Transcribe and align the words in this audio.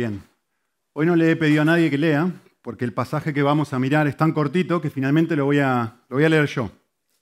bien. 0.00 0.22
Hoy 0.94 1.04
no 1.04 1.14
le 1.14 1.30
he 1.30 1.36
pedido 1.36 1.60
a 1.60 1.66
nadie 1.66 1.90
que 1.90 1.98
lea, 1.98 2.32
porque 2.62 2.86
el 2.86 2.94
pasaje 2.94 3.34
que 3.34 3.42
vamos 3.42 3.74
a 3.74 3.78
mirar 3.78 4.06
es 4.06 4.16
tan 4.16 4.32
cortito 4.32 4.80
que 4.80 4.88
finalmente 4.88 5.36
lo 5.36 5.44
voy 5.44 5.58
a, 5.58 6.04
lo 6.08 6.16
voy 6.16 6.24
a 6.24 6.30
leer 6.30 6.46
yo. 6.46 6.70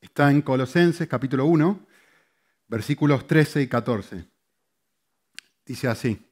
Está 0.00 0.30
en 0.30 0.42
Colosenses 0.42 1.08
capítulo 1.08 1.46
1, 1.46 1.84
versículos 2.68 3.26
13 3.26 3.62
y 3.62 3.66
14. 3.66 4.24
Dice 5.66 5.88
así, 5.88 6.24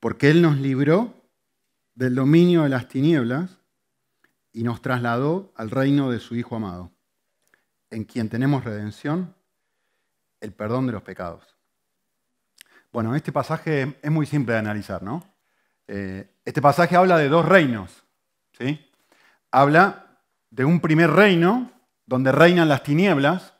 porque 0.00 0.28
Él 0.28 0.42
nos 0.42 0.58
libró 0.58 1.14
del 1.94 2.14
dominio 2.14 2.64
de 2.64 2.68
las 2.68 2.86
tinieblas 2.86 3.58
y 4.52 4.64
nos 4.64 4.82
trasladó 4.82 5.54
al 5.56 5.70
reino 5.70 6.10
de 6.10 6.20
su 6.20 6.36
Hijo 6.36 6.56
amado, 6.56 6.92
en 7.88 8.04
quien 8.04 8.28
tenemos 8.28 8.64
redención, 8.64 9.34
el 10.42 10.52
perdón 10.52 10.86
de 10.88 10.92
los 10.92 11.02
pecados. 11.02 11.56
Bueno, 12.92 13.16
este 13.16 13.32
pasaje 13.32 13.96
es 14.02 14.10
muy 14.10 14.26
simple 14.26 14.52
de 14.52 14.58
analizar, 14.58 15.02
¿no? 15.02 15.33
Eh, 15.86 16.30
este 16.44 16.62
pasaje 16.62 16.96
habla 16.96 17.18
de 17.18 17.28
dos 17.28 17.46
reinos, 17.46 18.04
¿sí? 18.58 18.90
Habla 19.50 20.18
de 20.50 20.64
un 20.64 20.80
primer 20.80 21.10
reino 21.10 21.72
donde 22.06 22.32
reinan 22.32 22.68
las 22.68 22.82
tinieblas 22.82 23.54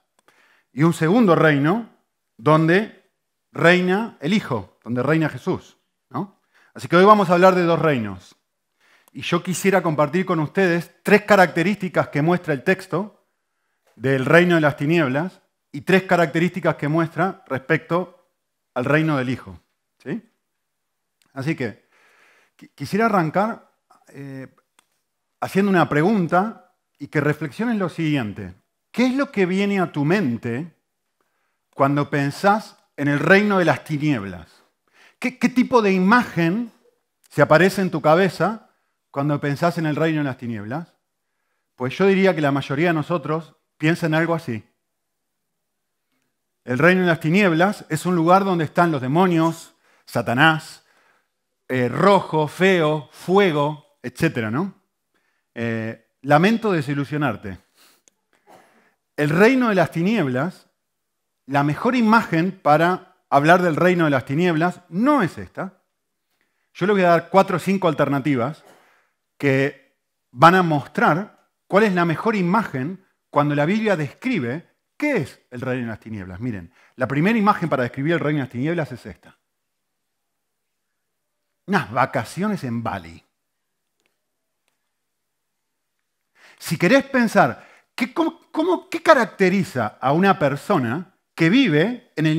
y 0.73 0.83
un 0.83 0.93
segundo 0.93 1.35
reino 1.35 1.91
donde 2.37 3.11
reina 3.53 4.17
el 4.21 4.33
Hijo, 4.33 4.79
donde 4.83 5.03
reina 5.03 5.29
Jesús. 5.29 5.79
Así 6.75 6.89
que 6.89 6.97
hoy 6.97 7.05
vamos 7.05 7.31
a 7.31 7.35
hablar 7.35 7.55
de 7.55 7.63
dos 7.63 7.79
reinos. 7.79 8.35
Y 9.13 9.23
yo 9.23 9.45
quisiera 9.45 9.81
compartir 9.81 10.27
con 10.27 10.41
ustedes 10.41 10.91
tres 11.05 11.23
características 11.23 12.09
que 12.09 12.21
muestra 12.21 12.53
el 12.53 12.65
texto 12.65 13.29
del 13.95 14.25
reino 14.25 14.57
de 14.57 14.61
las 14.61 14.77
tinieblas 14.77 15.41
y 15.71 15.83
tres 15.83 16.03
características 16.03 16.75
que 16.75 16.89
muestra 16.89 17.45
respecto 17.47 18.29
al 18.75 18.85
reino 18.85 19.17
del 19.17 19.31
Hijo. 19.31 19.61
¿sí? 20.03 20.21
Así 21.33 21.55
que 21.55 21.84
quisiera 22.75 23.07
arrancar 23.07 23.71
eh, 24.09 24.49
haciendo 25.41 25.71
una 25.71 25.89
pregunta 25.89 26.75
y 26.99 27.09
que 27.09 27.21
reflexiones 27.21 27.77
lo 27.77 27.89
siguiente. 27.89 28.55
¿Qué 28.91 29.07
es 29.07 29.15
lo 29.15 29.31
que 29.33 29.47
viene 29.47 29.81
a 29.81 29.93
tu 29.93 30.05
mente 30.05 30.75
cuando 31.75 32.11
pensás 32.11 32.77
en 32.97 33.09
el 33.09 33.19
reino 33.19 33.59
de 33.59 33.65
las 33.65 33.85
tinieblas? 33.85 34.63
¿Qué, 35.19 35.39
qué 35.39 35.49
tipo 35.49 35.83
de 35.83 35.93
imagen 35.93 36.71
se 37.29 37.43
aparece 37.43 37.83
en 37.83 37.91
tu 37.91 38.01
cabeza 38.01 38.71
cuando 39.11 39.41
pensás 39.41 39.79
en 39.79 39.87
el 39.87 39.97
reino 39.97 40.19
de 40.19 40.25
las 40.25 40.39
tinieblas? 40.39 40.95
Pues 41.75 41.97
yo 41.97 42.07
diría 42.07 42.35
que 42.35 42.41
la 42.41 42.53
mayoría 42.53 42.89
de 42.89 42.95
nosotros 42.95 43.57
piensa 43.77 44.07
en 44.07 44.15
algo 44.15 44.35
así. 44.35 44.65
El 46.65 46.79
reino 46.79 47.03
de 47.03 47.09
las 47.09 47.21
tinieblas 47.21 47.85
es 47.91 48.07
un 48.07 48.15
lugar 48.15 48.45
donde 48.45 48.65
están 48.65 48.91
los 48.91 49.03
demonios, 49.03 49.75
Satanás, 50.07 50.84
eh, 51.69 51.89
rojo, 51.89 52.49
feo, 52.49 53.09
fuego, 53.13 53.99
etc. 54.03 54.51
¿no? 54.51 54.75
Eh, 55.55 56.07
lamento 56.23 56.73
desilusionarte. 56.73 57.59
El 59.17 59.31
reino 59.31 59.69
de 59.69 59.75
las 59.75 59.91
tinieblas, 59.91 60.69
la 61.47 61.63
mejor 61.63 61.95
imagen 61.95 62.53
para 62.63 63.17
hablar 63.31 63.63
del 63.63 63.77
reino 63.77 64.05
de 64.05 64.11
las 64.11 64.25
tinieblas 64.25 64.81
no 64.89 65.23
es 65.23 65.39
esta. 65.39 65.83
Yo 66.73 66.87
le 66.87 66.93
voy 66.93 67.03
a 67.03 67.11
dar 67.11 67.31
cuatro 67.31 67.57
o 67.57 67.61
cinco 67.61 67.89
alternativas 67.89 68.65
que 69.39 69.99
van 70.31 70.55
a 70.55 70.63
mostrar 70.63 71.49
cuál 71.67 71.85
es 71.85 71.95
la 71.95 72.05
mejor 72.05 72.35
imagen 72.35 73.05
cuando 73.31 73.55
la 73.55 73.67
Biblia 73.67 73.97
describe 73.97 74.75
¿Qué 74.97 75.17
es 75.17 75.41
el 75.51 75.61
reino 75.61 75.83
de 75.83 75.89
las 75.89 76.01
tinieblas? 76.01 76.41
Miren, 76.41 76.73
la 76.97 77.09
primera 77.09 77.39
imagen 77.39 77.69
para 77.69 77.83
describir 77.83 78.15
el 78.15 78.21
reino 78.21 78.39
de 78.39 78.45
las 78.45 78.53
tinieblas 78.53 78.93
es 78.93 79.05
esta. 79.07 79.39
Unas 81.67 81.91
vacaciones 81.91 82.65
en 82.65 82.83
Bali. 82.83 83.25
Si 86.59 86.77
querés 86.77 87.05
pensar, 87.05 87.67
¿qué, 87.95 88.15
¿qué 88.91 89.03
caracteriza 89.03 89.99
a 90.01 90.13
una 90.13 90.39
persona 90.39 91.17
que 91.35 91.51
vive 91.51 92.13
en 92.17 92.27
el, 92.27 92.39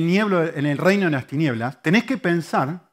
en 0.56 0.66
el 0.66 0.78
reino 0.78 1.06
de 1.06 1.10
las 1.10 1.26
tinieblas? 1.26 1.82
Tenés 1.82 2.04
que 2.04 2.18
pensar 2.18 2.90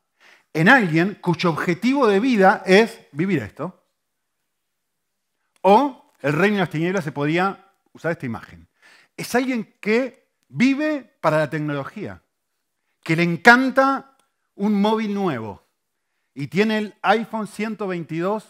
en 0.53 0.69
alguien 0.69 1.17
cuyo 1.21 1.49
objetivo 1.49 2.07
de 2.07 2.19
vida 2.19 2.63
es 2.65 2.99
vivir 3.11 3.41
esto. 3.41 3.87
O 5.61 6.11
el 6.21 6.33
reino 6.33 6.57
de 6.57 6.61
las 6.61 6.69
tinieblas 6.69 7.03
se 7.03 7.11
podría 7.11 7.73
usar 7.93 8.11
esta 8.11 8.25
imagen 8.25 8.67
es 9.17 9.35
alguien 9.35 9.75
que 9.79 10.31
vive 10.47 11.17
para 11.21 11.37
la 11.37 11.49
tecnología, 11.49 12.21
que 13.03 13.15
le 13.15 13.23
encanta 13.23 14.17
un 14.55 14.79
móvil 14.79 15.13
nuevo 15.13 15.62
y 16.33 16.47
tiene 16.47 16.77
el 16.77 16.95
iPhone 17.01 17.47
122A. 17.47 18.43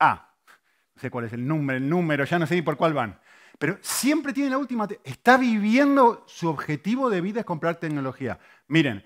No 0.00 1.00
sé 1.00 1.10
cuál 1.10 1.26
es 1.26 1.32
el 1.32 1.46
número, 1.46 1.76
el 1.78 1.88
número, 1.88 2.24
ya 2.24 2.38
no 2.38 2.46
sé 2.46 2.54
ni 2.54 2.62
por 2.62 2.76
cuál 2.76 2.94
van. 2.94 3.20
Pero 3.58 3.78
siempre 3.82 4.32
tiene 4.32 4.50
la 4.50 4.58
última. 4.58 4.88
Está 5.04 5.36
viviendo 5.36 6.24
su 6.26 6.48
objetivo 6.48 7.10
de 7.10 7.20
vida 7.20 7.40
es 7.40 7.46
comprar 7.46 7.76
tecnología. 7.76 8.38
Miren, 8.68 9.04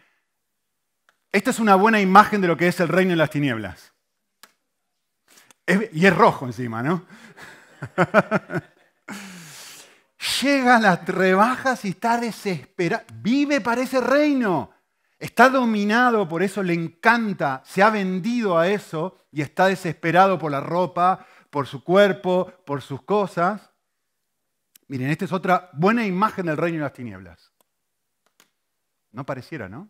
esta 1.33 1.51
es 1.51 1.59
una 1.59 1.75
buena 1.75 2.01
imagen 2.01 2.41
de 2.41 2.49
lo 2.49 2.57
que 2.57 2.69
es 2.69 2.79
el 2.81 2.89
reino 2.89 3.11
de 3.11 3.17
las 3.17 3.31
tinieblas. 3.31 3.93
y 5.93 6.07
es 6.07 6.17
rojo 6.17 6.47
encima, 6.47 6.83
¿no? 6.83 7.05
llega 10.43 10.77
a 10.77 10.81
las 10.81 11.05
rebajas 11.07 11.85
y 11.85 11.91
está 11.91 12.19
desesperado. 12.19 13.05
Vive 13.15 13.61
para 13.61 13.83
ese 13.83 14.01
reino. 14.01 14.74
Está 15.19 15.49
dominado, 15.49 16.29
por 16.29 16.43
eso 16.43 16.63
le 16.63 16.75
encanta, 16.75 17.63
se 17.65 17.83
ha 17.83 17.91
vendido 17.91 18.59
a 18.59 18.69
eso 18.69 19.19
y 19.31 19.43
está 19.43 19.67
desesperado 19.67 20.39
por 20.39 20.51
la 20.51 20.61
ropa, 20.61 21.27
por 21.51 21.67
su 21.67 21.85
cuerpo, 21.85 22.53
por 22.67 22.83
sus 22.83 23.03
cosas. 23.03 23.71
Miren, 24.89 25.11
esta 25.11 25.25
es 25.25 25.33
otra 25.33 25.71
buena 25.73 26.05
imagen 26.05 26.47
del 26.47 26.57
reino 26.57 26.79
de 26.79 26.85
las 26.85 26.93
tinieblas. 26.93 27.53
No 29.13 29.25
pareciera, 29.25 29.69
¿no? 29.69 29.89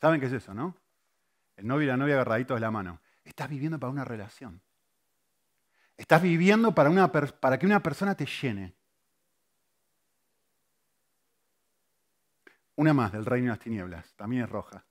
¿Saben 0.00 0.20
qué 0.20 0.26
es 0.26 0.32
eso, 0.32 0.54
no? 0.54 0.76
El 1.56 1.66
novio 1.66 1.84
y 1.84 1.88
la 1.88 1.96
novia 1.96 2.14
agarraditos 2.14 2.56
de 2.56 2.60
la 2.60 2.70
mano. 2.70 3.00
Estás 3.24 3.48
viviendo 3.48 3.78
para 3.80 3.90
una 3.90 4.04
relación. 4.04 4.62
Estás 5.96 6.22
viviendo 6.22 6.74
para, 6.74 7.08
para 7.08 7.58
que 7.58 7.66
una 7.66 7.82
persona 7.82 8.14
te 8.14 8.26
llene. 8.26 8.74
Una 12.80 12.94
más 12.94 13.12
del 13.12 13.26
reino 13.26 13.48
de 13.48 13.50
las 13.50 13.58
tinieblas, 13.58 14.14
también 14.16 14.44
es 14.44 14.48
roja. 14.48 14.82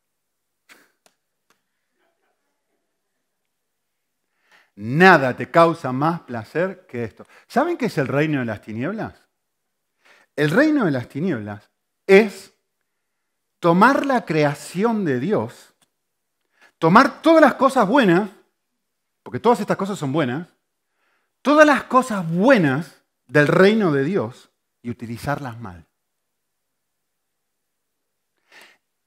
Nada 4.76 5.36
te 5.36 5.50
causa 5.50 5.92
más 5.92 6.22
placer 6.22 6.86
que 6.86 7.04
esto. 7.04 7.26
¿Saben 7.48 7.78
qué 7.78 7.88
es 7.88 7.98
el 7.98 8.08
reino 8.08 8.42
de 8.42 8.46
las 8.46 8.62
tinieblas? 8.62 9.16
El 10.36 10.52
reino 10.52 10.86
de 10.86 10.92
las 10.92 11.10
tinieblas 11.10 11.72
es 12.06 12.54
tomar 13.60 14.06
la 14.06 14.24
creación 14.24 15.04
de 15.04 15.20
Dios, 15.20 15.74
tomar 16.78 17.24
todas 17.24 17.42
las 17.42 17.56
cosas 17.56 17.88
buenas, 17.88 18.30
porque 19.24 19.40
todas 19.40 19.62
estas 19.62 19.78
cosas 19.78 19.98
son 19.98 20.12
buenas, 20.12 20.48
todas 21.42 21.66
las 21.66 21.86
cosas 21.86 22.30
buenas 22.30 23.02
del 23.26 23.48
reino 23.48 23.92
de 23.92 24.04
Dios 24.04 24.52
y 24.84 24.92
utilizarlas 24.92 25.60
mal. 25.60 25.89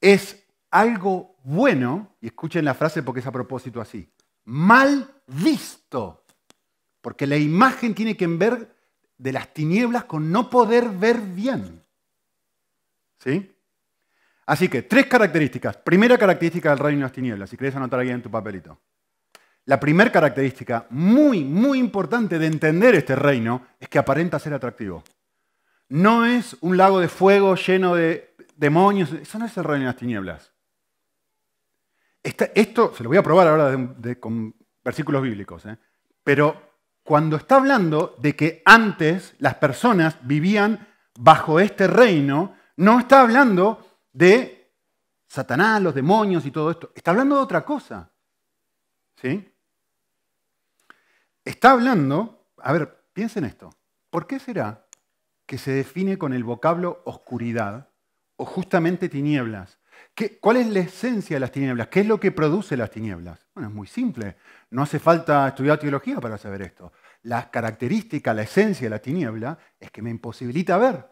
Es 0.03 0.45
algo 0.71 1.37
bueno, 1.45 2.17
y 2.21 2.27
escuchen 2.27 2.65
la 2.65 2.75
frase 2.75 3.03
porque 3.03 3.21
es 3.21 3.27
a 3.27 3.33
propósito 3.33 3.81
así, 3.81 4.13
mal 4.45 5.23
visto, 5.27 6.25
porque 7.01 7.27
la 7.27 7.37
imagen 7.37 7.95
tiene 7.95 8.17
que 8.17 8.27
ver 8.27 8.75
de 9.17 9.33
las 9.33 9.55
tinieblas 9.55 10.05
con 10.05 10.31
no 10.31 10.51
poder 10.51 10.89
ver 10.91 11.21
bien. 11.21 11.81
¿Sí? 13.19 13.55
Así 14.47 14.69
que, 14.69 14.83
tres 14.83 15.07
características. 15.07 15.77
Primera 15.77 16.19
característica 16.19 16.71
del 16.71 16.81
reino 16.81 16.99
de 16.99 17.05
las 17.05 17.13
tinieblas, 17.13 17.49
si 17.49 17.57
querés 17.57 17.77
anotar 17.77 18.01
ahí 18.01 18.11
en 18.11 18.23
tu 18.23 18.31
papelito. 18.31 18.81
La 19.65 19.79
primera 19.79 20.11
característica 20.11 20.87
muy, 20.91 21.45
muy 21.45 21.79
importante 21.79 22.41
de 22.41 22.47
entender 22.47 22.97
este 22.97 23.15
reino 23.15 23.69
es 23.79 23.89
que 23.89 24.01
aparenta 24.01 24.41
ser 24.41 24.55
atractivo. 24.55 25.05
No 25.89 26.27
es 26.27 26.57
un 26.61 26.77
lago 26.77 26.99
de 26.99 27.09
fuego 27.09 27.55
lleno 27.55 27.95
de 27.95 28.32
demonios. 28.63 29.13
Eso 29.13 29.39
no 29.39 29.47
es 29.47 29.57
el 29.57 29.65
reino 29.65 29.81
de 29.81 29.87
las 29.87 29.97
tinieblas. 29.97 30.53
esto 32.23 32.95
se 32.95 33.03
lo 33.03 33.11
voy 33.11 33.19
a 33.19 33.23
probar 33.23 33.49
ahora 33.49 33.77
con 34.21 34.55
versículos 34.85 35.21
bíblicos. 35.21 35.67
¿eh? 35.67 35.77
Pero 36.23 36.79
cuando 37.03 37.37
está 37.37 37.57
hablando 37.57 38.15
de 38.19 38.37
que 38.37 38.63
antes 38.65 39.35
las 39.39 39.57
personas 39.57 40.17
vivían 40.23 40.87
bajo 41.19 41.59
este 41.59 41.89
reino, 41.89 42.55
no 42.77 43.01
está 43.01 43.23
hablando 43.23 43.99
de 44.13 44.73
Satanás, 45.27 45.83
los 45.83 45.95
demonios 45.95 46.47
y 46.47 46.53
todo 46.53 46.71
esto. 46.71 46.93
Está 46.95 47.11
hablando 47.11 47.37
de 47.37 47.43
otra 47.43 47.65
cosa. 47.65 48.13
¿Sí? 49.17 49.53
Está 51.45 51.73
hablando, 51.73 52.47
a 52.59 52.73
ver, 52.73 53.07
piensen 53.13 53.45
esto. 53.45 53.71
¿Por 54.09 54.29
qué 54.29 54.39
será 54.39 54.87
que 55.47 55.59
se 55.59 55.73
define 55.73 56.17
con 56.17 56.33
el 56.33 56.45
vocablo 56.45 57.03
oscuridad 57.05 57.92
justamente 58.45 59.09
tinieblas. 59.09 59.79
¿Cuál 60.41 60.59
es 60.59 60.67
la 60.67 60.81
esencia 60.81 61.37
de 61.37 61.41
las 61.41 61.53
tinieblas? 61.53 61.89
¿Qué 61.89 62.01
es 62.01 62.07
lo 62.07 62.21
que 62.21 62.33
produce 62.33 62.77
las 62.77 62.91
tinieblas? 62.91 63.47
Bueno, 63.55 63.69
es 63.69 63.75
muy 63.75 63.87
simple. 63.87 64.37
No 64.71 64.83
hace 64.83 64.99
falta 64.99 65.49
estudiar 65.49 65.79
teología 65.79 66.21
para 66.21 66.37
saber 66.37 66.63
esto. 66.63 66.93
La 67.23 67.51
característica, 67.51 68.35
la 68.35 68.43
esencia 68.43 68.87
de 68.87 68.91
la 68.91 68.99
tiniebla 68.99 69.59
es 69.81 69.91
que 69.91 70.03
me 70.03 70.11
imposibilita 70.11 70.77
ver. 70.77 71.09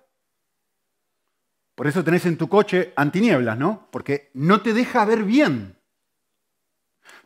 Por 1.75 1.87
eso 1.87 2.05
tenés 2.05 2.27
en 2.27 2.37
tu 2.37 2.49
coche 2.49 2.93
antinieblas, 2.95 3.57
¿no? 3.57 3.89
Porque 3.91 4.31
no 4.35 4.61
te 4.61 4.75
deja 4.75 5.05
ver 5.07 5.25
bien. 5.25 5.79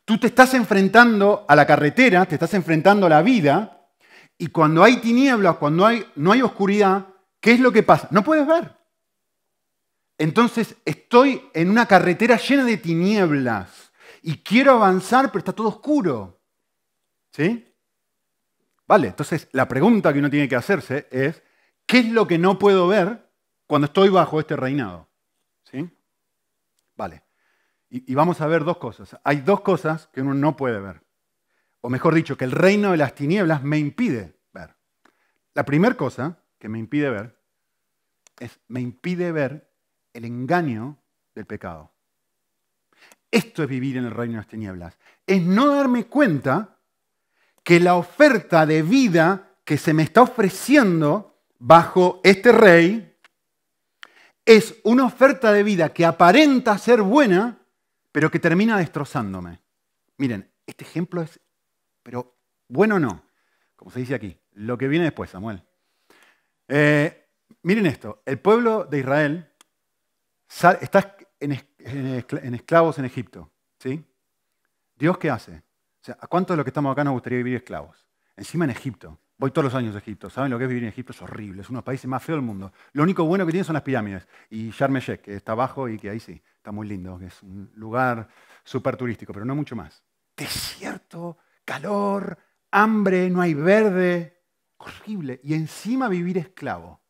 Tú 0.05 0.19
te 0.19 0.29
estás 0.29 0.55
enfrentando 0.55 1.45
a 1.49 1.57
la 1.57 1.67
carretera, 1.67 2.25
te 2.27 2.37
estás 2.37 2.55
enfrentando 2.55 3.07
a 3.07 3.09
la 3.09 3.23
vida, 3.23 3.91
y 4.39 4.49
cuando 4.49 4.85
hay 4.85 4.99
tinieblas, 4.99 5.57
cuando 5.57 5.89
no 6.15 6.33
hay 6.33 6.43
oscuridad, 6.43 7.07
¿qué 7.41 7.53
es 7.53 7.61
lo 7.61 7.73
que 7.73 7.83
pasa? 7.83 8.07
No 8.11 8.23
puedes 8.23 8.47
ver. 8.47 8.84
Entonces 10.19 10.77
estoy 10.85 11.43
en 11.55 11.71
una 11.71 11.87
carretera 11.87 12.37
llena 12.37 12.65
de 12.65 12.77
tinieblas 12.77 13.93
y 14.23 14.39
quiero 14.39 14.73
avanzar, 14.73 15.29
pero 15.29 15.41
está 15.41 15.53
todo 15.53 15.69
oscuro. 15.69 16.41
¿Sí? 17.31 17.75
Vale, 18.87 19.09
entonces 19.09 19.49
la 19.53 19.67
pregunta 19.67 20.13
que 20.13 20.21
uno 20.21 20.31
tiene 20.31 20.49
que 20.49 20.57
hacerse 20.57 21.09
es, 21.11 21.43
¿qué 21.87 21.99
es 21.99 22.09
lo 22.11 22.27
que 22.27 22.39
no 22.39 22.59
puedo 22.59 22.87
ver 22.87 23.29
cuando 23.67 23.87
estoy 23.87 24.09
bajo 24.09 24.39
este 24.39 24.57
reinado? 24.57 25.09
¿Sí? 25.65 25.91
Vale. 26.97 27.25
Y, 27.91 28.11
y 28.13 28.15
vamos 28.15 28.41
a 28.41 28.47
ver 28.47 28.65
dos 28.65 28.79
cosas. 28.79 29.19
Hay 29.25 29.41
dos 29.41 29.63
cosas 29.63 30.09
que 30.13 30.21
uno 30.21 30.35
no 30.35 30.57
puede 30.57 30.79
ver. 30.81 31.03
O 31.81 31.91
mejor 31.91 32.15
dicho, 32.15 32.37
que 32.37 32.45
el 32.45 32.53
reino 32.53 32.93
de 32.93 32.97
las 32.97 33.15
tinieblas 33.15 33.63
me 33.63 33.79
impide 33.79 34.39
ver. 34.53 34.77
La 35.55 35.65
primera 35.65 35.97
cosa 35.97 36.39
que 36.59 36.69
me 36.69 36.79
impide 36.79 37.11
ver 37.11 37.39
es, 38.39 38.59
me 38.69 38.81
impide 38.81 39.33
ver 39.33 39.74
el 40.15 40.25
engaño 40.25 40.97
del 41.35 41.45
pecado. 41.45 41.93
Esto 43.31 43.65
es 43.65 43.69
vivir 43.69 43.97
en 43.97 44.05
el 44.05 44.13
reino 44.13 44.35
de 44.35 44.39
las 44.39 44.49
tinieblas. 44.49 44.97
Es 45.27 45.43
no 45.43 45.75
darme 45.75 46.07
cuenta 46.07 46.79
que 47.63 47.81
la 47.81 47.97
oferta 47.97 48.65
de 48.65 48.83
vida 48.83 49.57
que 49.65 49.77
se 49.77 49.93
me 49.93 50.05
está 50.05 50.23
ofreciendo 50.23 51.41
bajo 51.59 52.21
este 52.23 52.53
rey 52.53 53.17
es 54.45 54.77
una 54.85 55.07
oferta 55.07 55.53
de 55.53 55.63
vida 55.63 55.93
que 55.93 56.05
aparenta 56.05 56.77
ser 56.79 57.03
buena, 57.03 57.59
pero 58.13 58.31
que 58.31 58.39
termina 58.39 58.79
destrozándome. 58.79 59.61
Miren, 60.19 60.49
este 60.67 60.85
ejemplo 60.85 61.23
es, 61.23 61.41
pero 62.03 62.37
bueno 62.69 63.01
no, 63.01 63.25
como 63.75 63.91
se 63.91 64.01
dice 64.01 64.15
aquí, 64.15 64.39
lo 64.53 64.79
que 64.79 64.89
viene 64.89 65.07
después, 65.07 65.31
Samuel. 65.31 65.63
Eh, 66.69 67.27
miren 67.63 67.87
esto, 67.87 68.23
el 68.27 68.39
pueblo 68.39 68.85
de 68.85 68.99
Israel 68.99 69.51
está 70.49 71.17
en, 71.41 72.55
esclavos 72.55 72.99
en 72.99 73.05
Egipto. 73.05 73.51
¿sí? 73.79 74.05
¿Dios 74.97 75.19
qué 75.19 75.31
hace? 75.31 75.53
O 75.57 76.05
sea, 76.05 76.17
¿A 76.21 76.27
cuántos 76.27 76.55
de 76.55 76.59
los 76.59 76.65
que 76.65 76.71
estamos 76.71 76.93
acá 76.93 77.05
nos 77.05 77.15
gustaría 77.15 77.39
vivir 77.39 77.57
esclavos? 77.57 78.07
Encima 78.37 78.65
en 78.65 78.71
Egipto. 78.71 79.19
Voy 79.37 79.51
todos 79.51 79.65
los 79.65 79.75
años 79.75 79.95
a 79.95 79.99
Egipto. 79.99 80.31
¿Saben 80.31 80.51
lo 80.51 80.59
que 80.59 80.65
es 80.65 80.69
vivir 80.69 80.85
en 80.85 80.91
Egipto? 80.91 81.13
Es 81.13 81.23
horrible. 81.23 81.63
Es 81.63 81.69
uno 81.69 81.79
de 81.79 81.81
los 81.81 81.85
países 81.85 82.07
más 82.07 82.23
feos 82.23 82.37
del 82.37 82.47
mundo. 82.47 82.73
Lo 82.93 83.03
único 83.03 83.25
bueno 83.25 83.45
que 83.45 83.53
tiene 83.53 83.65
son 83.65 83.75
las 83.75 83.83
pirámides. 83.83 84.29
Y 84.51 84.71
Sharm 84.71 84.97
el 84.97 85.21
que 85.21 85.35
está 85.35 85.53
abajo 85.53 85.89
y 85.89 85.99
que 85.99 86.11
ahí 86.11 86.21
sí, 86.21 86.41
está 86.57 86.71
muy 86.71 86.87
lindo. 86.87 87.19
Que 87.19 87.27
es 87.27 87.43
un 87.43 87.71
lugar 87.75 88.29
súper 88.63 88.97
turístico, 88.97 89.33
pero 89.33 89.45
no 89.45 89.55
mucho 89.55 89.75
más. 89.75 90.03
Desierto, 90.37 91.39
calor, 91.65 92.39
hambre, 92.71 93.29
no 93.29 93.41
hay 93.41 93.55
verde. 93.55 94.41
Horrible. 94.77 95.41
Y 95.43 95.55
encima 95.55 96.09
vivir 96.09 96.39
esclavo. 96.39 97.01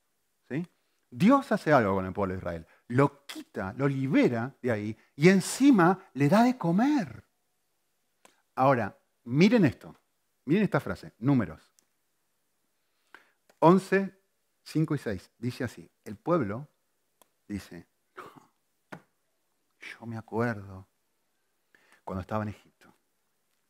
¿sí? 0.49 0.67
Dios 1.11 1.53
hace 1.53 1.73
algo 1.73 1.95
con 1.95 2.07
el 2.07 2.13
pueblo 2.13 2.35
de 2.35 2.39
Israel 2.39 2.67
lo 2.95 3.27
quita, 3.27 3.75
lo 3.77 3.89
libera 3.89 4.55
de 4.63 4.71
ahí 4.71 4.97
y 5.17 5.29
encima 5.29 5.99
le 6.13 6.29
da 6.29 6.45
de 6.45 6.57
comer. 6.57 7.25
Ahora, 8.55 8.97
miren 9.25 9.65
esto, 9.65 9.97
miren 10.45 10.63
esta 10.63 10.79
frase, 10.79 11.13
números. 11.19 11.61
11, 13.59 14.17
5 14.63 14.95
y 14.95 14.99
6, 14.99 15.31
dice 15.39 15.65
así, 15.65 15.91
el 16.05 16.17
pueblo 16.17 16.69
dice, 17.49 17.89
yo 19.81 20.07
me 20.07 20.17
acuerdo 20.17 20.87
cuando 22.05 22.21
estaba 22.21 22.45
en 22.45 22.51
Egipto, 22.51 22.95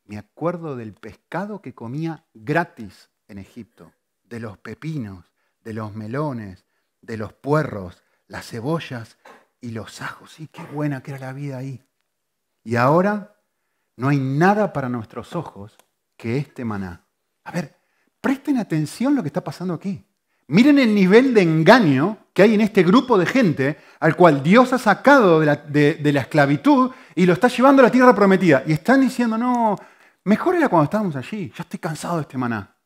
me 0.05 0.19
acuerdo 0.19 0.77
del 0.77 0.93
pescado 0.93 1.62
que 1.62 1.75
comía 1.75 2.27
gratis 2.35 3.09
en 3.29 3.38
Egipto, 3.38 3.94
de 4.25 4.41
los 4.41 4.59
pepinos, 4.59 5.32
de 5.62 5.73
los 5.73 5.94
melones, 5.94 6.67
de 7.00 7.17
los 7.17 7.32
puerros, 7.32 8.04
las 8.26 8.47
cebollas 8.47 9.19
y 9.61 9.71
los 9.71 10.00
ajos. 10.03 10.32
Sí, 10.32 10.49
qué 10.49 10.62
buena 10.65 11.03
que 11.03 11.12
era 11.12 11.26
la 11.26 11.32
vida 11.32 11.59
ahí. 11.59 11.82
Y 12.62 12.76
ahora 12.76 13.37
no 13.97 14.09
hay 14.09 14.19
nada 14.19 14.73
para 14.73 14.88
nuestros 14.88 15.35
ojos 15.37 15.76
que 16.17 16.38
este 16.38 16.65
maná. 16.65 17.06
A 17.44 17.53
ver, 17.53 17.76
presten 18.21 18.59
atención 18.59 19.15
lo 19.15 19.23
que 19.23 19.29
está 19.29 19.43
pasando 19.43 19.75
aquí. 19.75 20.05
Miren 20.47 20.79
el 20.79 20.94
nivel 20.94 21.32
de 21.32 21.43
engaño 21.43 22.19
que 22.32 22.43
hay 22.43 22.55
en 22.55 22.61
este 22.61 22.82
grupo 22.82 23.17
de 23.17 23.26
gente 23.26 23.79
al 24.00 24.17
cual 24.17 24.43
Dios 24.43 24.73
ha 24.73 24.79
sacado 24.79 25.41
de 25.41 25.47
la, 25.47 25.56
de 25.56 26.12
la, 26.12 26.20
esclavitud 26.20 26.91
y 27.15 27.25
lo 27.25 27.32
está 27.32 27.49
llevando 27.49 27.81
a 27.81 27.87
la 27.87 27.91
tierra 27.91 28.15
prometida. 28.15 28.62
Y 28.67 28.73
están 28.73 29.00
diciendo, 29.00 29.38
no, 29.38 29.77
mejor 30.25 30.56
era 30.56 30.69
cuando 30.69 30.85
estábamos 30.85 31.17
allí, 31.17 31.53
ya 31.56 31.62
estoy 31.62 31.79
cansado 31.79 32.17
de 32.17 32.23
este 32.23 32.37
maná. 32.37 32.77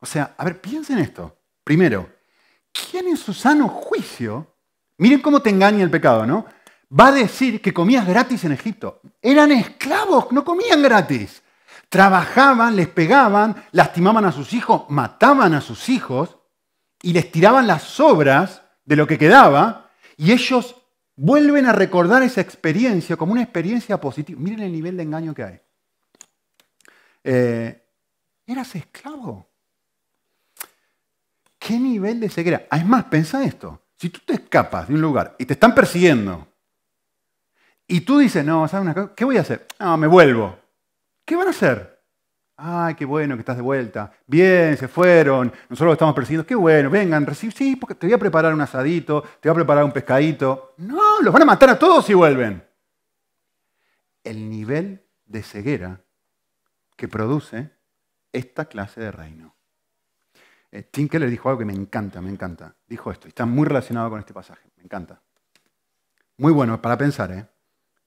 O 0.00 0.06
sea, 0.06 0.34
a 0.36 0.44
ver, 0.44 0.60
piensen 0.60 0.98
esto. 0.98 1.36
Primero, 1.62 2.08
¿quién 2.72 3.08
en 3.08 3.16
su 3.16 3.32
sano 3.32 3.68
juicio, 3.68 4.54
miren 4.98 5.20
cómo 5.20 5.40
te 5.40 5.50
engaña 5.50 5.82
el 5.82 5.90
pecado, 5.90 6.26
¿no? 6.26 6.46
Va 6.98 7.08
a 7.08 7.12
decir 7.12 7.60
que 7.60 7.74
comías 7.74 8.06
gratis 8.06 8.44
en 8.44 8.52
Egipto. 8.52 9.00
Eran 9.20 9.52
esclavos, 9.52 10.32
no 10.32 10.44
comían 10.44 10.82
gratis. 10.82 11.42
Trabajaban, 11.88 12.76
les 12.76 12.88
pegaban, 12.88 13.64
lastimaban 13.72 14.24
a 14.24 14.32
sus 14.32 14.52
hijos, 14.52 14.84
mataban 14.88 15.54
a 15.54 15.60
sus 15.60 15.88
hijos 15.88 16.38
y 17.02 17.12
les 17.12 17.30
tiraban 17.30 17.66
las 17.66 17.82
sobras 17.82 18.62
de 18.84 18.96
lo 18.96 19.06
que 19.06 19.18
quedaba 19.18 19.90
y 20.16 20.32
ellos 20.32 20.76
vuelven 21.16 21.66
a 21.66 21.72
recordar 21.72 22.22
esa 22.22 22.40
experiencia 22.40 23.16
como 23.16 23.32
una 23.32 23.42
experiencia 23.42 24.00
positiva. 24.00 24.40
Miren 24.40 24.60
el 24.60 24.72
nivel 24.72 24.96
de 24.96 25.02
engaño 25.02 25.34
que 25.34 25.44
hay. 25.44 25.60
Eh, 27.24 27.86
eras 28.46 28.74
esclavo. 28.74 29.47
¿Qué 31.68 31.78
nivel 31.78 32.18
de 32.18 32.30
ceguera? 32.30 32.66
Es 32.72 32.86
más, 32.86 33.04
pensa 33.04 33.44
esto. 33.44 33.82
Si 33.94 34.08
tú 34.08 34.20
te 34.24 34.32
escapas 34.32 34.88
de 34.88 34.94
un 34.94 35.02
lugar 35.02 35.36
y 35.38 35.44
te 35.44 35.52
están 35.52 35.74
persiguiendo, 35.74 36.48
y 37.86 38.00
tú 38.00 38.20
dices, 38.20 38.42
no, 38.42 38.66
¿sabes 38.66 38.86
una 38.86 38.94
cosa? 38.94 39.14
¿Qué 39.14 39.22
voy 39.26 39.36
a 39.36 39.42
hacer? 39.42 39.66
No, 39.78 39.98
me 39.98 40.06
vuelvo. 40.06 40.58
¿Qué 41.26 41.36
van 41.36 41.48
a 41.48 41.50
hacer? 41.50 42.02
Ay, 42.56 42.94
qué 42.94 43.04
bueno 43.04 43.34
que 43.34 43.40
estás 43.40 43.56
de 43.56 43.62
vuelta. 43.62 44.10
Bien, 44.26 44.78
se 44.78 44.88
fueron. 44.88 45.52
Nosotros 45.68 45.92
estamos 45.92 46.14
persiguiendo. 46.14 46.46
Qué 46.46 46.54
bueno, 46.54 46.88
vengan, 46.88 47.26
recibe. 47.26 47.52
Sí, 47.52 47.76
porque 47.76 47.94
te 47.94 48.06
voy 48.06 48.14
a 48.14 48.18
preparar 48.18 48.54
un 48.54 48.62
asadito, 48.62 49.20
te 49.38 49.50
voy 49.50 49.52
a 49.52 49.56
preparar 49.56 49.84
un 49.84 49.92
pescadito. 49.92 50.72
No, 50.78 51.20
los 51.20 51.30
van 51.34 51.42
a 51.42 51.44
matar 51.44 51.68
a 51.68 51.78
todos 51.78 52.06
si 52.06 52.14
vuelven. 52.14 52.66
El 54.24 54.48
nivel 54.48 55.04
de 55.26 55.42
ceguera 55.42 56.00
que 56.96 57.08
produce 57.08 57.72
esta 58.32 58.64
clase 58.64 59.02
de 59.02 59.12
reino. 59.12 59.57
Eh, 60.70 60.82
Tim 60.82 61.08
Keller 61.08 61.30
dijo 61.30 61.48
algo 61.48 61.60
que 61.60 61.64
me 61.64 61.72
encanta, 61.72 62.20
me 62.20 62.30
encanta. 62.30 62.74
Dijo 62.86 63.10
esto, 63.10 63.26
y 63.26 63.30
está 63.30 63.46
muy 63.46 63.66
relacionado 63.66 64.10
con 64.10 64.18
este 64.18 64.34
pasaje, 64.34 64.68
me 64.76 64.84
encanta. 64.84 65.20
Muy 66.36 66.52
bueno 66.52 66.80
para 66.80 66.96
pensar, 66.96 67.32
¿eh? 67.32 67.48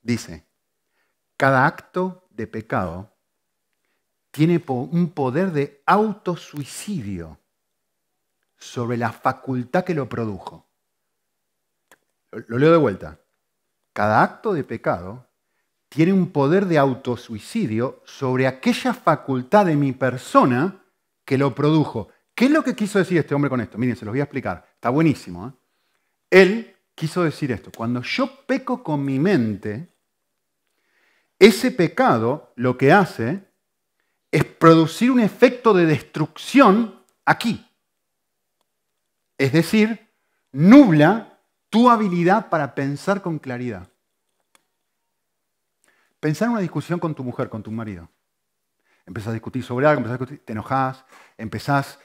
Dice, 0.01 0.46
cada 1.38 1.65
acto 1.65 2.27
de 2.30 2.48
pecado 2.48 3.12
tiene 4.32 4.63
un 4.68 5.12
poder 5.13 5.51
de 5.51 5.82
autosuicidio 5.86 7.39
sobre 8.58 8.96
la 8.96 9.12
facultad 9.12 9.84
que 9.84 9.94
lo 9.94 10.08
produjo. 10.08 10.68
Lo 12.32 12.58
leo 12.58 12.72
de 12.72 12.77
vuelta. 12.77 13.20
Cada 13.91 14.24
acto 14.24 14.53
de 14.53 14.63
pecado 14.63 15.27
tiene 15.89 16.13
un 16.13 16.32
poder 16.32 16.68
de 16.68 16.77
autosuicidio 16.77 18.01
sobre 18.06 18.48
aquella 18.48 18.94
facultad 18.94 19.65
de 19.65 19.75
mi 19.75 19.91
persona 19.91 20.82
que 21.25 21.38
lo 21.38 21.53
produjo. 21.53 22.08
¿Qué 22.41 22.45
es 22.45 22.51
lo 22.51 22.63
que 22.63 22.75
quiso 22.75 22.98
decir 22.98 23.19
este 23.19 23.36
hombre 23.36 23.51
con 23.51 23.62
esto? 23.62 23.77
Miren, 23.77 23.95
se 23.95 24.03
los 24.03 24.13
voy 24.13 24.19
a 24.19 24.24
explicar. 24.24 24.67
Está 24.74 24.89
buenísimo. 24.89 25.48
¿eh? 25.48 26.41
Él 26.41 26.75
quiso 26.95 27.24
decir 27.24 27.51
esto. 27.51 27.71
Cuando 27.71 28.01
yo 28.01 28.48
peco 28.48 28.81
con 28.81 29.05
mi 29.05 29.19
mente, 29.19 29.93
ese 31.38 31.69
pecado 31.69 32.51
lo 32.55 32.79
que 32.79 32.91
hace 32.91 33.43
es 34.31 34.43
producir 34.43 35.12
un 35.12 35.19
efecto 35.19 35.71
de 35.71 35.86
destrucción 35.86 37.03
aquí. 37.25 37.63
Es 39.38 39.53
decir, 39.53 40.10
nubla 40.51 41.43
tu 41.69 41.91
habilidad 41.91 42.50
para 42.50 42.74
pensar 42.74 43.21
con 43.21 43.38
claridad. 43.38 43.88
Pensar 46.19 46.48
en 46.48 46.53
una 46.53 46.62
discusión 46.62 47.00
con 47.00 47.13
tu 47.13 47.24
mujer, 47.24 47.50
con 47.50 47.62
tu 47.62 47.69
marido. 47.69 48.10
Empezás 49.05 49.29
a 49.29 49.33
discutir 49.33 49.63
sobre 49.63 49.86
algo, 49.86 50.00
empezás 50.00 50.15
a 50.15 50.17
discutir, 50.17 50.43
te 50.43 50.53
enojas, 50.53 51.05
empezás 51.38 52.00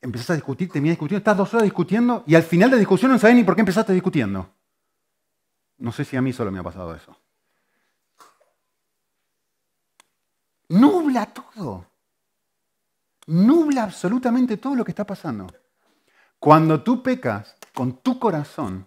empezás 0.00 0.30
a 0.30 0.34
discutir, 0.34 0.70
terminás 0.70 0.94
discutiendo, 0.94 1.18
estás 1.18 1.36
dos 1.36 1.52
horas 1.54 1.64
discutiendo 1.64 2.24
y 2.26 2.34
al 2.34 2.42
final 2.42 2.70
de 2.70 2.76
la 2.76 2.80
discusión 2.80 3.10
no 3.10 3.18
sabes 3.18 3.36
ni 3.36 3.44
por 3.44 3.54
qué 3.54 3.60
empezaste 3.60 3.92
discutiendo. 3.92 4.50
No 5.78 5.92
sé 5.92 6.04
si 6.04 6.16
a 6.16 6.22
mí 6.22 6.32
solo 6.32 6.50
me 6.50 6.58
ha 6.58 6.62
pasado 6.62 6.94
eso. 6.94 7.16
Nubla 10.68 11.26
todo. 11.26 11.86
Nubla 13.26 13.84
absolutamente 13.84 14.56
todo 14.56 14.74
lo 14.74 14.84
que 14.84 14.92
está 14.92 15.04
pasando. 15.04 15.46
Cuando 16.38 16.82
tú 16.82 17.02
pecas 17.02 17.56
con 17.74 17.98
tu 17.98 18.18
corazón, 18.18 18.86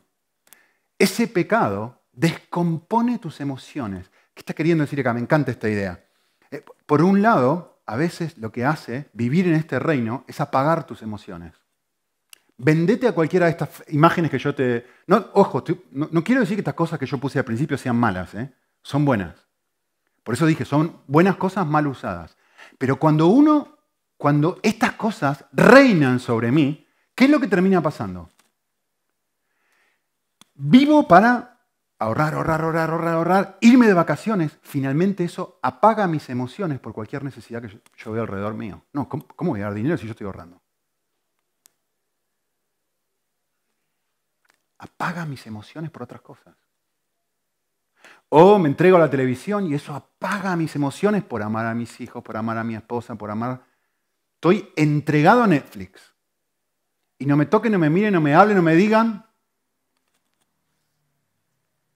ese 0.98 1.28
pecado 1.28 2.02
descompone 2.12 3.20
tus 3.20 3.40
emociones. 3.40 4.10
¿Qué 4.34 4.42
está 4.42 4.54
queriendo 4.54 4.84
decir 4.84 5.00
acá? 5.00 5.14
Me 5.14 5.22
encanta 5.22 5.52
esta 5.52 5.70
idea. 5.70 6.04
Eh, 6.52 6.64
por 6.86 7.02
un 7.02 7.22
lado, 7.22 7.79
a 7.90 7.96
veces 7.96 8.38
lo 8.38 8.52
que 8.52 8.66
hace 8.66 9.10
vivir 9.14 9.48
en 9.48 9.56
este 9.56 9.80
reino 9.80 10.24
es 10.28 10.40
apagar 10.40 10.86
tus 10.86 11.02
emociones. 11.02 11.56
Vendete 12.56 13.08
a 13.08 13.14
cualquiera 13.14 13.48
de 13.48 13.54
estas 13.54 13.84
imágenes 13.88 14.30
que 14.30 14.38
yo 14.38 14.54
te... 14.54 14.86
No, 15.08 15.26
ojo, 15.34 15.64
no, 15.90 16.24
quiero 16.24 16.42
decir 16.42 16.56
que 16.56 16.62
estas 16.62 16.76
cosas 16.76 17.00
que 17.00 17.08
yo 17.08 17.18
puse 17.18 17.40
al 17.40 17.46
principio 17.46 17.80
sean 17.80 17.96
malas, 17.96 18.36
¿eh? 18.36 18.54
son 18.84 19.06
buenas. 19.06 19.34
Por 20.24 20.36
eso 20.36 20.46
dije, 20.46 20.66
son 20.66 21.02
buenas 21.08 21.38
cosas 21.38 21.66
mal 21.66 21.88
usadas. 21.88 22.38
Pero 22.78 23.00
cuando 23.00 23.26
uno, 23.26 23.80
cuando 24.18 24.60
estas 24.62 24.92
cosas 24.92 25.46
reinan 25.52 26.20
sobre 26.20 26.52
mí, 26.52 26.86
¿qué 27.16 27.26
es 27.26 27.32
lo 27.32 27.40
que 27.40 27.48
termina 27.48 27.82
pasando? 27.82 28.30
Vivo 30.54 31.08
para 31.08 31.49
ahorrar, 32.00 32.34
ahorrar, 32.34 32.62
ahorrar, 32.62 32.90
ahorrar, 32.90 33.14
ahorrar, 33.14 33.58
irme 33.62 33.88
de 33.88 33.94
vacaciones. 33.94 34.58
Finalmente 34.62 35.24
eso 35.24 35.60
apaga 35.62 36.08
mis 36.08 36.30
emociones 36.30 36.80
por 36.80 36.94
cualquier 36.94 37.24
necesidad 37.24 37.62
que 37.62 37.82
yo, 37.98 38.12
veo 38.12 38.24
alrededor 38.24 38.56
mío. 38.56 38.84
No, 38.94 39.08
¿cómo, 39.08 39.28
¿cómo 39.36 39.52
voy 39.52 39.62
a 39.62 39.66
dar 39.66 39.74
dinero 39.74 39.98
si 39.98 40.06
yo 40.06 40.12
estoy 40.12 40.26
ahorrando? 40.26 40.62
apaga 44.80 45.26
mis 45.26 45.46
emociones 45.46 45.92
por 45.92 46.04
otras 46.04 46.22
cosas. 46.22 46.56
O 48.30 48.58
me 48.58 48.70
entrego 48.70 48.98
a 48.98 49.00
la 49.00 49.10
televisión 49.10 49.68
y 49.68 49.74
eso 49.74 49.94
apaga 49.94 50.56
mis 50.56 50.76
emociones 50.76 51.24
por 51.24 51.44
amar 51.44 51.66
a 51.66 51.74
mis 51.74 52.00
hijos, 52.00 52.24
por 52.24 52.38
amar 52.38 52.58
a 52.58 52.64
mi 52.64 52.76
esposa, 52.76 53.16
por 53.16 53.30
amar... 53.30 53.62
Estoy 54.36 54.70
entregado 54.76 55.44
a 55.44 55.48
Netflix. 55.48 56.14
Y 57.18 57.26
no 57.26 57.36
me 57.36 57.46
toquen, 57.46 57.74
no 57.74 57.80
me 57.80 57.90
miren, 57.90 58.14
no 58.14 58.22
me 58.22 58.34
hablen, 58.34 58.56
no 58.56 58.64
me 58.64 58.76
digan. 58.76 59.26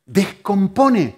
Descompone. 0.06 1.18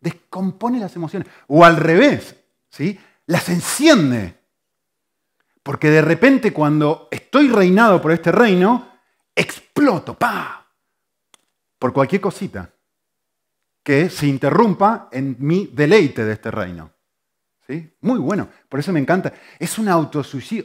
Descompone 0.00 0.80
las 0.80 0.94
emociones. 0.96 1.28
O 1.48 1.64
al 1.64 1.76
revés, 1.76 2.36
¿sí? 2.70 2.98
Las 3.26 3.48
enciende. 3.48 4.38
Porque 5.62 5.90
de 5.90 6.02
repente 6.02 6.52
cuando 6.52 7.08
estoy 7.10 7.48
reinado 7.48 8.00
por 8.00 8.12
este 8.12 8.32
reino, 8.32 8.88
exploto, 9.34 10.18
pa, 10.18 10.66
por 11.78 11.92
cualquier 11.92 12.20
cosita 12.20 12.72
que 13.82 14.10
se 14.10 14.26
interrumpa 14.26 15.08
en 15.12 15.36
mi 15.38 15.66
deleite 15.66 16.24
de 16.24 16.32
este 16.32 16.50
reino. 16.50 16.90
¿Sí? 17.66 17.96
Muy 18.00 18.18
bueno, 18.18 18.48
por 18.68 18.80
eso 18.80 18.92
me 18.92 19.00
encanta. 19.00 19.32
Es 19.58 19.78
un 19.78 19.88
autosuicidio, 19.88 20.64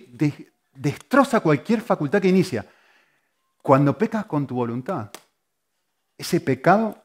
destroza 0.73 1.41
cualquier 1.41 1.81
facultad 1.81 2.21
que 2.21 2.29
inicia. 2.29 2.65
Cuando 3.61 3.97
pecas 3.97 4.25
con 4.25 4.47
tu 4.47 4.55
voluntad, 4.55 5.09
ese 6.17 6.41
pecado 6.41 7.02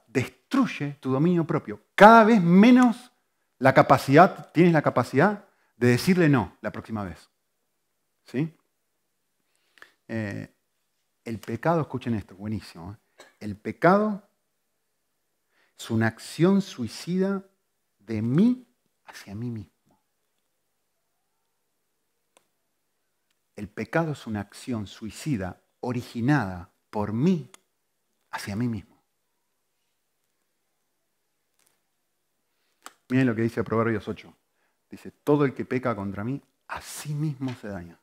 destruye 0.48 0.96
tu 1.00 1.12
dominio 1.12 1.46
propio. 1.46 1.82
Cada 1.94 2.24
vez 2.24 2.42
menos 2.42 3.12
la 3.58 3.74
capacidad, 3.74 4.50
tienes 4.52 4.72
la 4.72 4.82
capacidad 4.82 5.44
de 5.76 5.88
decirle 5.88 6.28
no 6.28 6.56
la 6.62 6.72
próxima 6.72 7.04
vez. 7.04 7.28
¿Sí? 8.24 8.56
Eh, 10.08 10.50
el 11.24 11.38
pecado, 11.38 11.82
escuchen 11.82 12.14
esto, 12.14 12.34
buenísimo. 12.34 12.92
¿eh? 12.92 13.24
El 13.40 13.56
pecado 13.56 14.26
es 15.76 15.90
una 15.90 16.06
acción 16.06 16.62
suicida 16.62 17.44
de 17.98 18.22
mí 18.22 18.66
hacia 19.04 19.34
mí 19.34 19.50
mismo. 19.50 20.00
El 23.54 23.68
pecado 23.68 24.12
es 24.12 24.26
una 24.26 24.40
acción 24.40 24.86
suicida 24.86 25.60
originada 25.80 26.70
por 26.90 27.12
mí 27.12 27.50
hacia 28.30 28.56
mí 28.56 28.66
mismo. 28.66 28.97
Miren 33.08 33.26
lo 33.26 33.34
que 33.34 33.42
dice 33.42 33.64
Proverbios 33.64 34.06
8. 34.06 34.34
Dice, 34.90 35.10
todo 35.24 35.44
el 35.44 35.54
que 35.54 35.64
peca 35.64 35.94
contra 35.94 36.24
mí, 36.24 36.40
a 36.68 36.80
sí 36.80 37.12
mismo 37.14 37.54
se 37.60 37.68
daña 37.68 37.98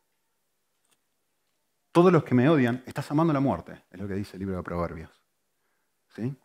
todos 1.96 2.12
los 2.12 2.26
que 2.26 2.36
me 2.36 2.50
odian, 2.50 2.84
estás 2.86 3.10
amando 3.12 3.32
la 3.32 3.40
muerte, 3.40 3.84
es 3.90 3.98
lo 3.98 4.06
que 4.06 4.16
dice 4.16 4.36
el 4.36 4.42
libro 4.42 4.58
de 4.58 4.64
Proverbios. 4.64 5.10
¿Sí? 6.14 6.36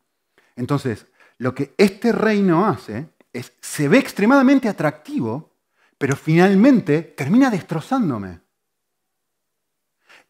Entonces, 0.54 1.08
lo 1.38 1.52
que 1.52 1.74
este 1.76 2.12
reino 2.12 2.68
hace 2.68 3.08
es, 3.32 3.52
se 3.60 3.88
ve 3.88 3.98
extremadamente 3.98 4.68
atractivo, 4.68 5.56
pero 5.98 6.14
finalmente 6.14 7.02
termina 7.02 7.50
destrozándome. 7.50 8.38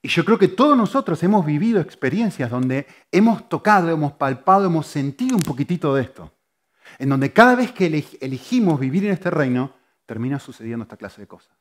Y 0.00 0.08
yo 0.08 0.24
creo 0.24 0.38
que 0.38 0.48
todos 0.48 0.74
nosotros 0.74 1.22
hemos 1.22 1.44
vivido 1.44 1.82
experiencias 1.82 2.50
donde 2.50 2.86
hemos 3.12 3.46
tocado, 3.46 3.90
hemos 3.90 4.12
palpado, 4.12 4.64
hemos 4.64 4.86
sentido 4.86 5.36
un 5.36 5.42
poquitito 5.42 5.94
de 5.94 6.02
esto. 6.04 6.32
En 6.98 7.08
donde 7.08 7.32
cada 7.32 7.54
vez 7.54 7.72
que 7.72 7.86
elegimos 8.20 8.78
vivir 8.78 9.04
en 9.04 9.12
este 9.12 9.30
reino, 9.30 9.74
termina 10.06 10.38
sucediendo 10.38 10.82
esta 10.82 10.96
clase 10.96 11.20
de 11.20 11.26
cosas. 11.26 11.56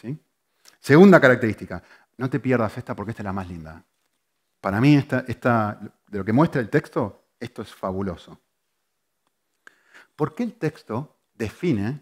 ¿Sí? 0.00 0.18
Segunda 0.78 1.20
característica, 1.20 1.82
no 2.16 2.30
te 2.30 2.40
pierdas 2.40 2.76
esta 2.78 2.94
porque 2.94 3.10
esta 3.10 3.22
es 3.22 3.24
la 3.24 3.32
más 3.32 3.48
linda. 3.48 3.84
Para 4.60 4.80
mí, 4.80 4.96
esta, 4.96 5.80
de 6.08 6.18
lo 6.18 6.24
que 6.24 6.32
muestra 6.32 6.60
el 6.60 6.68
texto, 6.68 7.26
esto 7.38 7.62
es 7.62 7.74
fabuloso. 7.74 8.40
¿Por 10.16 10.34
qué 10.34 10.42
el 10.42 10.54
texto 10.54 11.16
define 11.34 12.00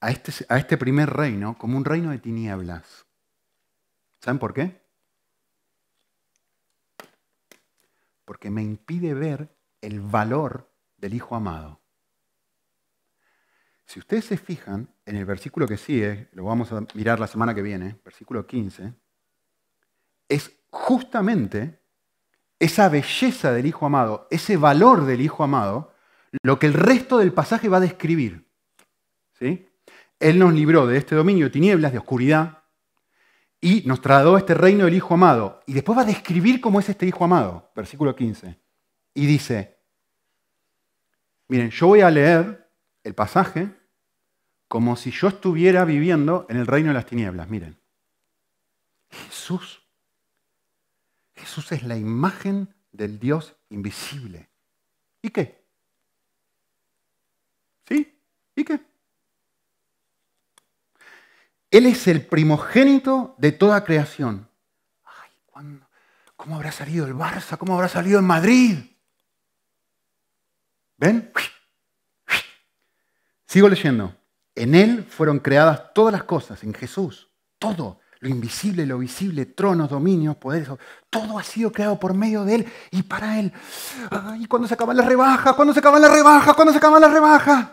a 0.00 0.10
este, 0.10 0.32
a 0.48 0.58
este 0.58 0.78
primer 0.78 1.10
reino 1.10 1.56
como 1.58 1.76
un 1.76 1.84
reino 1.84 2.10
de 2.10 2.18
tinieblas? 2.18 3.04
¿Saben 4.20 4.38
por 4.38 4.54
qué? 4.54 4.83
Porque 8.34 8.50
me 8.50 8.64
impide 8.64 9.14
ver 9.14 9.56
el 9.80 10.00
valor 10.00 10.68
del 10.96 11.14
Hijo 11.14 11.36
amado. 11.36 11.80
Si 13.86 14.00
ustedes 14.00 14.24
se 14.24 14.36
fijan 14.36 14.92
en 15.06 15.14
el 15.14 15.24
versículo 15.24 15.68
que 15.68 15.76
sigue, 15.76 16.30
lo 16.32 16.42
vamos 16.42 16.72
a 16.72 16.84
mirar 16.94 17.20
la 17.20 17.28
semana 17.28 17.54
que 17.54 17.62
viene, 17.62 17.96
versículo 18.04 18.44
15, 18.44 18.92
es 20.28 20.50
justamente 20.68 21.80
esa 22.58 22.88
belleza 22.88 23.52
del 23.52 23.66
Hijo 23.66 23.86
amado, 23.86 24.26
ese 24.32 24.56
valor 24.56 25.04
del 25.04 25.20
Hijo 25.20 25.44
amado, 25.44 25.94
lo 26.42 26.58
que 26.58 26.66
el 26.66 26.74
resto 26.74 27.18
del 27.18 27.32
pasaje 27.32 27.68
va 27.68 27.76
a 27.76 27.88
describir. 27.88 28.50
¿Sí? 29.38 29.68
Él 30.18 30.40
nos 30.40 30.52
libró 30.52 30.88
de 30.88 30.96
este 30.96 31.14
dominio 31.14 31.44
de 31.44 31.50
tinieblas, 31.50 31.92
de 31.92 31.98
oscuridad, 31.98 32.63
y 33.64 33.82
nos 33.86 34.02
trasladó 34.02 34.36
este 34.36 34.52
reino 34.52 34.84
del 34.84 34.92
Hijo 34.92 35.14
amado. 35.14 35.62
Y 35.66 35.72
después 35.72 35.96
va 35.96 36.02
a 36.02 36.04
describir 36.04 36.60
cómo 36.60 36.80
es 36.80 36.88
este 36.90 37.06
Hijo 37.06 37.24
amado, 37.24 37.72
versículo 37.74 38.14
15. 38.14 38.60
Y 39.14 39.24
dice, 39.24 39.78
miren, 41.48 41.70
yo 41.70 41.86
voy 41.86 42.02
a 42.02 42.10
leer 42.10 42.70
el 43.02 43.14
pasaje 43.14 43.74
como 44.68 44.96
si 44.96 45.10
yo 45.10 45.28
estuviera 45.28 45.86
viviendo 45.86 46.44
en 46.50 46.58
el 46.58 46.66
reino 46.66 46.88
de 46.88 46.94
las 46.94 47.06
tinieblas. 47.06 47.48
Miren, 47.48 47.80
Jesús, 49.08 49.82
Jesús 51.34 51.72
es 51.72 51.84
la 51.84 51.96
imagen 51.96 52.68
del 52.92 53.18
Dios 53.18 53.56
invisible. 53.70 54.50
¿Y 55.22 55.30
qué? 55.30 55.64
¿Sí? 57.88 58.14
¿Y 58.56 58.62
qué? 58.62 58.93
Él 61.74 61.86
es 61.86 62.06
el 62.06 62.24
primogénito 62.24 63.34
de 63.36 63.50
toda 63.50 63.82
creación. 63.82 64.48
Ay, 65.02 65.80
¿cómo 66.36 66.54
habrá 66.54 66.70
salido 66.70 67.04
el 67.04 67.14
Barça? 67.14 67.58
¿Cómo 67.58 67.74
habrá 67.74 67.88
salido 67.88 68.20
el 68.20 68.24
Madrid? 68.24 68.78
¿Ven? 70.96 71.32
Sigo 73.48 73.68
leyendo. 73.68 74.14
En 74.54 74.76
Él 74.76 75.02
fueron 75.02 75.40
creadas 75.40 75.92
todas 75.92 76.12
las 76.12 76.22
cosas, 76.22 76.62
en 76.62 76.74
Jesús. 76.74 77.28
Todo, 77.58 77.98
lo 78.20 78.28
invisible, 78.28 78.86
lo 78.86 78.98
visible, 78.98 79.44
tronos, 79.44 79.90
dominios, 79.90 80.36
poderes, 80.36 80.68
todo 81.10 81.40
ha 81.40 81.42
sido 81.42 81.72
creado 81.72 81.98
por 81.98 82.14
medio 82.14 82.44
de 82.44 82.54
Él 82.54 82.72
y 82.92 83.02
para 83.02 83.40
Él. 83.40 83.52
¿Y 84.38 84.46
cuando 84.46 84.68
se 84.68 84.74
acaban 84.74 84.96
las 84.96 85.06
rebajas? 85.06 85.54
¿Cuándo 85.54 85.74
se 85.74 85.80
acaban 85.80 86.02
las 86.02 86.12
rebajas? 86.12 86.54
¿Cuándo 86.54 86.70
se 86.70 86.78
acaban 86.78 87.00
las 87.00 87.12
rebajas? 87.12 87.68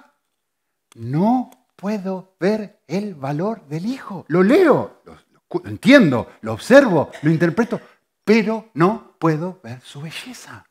No 0.96 1.61
puedo 1.82 2.36
ver 2.40 2.84
el 2.88 3.16
valor 3.16 3.66
del 3.68 3.88
Hijo. 3.88 4.24
Lo 4.28 4.44
leo, 4.44 5.02
lo, 5.04 5.18
entiendo, 5.66 6.30
lo 6.42 6.54
observo, 6.54 7.10
lo 7.24 7.32
interpreto, 7.32 7.82
pero 8.24 8.70
no 8.76 9.16
puedo 9.18 9.60
ver 9.64 9.82
su 9.82 10.00
belleza. 10.00 10.64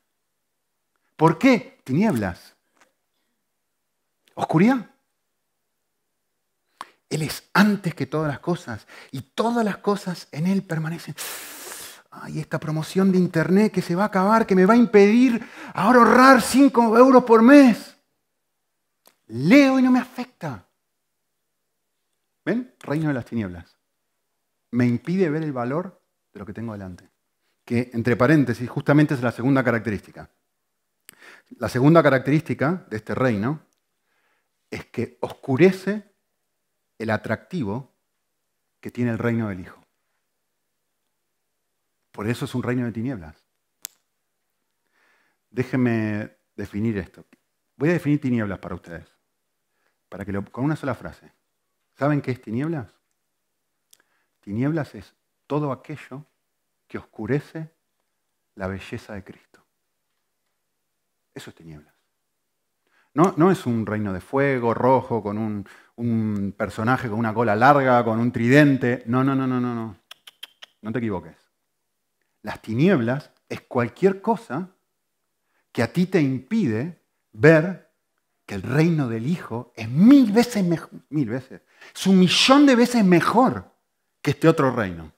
¿Por 1.17 1.37
qué? 1.37 1.81
Tinieblas. 1.83 2.55
Oscuridad. 4.37 4.89
Él 7.09 7.23
es 7.23 7.43
antes 7.55 7.93
que 7.93 8.07
todas 8.07 8.29
las 8.29 8.39
cosas 8.39 8.87
y 9.11 9.23
todas 9.23 9.65
las 9.65 9.79
cosas 9.79 10.29
en 10.31 10.47
Él 10.47 10.63
permanecen. 10.63 11.17
ay, 12.13 12.39
esta 12.39 12.61
promoción 12.61 13.11
de 13.11 13.19
internet 13.19 13.73
que 13.73 13.83
se 13.83 13.97
va 13.97 14.05
a 14.05 14.07
acabar, 14.07 14.47
que 14.47 14.55
me 14.55 14.65
va 14.65 14.75
a 14.75 14.77
impedir 14.77 15.45
ahorrar 15.75 16.41
5 16.41 16.97
euros 16.97 17.25
por 17.25 17.43
mes. 17.43 17.97
Leo 19.27 19.81
y 19.81 19.83
no 19.83 19.91
me 19.91 19.99
afecta. 19.99 20.70
¿Ven? 22.51 22.75
Reino 22.81 23.07
de 23.07 23.15
las 23.15 23.27
tinieblas. 23.27 23.79
Me 24.73 24.85
impide 24.85 25.31
ver 25.31 25.45
el 25.45 25.53
valor 25.53 26.03
de 26.33 26.41
lo 26.41 26.47
que 26.47 26.53
tengo 26.53 26.73
delante. 26.73 27.09
Que, 27.65 27.91
entre 27.93 28.17
paréntesis, 28.17 28.69
justamente 28.69 29.15
es 29.15 29.23
la 29.23 29.31
segunda 29.31 29.63
característica. 29.63 30.29
La 31.51 31.69
segunda 31.69 32.03
característica 32.03 32.85
de 32.91 32.97
este 32.97 33.15
reino 33.15 33.65
es 34.69 34.85
que 34.87 35.17
oscurece 35.21 36.13
el 36.99 37.11
atractivo 37.11 37.95
que 38.81 38.91
tiene 38.91 39.13
el 39.13 39.19
reino 39.19 39.49
del 39.49 39.61
Hijo. 39.61 39.81
Por 42.11 42.29
eso 42.29 42.47
es 42.47 42.55
un 42.57 42.65
reino 42.65 42.85
de 42.85 42.93
tinieblas. 42.93 43.45
Déjenme 45.51 46.37
definir 46.57 46.99
esto. 46.99 47.25
Voy 47.77 47.91
a 47.91 47.93
definir 47.93 48.21
tinieblas 48.21 48.59
para 48.59 48.75
ustedes, 48.75 49.07
para 50.09 50.25
que 50.25 50.33
lo, 50.33 50.45
con 50.45 50.65
una 50.65 50.75
sola 50.75 50.97
frase. 50.97 51.33
¿Saben 52.01 52.23
qué 52.23 52.31
es 52.31 52.41
tinieblas? 52.41 52.95
Tinieblas 54.41 54.95
es 54.95 55.15
todo 55.47 55.71
aquello 55.71 56.25
que 56.89 56.97
oscurece 56.97 57.75
la 58.55 58.69
belleza 58.69 59.13
de 59.13 59.23
Cristo. 59.23 59.63
Eso 61.35 61.51
es 61.51 61.57
tinieblas. 61.57 61.93
No, 63.13 63.35
no 63.37 63.51
es 63.51 63.67
un 63.67 63.85
reino 63.85 64.15
de 64.15 64.23
fuego 64.23 64.73
rojo 64.73 65.23
con 65.23 65.37
un, 65.37 65.69
un 65.97 66.55
personaje 66.57 67.11
con 67.11 67.19
una 67.19 67.35
cola 67.35 67.55
larga, 67.55 68.03
con 68.03 68.19
un 68.19 68.33
tridente. 68.33 69.03
No, 69.05 69.23
no, 69.23 69.35
no, 69.35 69.47
no, 69.47 69.61
no, 69.61 69.75
no. 69.75 69.99
No 70.81 70.93
te 70.93 71.01
equivoques. 71.01 71.37
Las 72.41 72.63
tinieblas 72.63 73.31
es 73.47 73.61
cualquier 73.61 74.23
cosa 74.23 74.71
que 75.71 75.83
a 75.83 75.93
ti 75.93 76.07
te 76.07 76.23
impide 76.23 77.05
ver 77.33 77.90
que 78.51 78.57
el 78.57 78.63
reino 78.63 79.07
del 79.07 79.29
Hijo 79.29 79.73
es 79.77 79.89
mil 79.89 80.33
veces 80.33 80.65
mejor, 80.65 80.91
mil 81.09 81.29
veces, 81.29 81.63
es 81.95 82.07
un 82.09 82.19
millón 82.19 82.67
de 82.67 82.75
veces 82.75 83.05
mejor 83.05 83.73
que 84.21 84.33
este 84.33 84.49
otro 84.49 84.73
reino. 84.73 85.13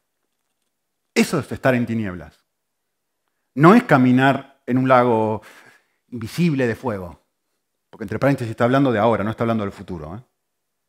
Eso 1.14 1.38
es 1.38 1.50
estar 1.50 1.74
en 1.74 1.86
tinieblas. 1.86 2.44
No 3.54 3.74
es 3.74 3.84
caminar 3.84 4.60
en 4.66 4.76
un 4.76 4.86
lago 4.86 5.40
invisible 6.10 6.66
de 6.66 6.74
fuego. 6.74 7.24
Porque 7.88 8.04
entre 8.04 8.18
paréntesis 8.18 8.50
está 8.50 8.64
hablando 8.64 8.92
de 8.92 8.98
ahora, 8.98 9.24
no 9.24 9.30
está 9.30 9.44
hablando 9.44 9.64
del 9.64 9.72
futuro. 9.72 10.14
¿eh? 10.14 10.22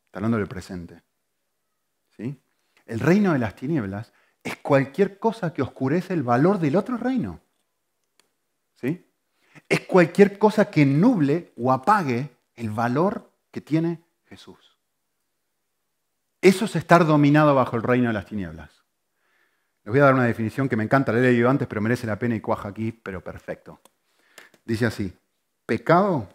Está 0.04 0.18
hablando 0.18 0.36
del 0.36 0.46
presente. 0.46 1.02
¿Sí? 2.14 2.38
El 2.84 3.00
reino 3.00 3.32
de 3.32 3.38
las 3.38 3.56
tinieblas 3.56 4.12
es 4.42 4.56
cualquier 4.56 5.18
cosa 5.18 5.54
que 5.54 5.62
oscurece 5.62 6.12
el 6.12 6.22
valor 6.22 6.58
del 6.58 6.76
otro 6.76 6.98
reino. 6.98 7.40
¿Sí? 8.74 9.10
Es 9.66 9.80
cualquier 9.86 10.38
cosa 10.38 10.70
que 10.70 10.84
nuble 10.84 11.54
o 11.56 11.72
apague 11.72 12.33
el 12.56 12.70
valor 12.70 13.30
que 13.50 13.60
tiene 13.60 14.02
Jesús. 14.26 14.78
Eso 16.40 16.66
es 16.66 16.76
estar 16.76 17.06
dominado 17.06 17.54
bajo 17.54 17.76
el 17.76 17.82
reino 17.82 18.08
de 18.08 18.14
las 18.14 18.26
tinieblas. 18.26 18.84
Les 19.84 19.92
voy 19.92 20.00
a 20.00 20.04
dar 20.04 20.14
una 20.14 20.24
definición 20.24 20.68
que 20.68 20.76
me 20.76 20.84
encanta, 20.84 21.12
la 21.12 21.18
he 21.18 21.22
leído 21.22 21.48
antes, 21.48 21.68
pero 21.68 21.80
merece 21.80 22.06
la 22.06 22.18
pena 22.18 22.36
y 22.36 22.40
cuaja 22.40 22.68
aquí, 22.68 22.92
pero 22.92 23.22
perfecto. 23.22 23.80
Dice 24.64 24.86
así, 24.86 25.16
pecado 25.66 26.28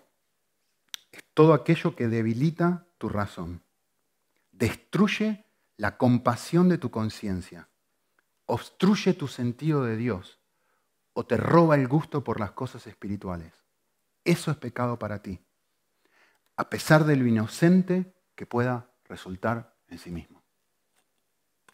es 1.11 1.23
todo 1.33 1.53
aquello 1.53 1.95
que 1.95 2.07
debilita 2.07 2.85
tu 2.97 3.09
razón, 3.09 3.63
destruye 4.51 5.45
la 5.77 5.97
compasión 5.97 6.69
de 6.69 6.77
tu 6.77 6.91
conciencia, 6.91 7.69
obstruye 8.45 9.13
tu 9.13 9.27
sentido 9.27 9.83
de 9.83 9.95
Dios 9.97 10.39
o 11.13 11.25
te 11.25 11.37
roba 11.37 11.75
el 11.75 11.87
gusto 11.87 12.23
por 12.23 12.39
las 12.39 12.51
cosas 12.51 12.85
espirituales. 12.87 13.53
Eso 14.23 14.51
es 14.51 14.57
pecado 14.57 14.99
para 14.99 15.21
ti, 15.21 15.39
a 16.59 16.69
pesar 16.69 17.05
de 17.05 17.15
lo 17.15 17.25
inocente 17.25 18.13
que 18.35 18.45
pueda 18.45 18.91
resultar 19.05 19.73
en 19.87 19.97
sí 19.97 20.11
mismo. 20.11 20.43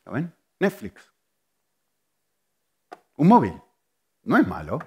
¿Lo 0.06 0.12
ven? 0.12 0.32
Netflix. 0.60 1.12
Un 3.16 3.28
móvil. 3.28 3.60
No 4.22 4.38
es 4.38 4.46
malo. 4.46 4.78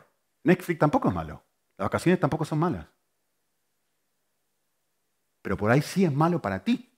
Netflix 0.44 0.78
tampoco 0.78 1.08
es 1.08 1.14
malo. 1.14 1.42
Las 1.76 1.86
vacaciones 1.86 2.20
tampoco 2.20 2.44
son 2.44 2.60
malas. 2.60 2.86
Pero 5.42 5.56
por 5.56 5.68
ahí 5.68 5.82
sí 5.82 6.04
es 6.04 6.12
malo 6.12 6.40
para 6.40 6.62
ti. 6.62 6.88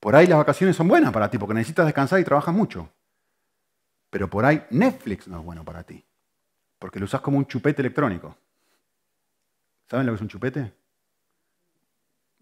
Por 0.00 0.16
ahí 0.16 0.26
las 0.26 0.38
vacaciones 0.38 0.74
son 0.74 0.88
buenas 0.88 1.12
para 1.12 1.30
ti 1.30 1.38
porque 1.38 1.54
necesitas 1.54 1.86
descansar 1.86 2.18
y 2.18 2.24
trabajas 2.24 2.52
mucho. 2.52 2.90
Pero 4.10 4.28
por 4.28 4.44
ahí 4.44 4.66
Netflix 4.70 5.28
no 5.28 5.38
es 5.38 5.44
bueno 5.44 5.64
para 5.64 5.84
ti. 5.84 6.04
Porque 6.80 6.98
lo 6.98 7.04
usas 7.04 7.20
como 7.20 7.38
un 7.38 7.46
chupete 7.46 7.82
electrónico. 7.82 8.36
¿Saben 9.88 10.06
lo 10.06 10.12
que 10.12 10.16
es 10.16 10.22
un 10.22 10.28
chupete? 10.28 10.85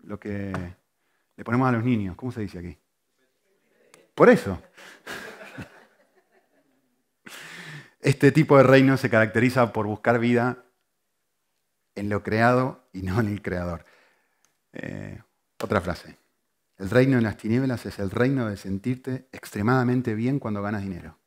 Lo 0.07 0.21
que 0.21 0.53
le 1.37 1.45
ponemos 1.45 1.69
a 1.69 1.73
los 1.73 1.85
niños. 1.85 2.17
¿Cómo 2.17 2.33
se 2.33 2.41
dice 2.43 2.59
aquí? 2.59 2.79
Por 4.15 4.31
eso. 4.31 4.61
Este 8.01 8.33
tipo 8.33 8.59
de 8.59 8.65
reino 8.65 8.99
se 8.99 9.09
caracteriza 9.09 9.73
por 9.73 9.87
buscar 9.87 10.19
vida 10.19 10.67
en 11.95 12.11
lo 12.11 12.23
creado 12.23 12.87
y 12.93 13.01
no 13.01 13.19
en 13.19 13.29
el 13.29 13.41
creador. 13.41 13.87
Eh, 14.75 15.23
otra 15.59 15.81
frase. 15.81 16.19
El 16.77 16.91
reino 16.91 17.17
de 17.17 17.23
las 17.23 17.37
tinieblas 17.37 17.87
es 17.87 17.99
el 17.99 18.11
reino 18.11 18.51
de 18.51 18.57
sentirte 18.57 19.29
extremadamente 19.33 20.15
bien 20.15 20.39
cuando 20.39 20.61
ganas 20.61 20.83
dinero, 20.83 21.19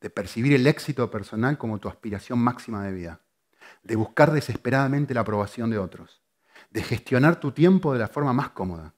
de 0.00 0.10
percibir 0.10 0.52
el 0.52 0.66
éxito 0.66 1.10
personal 1.10 1.56
como 1.56 1.78
tu 1.78 1.88
aspiración 1.88 2.40
máxima 2.40 2.84
de 2.84 2.92
vida, 2.92 3.20
de 3.82 3.96
buscar 3.96 4.32
desesperadamente 4.32 5.14
la 5.14 5.20
aprobación 5.20 5.70
de 5.70 5.78
otros, 5.78 6.22
de 6.70 6.82
gestionar 6.82 7.40
tu 7.40 7.52
tiempo 7.52 7.92
de 7.92 7.98
la 7.98 8.08
forma 8.08 8.32
más 8.32 8.50
cómoda, 8.50 8.94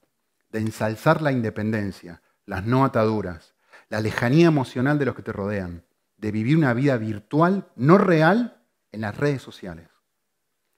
de 0.51 0.61
ensalzar 0.61 1.23
la 1.23 1.33
independencia, 1.33 2.23
las 2.47 2.65
no 2.67 2.85
ataduras, 2.85 3.55
la 3.89 4.01
lejanía 4.01 4.49
emocional 4.49 4.99
de 4.99 5.05
los 5.05 5.15
que 5.15 5.23
te 5.23 5.33
rodean, 5.33 5.85
de 6.17 6.33
vivir 6.33 6.57
una 6.57 6.75
vida 6.75 6.97
virtual, 6.97 7.71
no 7.77 7.99
real, 7.99 8.63
en 8.93 9.03
las 9.03 9.17
redes 9.17 9.43
sociales. 9.43 9.89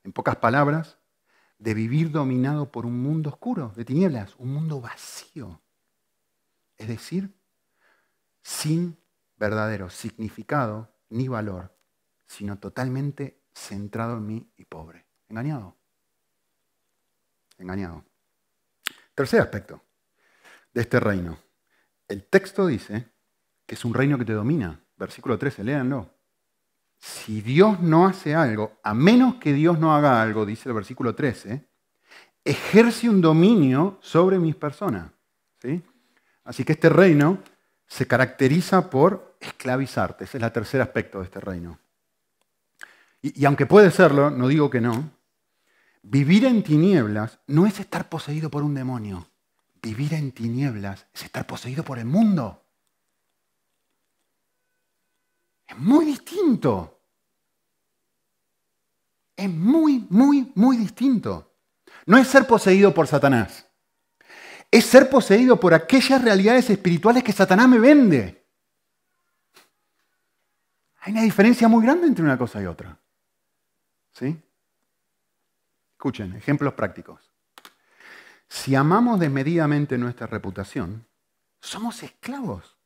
En 0.05 0.13
pocas 0.13 0.37
palabras, 0.37 0.99
de 1.59 1.75
vivir 1.75 2.11
dominado 2.11 2.71
por 2.71 2.87
un 2.87 3.01
mundo 3.01 3.31
oscuro, 3.31 3.73
de 3.77 3.85
tinieblas, 3.85 4.35
un 4.37 4.53
mundo 4.53 4.81
vacío. 4.81 5.63
Es 6.77 6.89
decir, 6.89 7.35
sin 8.43 8.99
verdadero 9.37 9.89
significado 9.89 10.95
ni 11.09 11.29
valor, 11.29 11.77
sino 12.27 12.59
totalmente 12.59 13.41
centrado 13.55 14.17
en 14.17 14.27
mí 14.27 14.53
y 14.57 14.65
pobre. 14.65 15.07
Engañado. 15.29 15.82
Engañado. 17.63 18.05
Tercer 19.15 19.41
aspecto 19.41 19.83
de 20.73 20.83
este 20.83 21.01
reino. 21.01 21.39
El 22.09 22.25
texto 22.25 22.67
dice 22.67 23.09
que 23.67 23.75
es 23.75 23.85
un 23.85 23.95
reino 23.95 24.19
que 24.19 24.25
te 24.25 24.33
domina. 24.33 24.79
Versículo 24.97 25.39
13, 25.39 25.65
léanlo 25.65 26.11
si 27.03 27.41
Dios 27.41 27.81
no 27.81 28.07
hace 28.07 28.33
algo, 28.33 28.79
a 28.85 28.95
menos 28.95 29.35
que 29.35 29.53
Dios 29.53 29.77
no 29.81 29.93
haga 29.93 30.23
algo, 30.23 30.47
dice 30.47 30.69
el 30.69 30.77
versículo 30.77 31.17
13, 31.17 31.69
ejerce 32.45 33.09
un 33.09 33.21
dominio 33.21 33.99
sobre 34.01 34.39
mis 34.39 34.55
personas. 34.55 35.11
¿sí? 35.61 35.83
Así 36.45 36.65
que 36.65 36.75
este 36.75 36.89
reino 36.89 37.41
se 37.89 38.07
caracteriza 38.07 38.89
por 38.89 39.37
esclavizarte. 39.41 40.25
Ese 40.25 40.39
es 40.39 40.45
el 40.45 40.53
tercer 40.53 40.81
aspecto 40.81 41.19
de 41.19 41.25
este 41.25 41.41
reino. 41.41 41.81
Y, 43.21 43.43
y 43.43 43.47
aunque 43.47 43.67
puede 43.67 43.91
serlo, 43.91 44.31
no 44.31 44.47
digo 44.47 44.71
que 44.71 44.81
no, 44.81 45.11
vivir 46.03 46.45
en 46.45 46.63
tinieblas 46.63 47.39
no 47.47 47.67
es 47.67 47.81
estar 47.81 48.09
poseído 48.09 48.51
por 48.51 48.63
un 48.63 48.75
demonio. 48.75 49.29
Vivir 49.81 50.15
en 50.15 50.33
tinieblas 50.33 51.07
es 51.13 51.25
estar 51.25 51.47
poseído 51.47 51.83
por 51.83 51.99
el 51.99 52.05
mundo. 52.05 52.65
Es 55.67 55.77
muy 55.79 56.05
distinto. 56.05 57.01
Es 59.37 59.49
muy, 59.51 60.07
muy, 60.11 60.53
muy 60.55 60.77
distinto. 60.77 61.57
No 62.07 62.19
es 62.19 62.29
ser 62.29 62.47
poseído 62.47 62.93
por 62.93 63.07
Satanás. 63.07 63.67
Es 64.71 64.87
ser 64.87 65.11
poseído 65.11 65.59
por 65.59 65.75
aquellas 65.75 66.23
realidades 66.23 66.71
espirituales 66.71 67.25
que 67.25 67.33
Satanás 67.33 67.69
me 67.69 67.79
vende. 67.79 68.47
Hay 71.01 71.13
una 71.13 71.23
diferencia 71.23 71.67
muy 71.69 71.85
grande 71.85 72.07
entre 72.07 72.25
una 72.25 72.39
cosa 72.39 72.63
y 72.63 72.67
otra. 72.67 72.97
¿Sí? 74.13 74.41
Escuchen, 76.03 76.35
ejemplos 76.35 76.75
prácticos. 76.75 77.31
Si 78.49 78.75
amamos 78.75 79.21
desmedidamente 79.21 79.97
nuestra 79.97 80.27
reputación, 80.27 81.07
somos 81.61 82.03
esclavos 82.03 82.77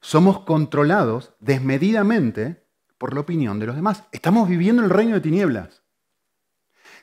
somos 0.00 0.40
controlados 0.40 1.34
desmedidamente 1.40 2.66
por 2.98 3.14
la 3.14 3.20
opinión 3.20 3.58
de 3.58 3.66
los 3.66 3.76
demás. 3.76 4.04
Estamos 4.12 4.48
viviendo 4.48 4.82
el 4.82 4.90
reino 4.90 5.14
de 5.14 5.20
tinieblas. 5.20 5.82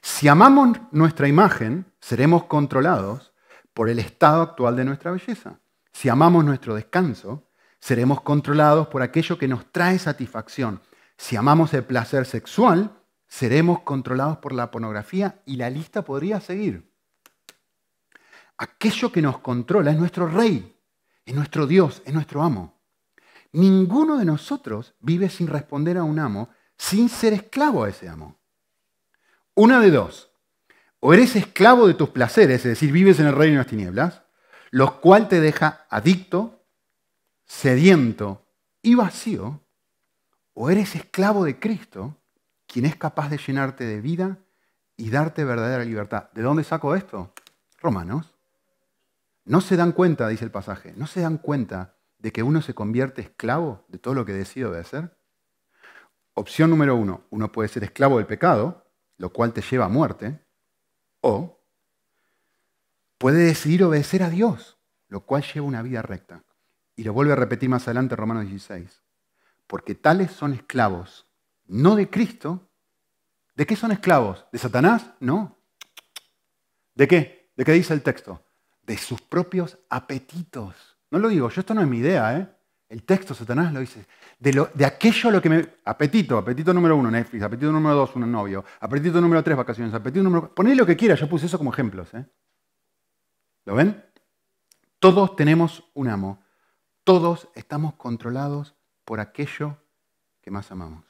Si 0.01 0.27
amamos 0.27 0.77
nuestra 0.91 1.27
imagen, 1.27 1.85
seremos 1.99 2.45
controlados 2.45 3.33
por 3.73 3.89
el 3.89 3.99
estado 3.99 4.41
actual 4.41 4.75
de 4.75 4.85
nuestra 4.85 5.11
belleza. 5.11 5.59
Si 5.91 6.09
amamos 6.09 6.43
nuestro 6.43 6.75
descanso, 6.75 7.47
seremos 7.79 8.21
controlados 8.21 8.87
por 8.87 9.01
aquello 9.01 9.37
que 9.37 9.47
nos 9.47 9.71
trae 9.71 9.99
satisfacción. 9.99 10.81
Si 11.17 11.35
amamos 11.35 11.73
el 11.73 11.83
placer 11.83 12.25
sexual, 12.25 12.96
seremos 13.27 13.81
controlados 13.81 14.37
por 14.37 14.53
la 14.53 14.71
pornografía 14.71 15.41
y 15.45 15.57
la 15.57 15.69
lista 15.69 16.03
podría 16.03 16.39
seguir. 16.39 16.91
Aquello 18.57 19.11
que 19.11 19.21
nos 19.21 19.39
controla 19.39 19.91
es 19.91 19.97
nuestro 19.97 20.27
rey, 20.27 20.79
es 21.25 21.35
nuestro 21.35 21.67
Dios, 21.67 22.01
es 22.05 22.13
nuestro 22.13 22.41
amo. 22.41 22.81
Ninguno 23.51 24.17
de 24.17 24.25
nosotros 24.25 24.95
vive 24.99 25.29
sin 25.29 25.47
responder 25.47 25.97
a 25.97 26.03
un 26.03 26.19
amo, 26.19 26.49
sin 26.77 27.09
ser 27.09 27.33
esclavo 27.33 27.83
a 27.83 27.89
ese 27.89 28.09
amo. 28.09 28.39
Una 29.53 29.79
de 29.79 29.91
dos. 29.91 30.31
O 30.99 31.13
eres 31.13 31.35
esclavo 31.35 31.87
de 31.87 31.93
tus 31.93 32.09
placeres, 32.09 32.57
es 32.57 32.71
decir, 32.71 32.91
vives 32.91 33.19
en 33.19 33.27
el 33.27 33.35
reino 33.35 33.53
de 33.53 33.57
las 33.59 33.67
tinieblas, 33.67 34.23
lo 34.71 34.99
cual 34.99 35.27
te 35.27 35.39
deja 35.39 35.85
adicto, 35.89 36.65
sediento 37.45 38.47
y 38.81 38.95
vacío, 38.95 39.63
o 40.53 40.69
eres 40.69 40.95
esclavo 40.95 41.45
de 41.45 41.59
Cristo, 41.59 42.17
quien 42.67 42.85
es 42.85 42.95
capaz 42.95 43.29
de 43.29 43.37
llenarte 43.37 43.85
de 43.85 44.01
vida 44.01 44.39
y 44.95 45.09
darte 45.09 45.45
verdadera 45.45 45.83
libertad. 45.83 46.29
¿De 46.33 46.41
dónde 46.41 46.63
saco 46.63 46.95
esto? 46.95 47.33
Romanos. 47.81 48.35
No 49.45 49.61
se 49.61 49.77
dan 49.77 49.93
cuenta, 49.93 50.27
dice 50.27 50.43
el 50.43 50.51
pasaje, 50.51 50.93
no 50.97 51.07
se 51.07 51.21
dan 51.21 51.37
cuenta 51.37 51.95
de 52.19 52.31
que 52.31 52.43
uno 52.43 52.61
se 52.61 52.73
convierte 52.73 53.21
esclavo 53.21 53.85
de 53.87 53.97
todo 53.97 54.13
lo 54.13 54.25
que 54.25 54.33
decide 54.33 54.65
obedecer. 54.65 55.17
Opción 56.33 56.69
número 56.69 56.95
uno, 56.95 57.23
uno 57.29 57.51
puede 57.51 57.69
ser 57.69 57.83
esclavo 57.83 58.17
del 58.17 58.27
pecado, 58.27 58.91
lo 59.17 59.31
cual 59.31 59.53
te 59.53 59.61
lleva 59.61 59.85
a 59.85 59.89
muerte, 59.89 60.39
o 61.21 61.63
puede 63.17 63.43
decidir 63.45 63.83
obedecer 63.83 64.23
a 64.23 64.29
Dios, 64.29 64.77
lo 65.07 65.21
cual 65.21 65.43
lleva 65.43 65.65
una 65.65 65.81
vida 65.81 66.01
recta. 66.01 66.43
Y 66.95 67.03
lo 67.03 67.13
vuelve 67.13 67.33
a 67.33 67.37
repetir 67.37 67.69
más 67.69 67.87
adelante 67.87 68.15
Romanos 68.15 68.47
16. 68.47 69.03
Porque 69.67 69.95
tales 69.95 70.31
son 70.31 70.53
esclavos, 70.53 71.26
no 71.67 71.95
de 71.95 72.09
Cristo. 72.09 72.69
¿De 73.55 73.65
qué 73.65 73.75
son 73.75 73.91
esclavos? 73.91 74.45
¿De 74.51 74.59
Satanás? 74.59 75.11
No. 75.19 75.57
¿De 76.95 77.07
qué? 77.07 77.51
¿De 77.55 77.65
qué 77.65 77.71
dice 77.71 77.93
el 77.93 78.03
texto? 78.03 78.43
De 78.83 78.97
sus 78.97 79.21
propios 79.21 79.77
apetitos. 79.89 80.97
No 81.09 81.19
lo 81.19 81.29
digo 81.29 81.49
yo, 81.49 81.59
esto 81.59 81.73
no 81.73 81.81
es 81.81 81.87
mi 81.87 81.97
idea, 81.97 82.37
¿eh? 82.37 82.57
El 82.89 83.03
texto, 83.03 83.33
Satanás 83.33 83.73
lo 83.73 83.81
dice. 83.81 84.05
De, 84.39 84.53
lo, 84.53 84.69
de 84.73 84.85
aquello 84.85 85.29
lo 85.29 85.41
que 85.41 85.49
me. 85.49 85.67
Apetito, 85.83 86.37
apetito 86.37 86.73
número 86.73 86.95
uno, 86.95 87.11
Netflix. 87.11 87.43
Apetito 87.43 87.71
número 87.71 87.95
dos, 87.95 88.15
un 88.15 88.31
novio. 88.31 88.63
Apetito 88.79 89.19
número 89.19 89.43
tres, 89.43 89.57
vacaciones. 89.57 89.93
Apetito 89.93 90.23
número. 90.23 90.53
Poné 90.55 90.73
lo 90.73 90.85
que 90.85 90.95
quiera, 90.95 91.15
yo 91.15 91.27
puse 91.27 91.47
eso 91.47 91.57
como 91.57 91.73
ejemplos. 91.73 92.13
¿eh? 92.13 92.25
¿Lo 93.65 93.75
ven? 93.75 94.05
Todos 94.99 95.35
tenemos 95.35 95.83
un 95.93 96.07
amo. 96.07 96.41
Todos 97.03 97.49
estamos 97.55 97.95
controlados 97.95 98.75
por 99.03 99.19
aquello 99.19 99.77
que 100.41 100.49
más 100.49 100.71
amamos. 100.71 101.06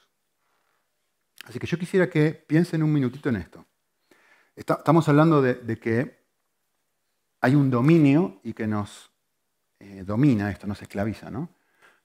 Así 1.48 1.58
que 1.58 1.66
yo 1.66 1.78
quisiera 1.78 2.10
que 2.10 2.32
piensen 2.34 2.82
un 2.82 2.92
minutito 2.92 3.30
en 3.30 3.36
esto. 3.36 3.64
estamos 4.54 5.08
hablando 5.08 5.40
de, 5.40 5.78
que 5.78 6.26
hay 7.40 7.54
un 7.54 7.70
dominio 7.70 8.38
y 8.44 8.52
que 8.52 8.66
nos 8.66 9.10
eh, 9.78 10.04
domina, 10.04 10.50
esto 10.50 10.66
nos 10.66 10.82
esclaviza, 10.82 11.30
¿no? 11.30 11.48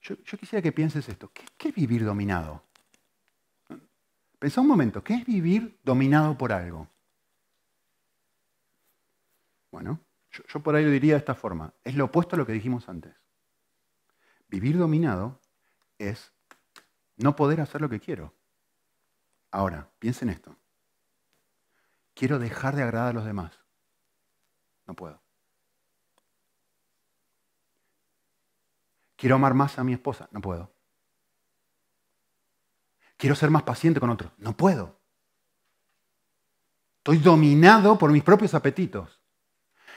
Yo, 0.01 0.15
quisiera 0.37 0.61
que 0.61 0.71
pienses 0.71 1.09
esto. 1.09 1.29
¿Qué, 1.33 1.69
es 1.69 1.75
vivir 1.75 2.05
dominado? 2.05 2.63
Pensá 4.39 4.61
un 4.61 4.67
momento, 4.67 5.03
¿qué 5.03 5.15
es 5.15 5.25
vivir 5.25 5.77
dominado 5.83 6.37
por 6.37 6.53
algo? 6.53 6.87
Bueno, 9.71 9.99
yo, 10.31 10.63
por 10.63 10.75
ahí 10.75 10.85
lo 10.85 10.91
diría 10.91 11.13
de 11.13 11.19
esta 11.19 11.35
forma. 11.35 11.73
Es 11.83 11.95
lo 11.95 12.05
opuesto 12.05 12.37
a 12.37 12.39
lo 12.39 12.45
que 12.45 12.53
dijimos 12.53 12.87
antes. 12.87 13.13
Vivir 14.47 14.77
dominado 14.77 15.41
es 15.97 16.31
no 17.17 17.35
poder 17.35 17.59
hacer 17.59 17.81
lo 17.81 17.89
que 17.89 17.99
quiero. 17.99 18.33
Ahora, 19.53 19.87
piensen 19.99 20.29
esto. 20.29 20.55
Quiero 22.15 22.39
dejar 22.39 22.75
de 22.75 22.81
agradar 22.81 23.09
a 23.09 23.13
los 23.13 23.23
demás. 23.23 23.51
No 24.87 24.95
puedo. 24.95 25.21
Quiero 29.15 29.35
amar 29.35 29.53
más 29.53 29.77
a 29.77 29.83
mi 29.83 29.93
esposa. 29.93 30.27
No 30.31 30.41
puedo. 30.41 30.73
Quiero 33.15 33.35
ser 33.35 33.51
más 33.51 33.61
paciente 33.61 33.99
con 33.99 34.09
otros. 34.09 34.31
No 34.39 34.57
puedo. 34.57 34.99
Estoy 36.97 37.19
dominado 37.19 37.95
por 37.99 38.11
mis 38.11 38.23
propios 38.23 38.55
apetitos. 38.55 39.21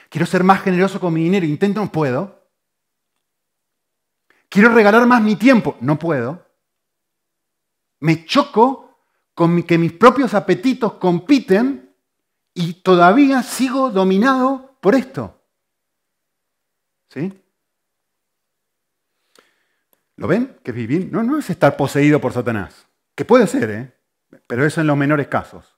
Quiero 0.09 0.27
ser 0.27 0.43
más 0.43 0.61
generoso 0.61 0.99
con 0.99 1.15
mi 1.15 1.23
dinero. 1.23 1.47
Intento, 1.47 1.81
no 1.81 1.91
puedo. 1.91 2.47
Quiero 4.49 4.69
regalar 4.69 5.07
más 5.07 5.23
mi 5.23 5.35
tiempo. 5.35 5.75
No 5.81 5.97
puedo. 5.97 6.45
Me 7.99 8.23
choco 8.23 8.86
con 9.37 9.61
que 9.61 9.77
mis 9.77 9.93
propios 9.93 10.33
apetitos 10.33 10.93
compiten 10.93 11.93
y 12.55 12.73
todavía 12.81 13.43
sigo 13.43 13.91
dominado 13.91 14.79
por 14.81 14.95
esto. 14.95 15.39
¿Sí? 17.07 17.31
¿Lo 20.15 20.27
ven? 20.27 20.57
Que 20.63 20.71
vivir. 20.71 21.09
No, 21.11 21.21
no 21.21 21.37
es 21.37 21.51
estar 21.51 21.77
poseído 21.77 22.19
por 22.19 22.33
Satanás. 22.33 22.87
Que 23.13 23.25
puede 23.25 23.45
ser, 23.45 23.69
¿eh? 23.69 23.93
Pero 24.47 24.65
eso 24.65 24.81
en 24.81 24.87
los 24.87 24.97
menores 24.97 25.27
casos. 25.27 25.77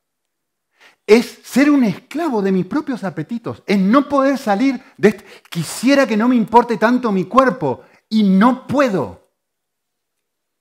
Es 1.06 1.41
ser 1.43 1.69
un 1.69 1.84
esclavo 1.84 2.41
de 2.41 2.54
mis 2.54 2.65
propios 2.65 3.04
apetitos. 3.04 3.62
Es 3.65 3.78
no 3.78 4.08
poder 4.08 4.38
salir 4.38 4.82
de 4.95 5.10
este. 5.10 5.26
Quisiera 5.50 6.08
que 6.08 6.15
no 6.15 6.30
me 6.30 6.38
importe 6.38 6.78
tanto 6.78 7.12
mi 7.12 7.26
cuerpo. 7.26 7.84
Y 8.08 8.24
no 8.24 8.65
puedo. 8.65 9.34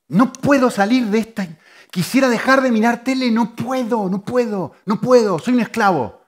No 0.08 0.32
puedo 0.32 0.68
salir 0.68 1.06
de 1.06 1.18
esta. 1.20 1.46
Quisiera 1.90 2.28
dejar 2.28 2.60
de 2.60 2.70
mirar 2.70 3.04
tele. 3.04 3.30
No 3.30 3.54
puedo, 3.54 4.08
no 4.08 4.24
puedo, 4.24 4.74
no 4.86 5.00
puedo. 5.00 5.38
Soy 5.38 5.54
un 5.54 5.60
esclavo. 5.60 6.22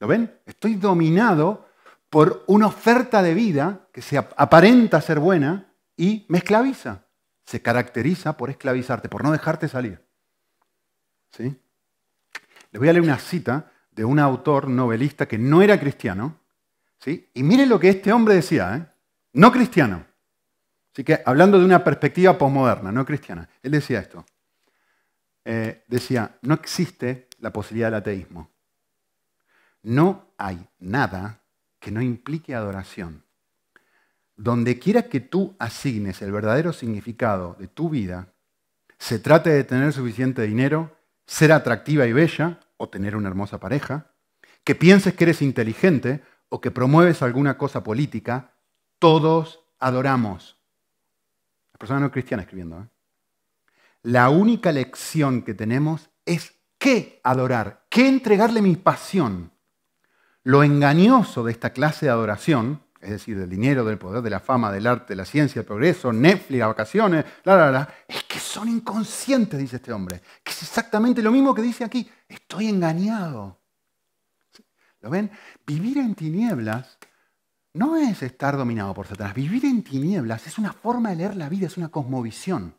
¿Lo 0.00 0.06
ven? 0.06 0.38
Estoy 0.46 0.74
dominado 0.74 1.66
por 2.10 2.44
una 2.46 2.66
oferta 2.66 3.22
de 3.22 3.34
vida 3.34 3.88
que 3.92 4.02
se 4.02 4.16
aparenta 4.16 5.00
ser 5.00 5.18
buena 5.18 5.72
y 5.96 6.24
me 6.28 6.38
esclaviza. 6.38 7.04
Se 7.44 7.60
caracteriza 7.62 8.36
por 8.36 8.50
esclavizarte, 8.50 9.08
por 9.08 9.24
no 9.24 9.32
dejarte 9.32 9.68
salir. 9.68 10.04
¿Sí? 11.32 11.56
Les 12.70 12.78
voy 12.78 12.88
a 12.88 12.92
leer 12.92 13.02
una 13.02 13.18
cita 13.18 13.72
de 13.90 14.04
un 14.04 14.18
autor 14.18 14.68
novelista 14.68 15.26
que 15.26 15.38
no 15.38 15.62
era 15.62 15.80
cristiano. 15.80 16.38
¿sí? 16.98 17.28
Y 17.34 17.42
miren 17.42 17.68
lo 17.68 17.80
que 17.80 17.88
este 17.88 18.12
hombre 18.12 18.34
decía, 18.34 18.76
¿eh? 18.76 18.86
no 19.32 19.50
cristiano. 19.50 20.06
Así 20.98 21.04
que 21.04 21.22
hablando 21.24 21.60
de 21.60 21.64
una 21.64 21.84
perspectiva 21.84 22.36
posmoderna, 22.36 22.90
no 22.90 23.06
cristiana. 23.06 23.48
Él 23.62 23.70
decía 23.70 24.00
esto. 24.00 24.26
Eh, 25.44 25.84
decía, 25.86 26.36
no 26.42 26.54
existe 26.54 27.28
la 27.38 27.52
posibilidad 27.52 27.86
del 27.86 28.00
ateísmo. 28.00 28.50
No 29.84 30.32
hay 30.36 30.58
nada 30.80 31.44
que 31.78 31.92
no 31.92 32.02
implique 32.02 32.52
adoración. 32.52 33.22
Donde 34.34 34.80
quiera 34.80 35.02
que 35.02 35.20
tú 35.20 35.54
asignes 35.60 36.20
el 36.20 36.32
verdadero 36.32 36.72
significado 36.72 37.54
de 37.60 37.68
tu 37.68 37.90
vida, 37.90 38.32
se 38.98 39.20
trate 39.20 39.50
de 39.50 39.62
tener 39.62 39.92
suficiente 39.92 40.42
dinero, 40.42 40.98
ser 41.26 41.52
atractiva 41.52 42.08
y 42.08 42.12
bella 42.12 42.58
o 42.76 42.88
tener 42.88 43.14
una 43.14 43.28
hermosa 43.28 43.60
pareja, 43.60 44.10
que 44.64 44.74
pienses 44.74 45.14
que 45.14 45.22
eres 45.22 45.42
inteligente 45.42 46.24
o 46.48 46.60
que 46.60 46.72
promueves 46.72 47.22
alguna 47.22 47.56
cosa 47.56 47.84
política, 47.84 48.56
todos 48.98 49.60
adoramos. 49.78 50.57
Persona 51.78 52.00
no 52.00 52.10
cristiana 52.10 52.42
escribiendo. 52.42 52.80
¿eh? 52.80 52.88
La 54.02 54.28
única 54.28 54.72
lección 54.72 55.42
que 55.42 55.54
tenemos 55.54 56.10
es 56.26 56.54
qué 56.78 57.20
adorar, 57.24 57.86
qué 57.88 58.08
entregarle 58.08 58.60
mi 58.60 58.76
pasión. 58.76 59.52
Lo 60.42 60.62
engañoso 60.62 61.44
de 61.44 61.52
esta 61.52 61.70
clase 61.70 62.06
de 62.06 62.12
adoración, 62.12 62.82
es 63.00 63.10
decir, 63.10 63.38
del 63.38 63.48
dinero, 63.48 63.84
del 63.84 63.98
poder, 63.98 64.22
de 64.22 64.30
la 64.30 64.40
fama, 64.40 64.72
del 64.72 64.86
arte, 64.86 65.12
de 65.12 65.16
la 65.16 65.24
ciencia, 65.24 65.60
del 65.60 65.66
progreso, 65.66 66.12
Netflix, 66.12 66.66
vacaciones, 66.66 67.24
la, 67.44 67.56
la, 67.56 67.70
la, 67.70 67.94
es 68.06 68.24
que 68.24 68.38
son 68.38 68.68
inconscientes, 68.68 69.58
dice 69.58 69.76
este 69.76 69.92
hombre. 69.92 70.20
Que 70.42 70.50
es 70.50 70.62
exactamente 70.62 71.22
lo 71.22 71.30
mismo 71.30 71.54
que 71.54 71.62
dice 71.62 71.84
aquí. 71.84 72.10
Estoy 72.28 72.68
engañado. 72.68 73.60
¿Lo 75.00 75.10
ven? 75.10 75.30
Vivir 75.64 75.98
en 75.98 76.14
tinieblas 76.14 76.97
no 77.78 77.96
es 77.96 78.24
estar 78.24 78.56
dominado 78.56 78.92
por 78.92 79.06
Satanás. 79.06 79.34
Vivir 79.34 79.64
en 79.64 79.84
tinieblas 79.84 80.48
es 80.48 80.58
una 80.58 80.72
forma 80.72 81.10
de 81.10 81.16
leer 81.16 81.36
la 81.36 81.48
vida, 81.48 81.68
es 81.68 81.76
una 81.76 81.88
cosmovisión. 81.88 82.74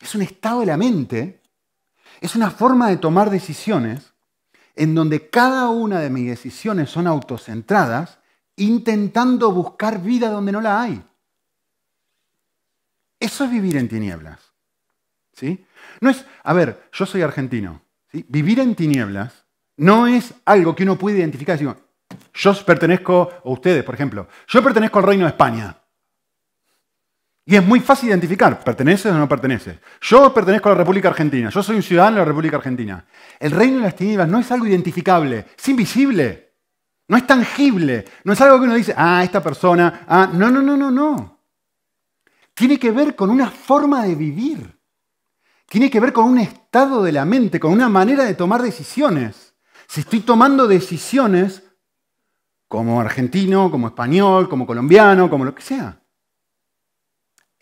Es 0.00 0.14
un 0.14 0.22
estado 0.22 0.60
de 0.60 0.66
la 0.66 0.76
mente, 0.76 1.42
es 2.20 2.36
una 2.36 2.52
forma 2.52 2.88
de 2.88 2.96
tomar 2.96 3.30
decisiones 3.30 4.12
en 4.76 4.94
donde 4.94 5.28
cada 5.28 5.70
una 5.70 5.98
de 5.98 6.08
mis 6.08 6.28
decisiones 6.28 6.88
son 6.88 7.08
autocentradas, 7.08 8.20
intentando 8.54 9.50
buscar 9.50 10.00
vida 10.00 10.30
donde 10.30 10.52
no 10.52 10.60
la 10.60 10.82
hay. 10.82 11.04
Eso 13.18 13.44
es 13.44 13.50
vivir 13.50 13.76
en 13.76 13.88
tinieblas. 13.88 14.38
¿sí? 15.32 15.66
No 16.00 16.10
es, 16.10 16.24
a 16.44 16.52
ver, 16.52 16.88
yo 16.92 17.06
soy 17.06 17.22
argentino. 17.22 17.82
Vivir 18.12 18.60
en 18.60 18.76
tinieblas 18.76 19.46
no 19.76 20.06
es 20.06 20.32
algo 20.44 20.76
que 20.76 20.84
uno 20.84 20.96
puede 20.96 21.18
identificar. 21.18 21.58
Yo 22.34 22.52
pertenezco, 22.64 23.30
o 23.44 23.52
ustedes, 23.52 23.84
por 23.84 23.94
ejemplo, 23.94 24.28
yo 24.48 24.62
pertenezco 24.62 24.98
al 24.98 25.04
reino 25.04 25.24
de 25.24 25.30
España. 25.30 25.76
Y 27.46 27.56
es 27.56 27.64
muy 27.64 27.80
fácil 27.80 28.08
identificar, 28.08 28.58
¿perteneces 28.64 29.12
o 29.12 29.18
no 29.18 29.28
perteneces? 29.28 29.78
Yo 30.00 30.32
pertenezco 30.32 30.68
a 30.68 30.72
la 30.72 30.78
República 30.78 31.08
Argentina, 31.08 31.50
yo 31.50 31.62
soy 31.62 31.76
un 31.76 31.82
ciudadano 31.82 32.16
de 32.16 32.22
la 32.22 32.26
República 32.26 32.56
Argentina. 32.56 33.04
El 33.38 33.50
reino 33.50 33.76
de 33.76 33.82
las 33.82 33.94
tinieblas 33.94 34.28
no 34.28 34.40
es 34.40 34.50
algo 34.50 34.66
identificable, 34.66 35.46
es 35.56 35.68
invisible, 35.68 36.54
no 37.06 37.16
es 37.16 37.26
tangible, 37.26 38.04
no 38.24 38.32
es 38.32 38.40
algo 38.40 38.58
que 38.58 38.64
uno 38.64 38.74
dice, 38.74 38.94
ah, 38.96 39.22
esta 39.22 39.42
persona, 39.42 40.04
ah, 40.08 40.30
no, 40.32 40.50
no, 40.50 40.62
no, 40.62 40.76
no, 40.76 40.90
no. 40.90 41.40
Tiene 42.54 42.78
que 42.78 42.92
ver 42.92 43.14
con 43.14 43.30
una 43.30 43.50
forma 43.50 44.04
de 44.04 44.14
vivir, 44.14 44.80
tiene 45.68 45.90
que 45.90 46.00
ver 46.00 46.12
con 46.12 46.24
un 46.24 46.38
estado 46.38 47.02
de 47.02 47.12
la 47.12 47.24
mente, 47.24 47.60
con 47.60 47.72
una 47.72 47.88
manera 47.88 48.24
de 48.24 48.34
tomar 48.34 48.62
decisiones. 48.62 49.54
Si 49.86 50.00
estoy 50.00 50.20
tomando 50.20 50.66
decisiones 50.66 51.63
como 52.74 53.00
argentino, 53.00 53.70
como 53.70 53.88
español, 53.88 54.48
como 54.48 54.66
colombiano, 54.66 55.30
como 55.30 55.44
lo 55.44 55.54
que 55.54 55.62
sea 55.62 56.00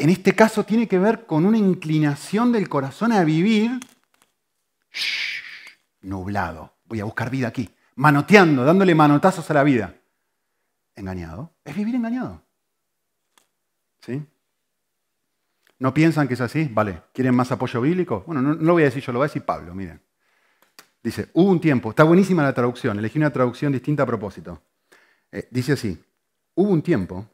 en 0.02 0.10
este 0.10 0.34
caso 0.34 0.64
tiene 0.64 0.88
que 0.88 0.98
ver 0.98 1.26
con 1.26 1.46
una 1.46 1.58
inclinación 1.58 2.50
del 2.50 2.68
corazón 2.68 3.12
a 3.12 3.22
vivir 3.22 3.78
nublado. 6.00 6.74
Voy 6.86 6.98
a 6.98 7.04
buscar 7.04 7.30
vida 7.30 7.46
aquí, 7.46 7.70
manoteando, 7.94 8.64
dándole 8.64 8.96
manotazos 8.96 9.48
a 9.48 9.54
la 9.54 9.62
vida. 9.62 9.94
Engañado. 10.96 11.52
Es 11.64 11.76
vivir 11.76 11.94
engañado. 11.94 12.42
¿Sí? 14.00 14.20
¿No 15.78 15.94
piensan 15.94 16.26
que 16.26 16.34
es 16.34 16.40
así? 16.40 16.68
Vale. 16.72 17.04
¿Quieren 17.14 17.36
más 17.36 17.52
apoyo 17.52 17.80
bíblico? 17.80 18.24
Bueno, 18.26 18.42
no, 18.42 18.54
lo 18.54 18.72
voy 18.72 18.82
a 18.82 18.86
decir 18.86 19.04
yo, 19.04 19.12
lo 19.12 19.20
va 19.20 19.26
a 19.26 19.28
decir 19.28 19.44
Pablo, 19.44 19.72
miren. 19.72 20.00
Dice, 21.00 21.28
hubo 21.34 21.48
un 21.48 21.60
tiempo, 21.60 21.90
está 21.90 22.02
buenísima 22.02 22.42
la 22.42 22.52
traducción, 22.52 22.98
elegí 22.98 23.18
una 23.18 23.32
traducción 23.32 23.72
distinta 23.72 24.02
a 24.02 24.06
propósito. 24.06 24.60
Eh, 25.32 25.48
dice 25.50 25.72
así, 25.72 25.98
hubo 26.54 26.70
un 26.70 26.82
tiempo 26.82 27.26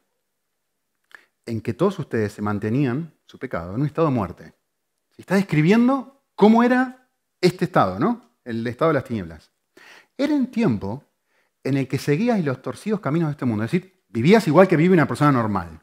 en 1.45 1.61
que 1.61 1.73
todos 1.73 1.99
ustedes 1.99 2.33
se 2.33 2.41
mantenían, 2.41 3.13
su 3.25 3.37
pecado, 3.37 3.75
en 3.75 3.81
un 3.81 3.87
estado 3.87 4.07
de 4.07 4.13
muerte. 4.13 4.53
Se 5.15 5.21
está 5.21 5.35
describiendo 5.35 6.23
cómo 6.35 6.63
era 6.63 7.09
este 7.41 7.65
estado, 7.65 7.99
¿no? 7.99 8.37
El 8.45 8.65
estado 8.65 8.89
de 8.89 8.95
las 8.95 9.03
tinieblas. 9.03 9.51
Era 10.17 10.33
un 10.33 10.47
tiempo 10.47 11.03
en 11.63 11.77
el 11.77 11.87
que 11.87 11.97
seguías 11.97 12.43
los 12.43 12.61
torcidos 12.61 12.99
caminos 12.99 13.27
de 13.27 13.31
este 13.31 13.45
mundo. 13.45 13.65
Es 13.65 13.71
decir, 13.71 14.03
vivías 14.07 14.47
igual 14.47 14.67
que 14.67 14.77
vive 14.77 14.93
una 14.93 15.07
persona 15.07 15.31
normal. 15.31 15.81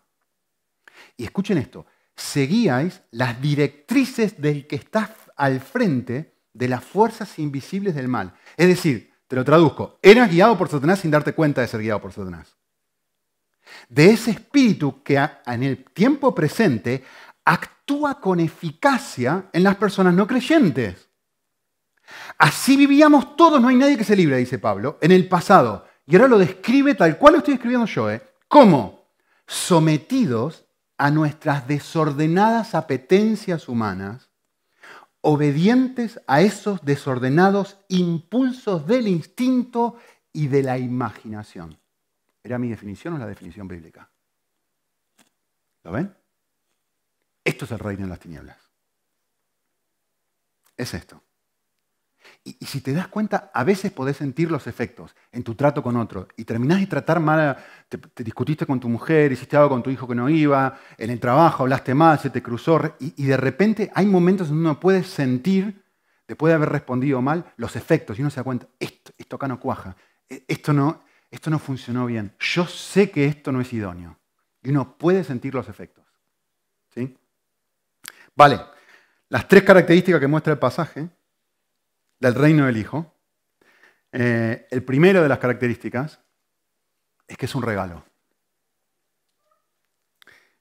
Y 1.17 1.25
escuchen 1.25 1.59
esto, 1.59 1.87
seguíais 2.15 3.03
las 3.11 3.41
directrices 3.41 4.41
del 4.41 4.67
que 4.67 4.77
está 4.77 5.15
al 5.37 5.61
frente 5.61 6.35
de 6.53 6.69
las 6.69 6.83
fuerzas 6.83 7.39
invisibles 7.39 7.95
del 7.95 8.09
mal. 8.09 8.35
Es 8.57 8.69
decir, 8.69 9.13
te 9.27 9.37
lo 9.37 9.45
traduzco, 9.45 9.99
eras 10.03 10.31
guiado 10.31 10.57
por 10.57 10.69
Satanás 10.69 11.01
sin 11.01 11.11
darte 11.11 11.35
cuenta 11.35 11.61
de 11.61 11.69
ser 11.69 11.81
guiado 11.81 12.01
por 12.01 12.13
Satanás 12.13 12.57
de 13.89 14.11
ese 14.11 14.33
espíritu 14.33 15.03
que 15.03 15.17
en 15.47 15.63
el 15.63 15.85
tiempo 15.85 16.35
presente 16.35 17.05
actúa 17.45 18.21
con 18.21 18.41
eficacia 18.41 19.49
en 19.53 19.63
las 19.63 19.77
personas 19.77 20.15
no 20.15 20.27
creyentes. 20.27 21.09
Así 22.39 22.77
vivíamos 22.77 23.37
todos, 23.37 23.61
no 23.61 23.69
hay 23.69 23.77
nadie 23.77 23.97
que 23.97 24.05
se 24.05 24.17
libre, 24.17 24.37
dice 24.37 24.59
Pablo, 24.59 24.99
en 25.01 25.13
el 25.13 25.29
pasado. 25.29 25.87
Y 26.07 26.15
ahora 26.17 26.29
lo 26.29 26.39
describe 26.39 26.95
tal 26.95 27.19
cual 27.19 27.35
lo 27.35 27.39
estoy 27.39 27.55
escribiendo 27.55 27.87
yo, 27.87 28.11
¿eh? 28.11 28.23
¿Cómo? 28.49 29.11
Sometidos 29.47 30.67
a 30.99 31.11
nuestras 31.11 31.67
desordenadas 31.67 32.75
apetencias 32.75 33.69
humanas, 33.69 34.31
obedientes 35.29 36.21
a 36.29 36.41
esos 36.41 36.85
desordenados 36.85 37.79
impulsos 37.89 38.87
del 38.87 39.09
instinto 39.09 39.97
y 40.33 40.47
de 40.47 40.63
la 40.63 40.79
imaginación. 40.79 41.77
¿Era 42.45 42.59
mi 42.59 42.69
definición 42.69 43.15
o 43.15 43.19
la 43.19 43.27
definición 43.27 43.67
bíblica? 43.67 44.09
¿Lo 45.83 45.91
ven? 45.91 46.17
Esto 47.43 47.65
es 47.65 47.73
el 47.73 47.81
reino 47.81 48.05
de 48.05 48.09
las 48.09 48.21
tinieblas. 48.21 48.57
Es 50.77 50.95
esto. 50.95 51.21
Y, 52.45 52.65
si 52.65 52.81
te 52.81 52.93
das 52.93 53.09
cuenta, 53.09 53.51
a 53.53 53.65
veces 53.65 53.93
podés 53.93 54.17
sentir 54.17 54.51
los 54.51 54.67
efectos 54.67 55.15
en 55.33 55.43
tu 55.43 55.55
trato 55.55 55.83
con 55.83 55.97
otro 55.97 56.29
y 56.37 56.45
terminás 56.45 56.81
de 56.81 56.87
tratar 56.87 57.21
mal, 57.21 57.57
te, 57.89 57.99
discutiste 58.23 58.67
con 58.67 58.79
tu 58.79 58.89
mujer, 58.89 59.33
hiciste 59.33 59.57
algo 59.57 59.71
con 59.71 59.83
tu 59.83 59.91
hijo 59.91 60.07
que 60.07 60.15
no 60.15 60.29
iba, 60.29 60.79
en 60.97 61.11
el 61.11 61.19
trabajo 61.19 61.65
hablaste 61.65 61.95
mal, 61.95 62.19
se 62.19 62.31
te 62.31 62.43
cruzó 62.43 62.81
y, 63.01 63.25
de 63.25 63.37
repente 63.37 63.91
hay 63.95 64.07
momentos 64.07 64.49
en 64.49 64.55
donde 64.55 64.71
uno 64.71 64.81
puede 64.81 65.03
sentir, 65.03 65.83
después 66.29 66.51
de 66.51 66.55
haber 66.55 66.69
respondido 66.69 67.21
mal, 67.21 67.45
los 67.57 67.75
efectos 67.77 68.19
y 68.19 68.23
uno 68.23 68.31
se 68.31 68.37
da 68.37 68.45
cuenta, 68.45 68.69
esto, 68.79 69.13
esto 69.19 69.37
acá 69.37 69.49
no 69.49 69.59
cuaja, 69.59 69.97
e, 70.29 70.45
esto 70.47 70.73
no, 70.73 71.03
esto 71.31 71.51
no 71.51 71.59
funcionó 71.59 72.07
bien, 72.07 72.33
yo 72.39 72.67
sé 72.67 73.11
que 73.11 73.27
esto 73.27 73.51
no 73.51 73.61
es 73.61 73.73
idóneo. 73.73 74.19
Y 74.63 74.71
uno 74.71 74.97
puede 74.99 75.23
sentir 75.23 75.55
los 75.55 75.69
efectos. 75.69 76.05
¿Sí? 76.93 77.17
Vale, 78.35 78.61
las 79.29 79.49
tres 79.49 79.63
características 79.65 80.21
que 80.21 80.27
muestra 80.27 80.53
el 80.53 80.59
pasaje 80.59 81.09
del 82.19 82.35
reino 82.35 82.67
del 82.67 82.77
Hijo. 82.77 83.15
Eh, 84.13 84.67
el 84.71 84.83
primero 84.85 85.23
de 85.23 85.29
las 85.29 85.39
características 85.39 86.21
es 87.27 87.37
que 87.37 87.47
es 87.47 87.55
un 87.55 87.63
regalo. 87.63 88.05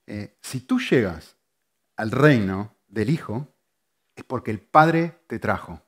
Eh, 0.08 0.38
si 0.42 0.62
tú 0.62 0.80
llegas 0.80 1.36
al 1.96 2.12
reino 2.12 2.76
del 2.88 3.10
Hijo, 3.10 3.56
es 4.16 4.24
porque 4.24 4.52
el 4.52 4.60
Padre 4.60 5.20
te 5.28 5.40
trajo. 5.40 5.82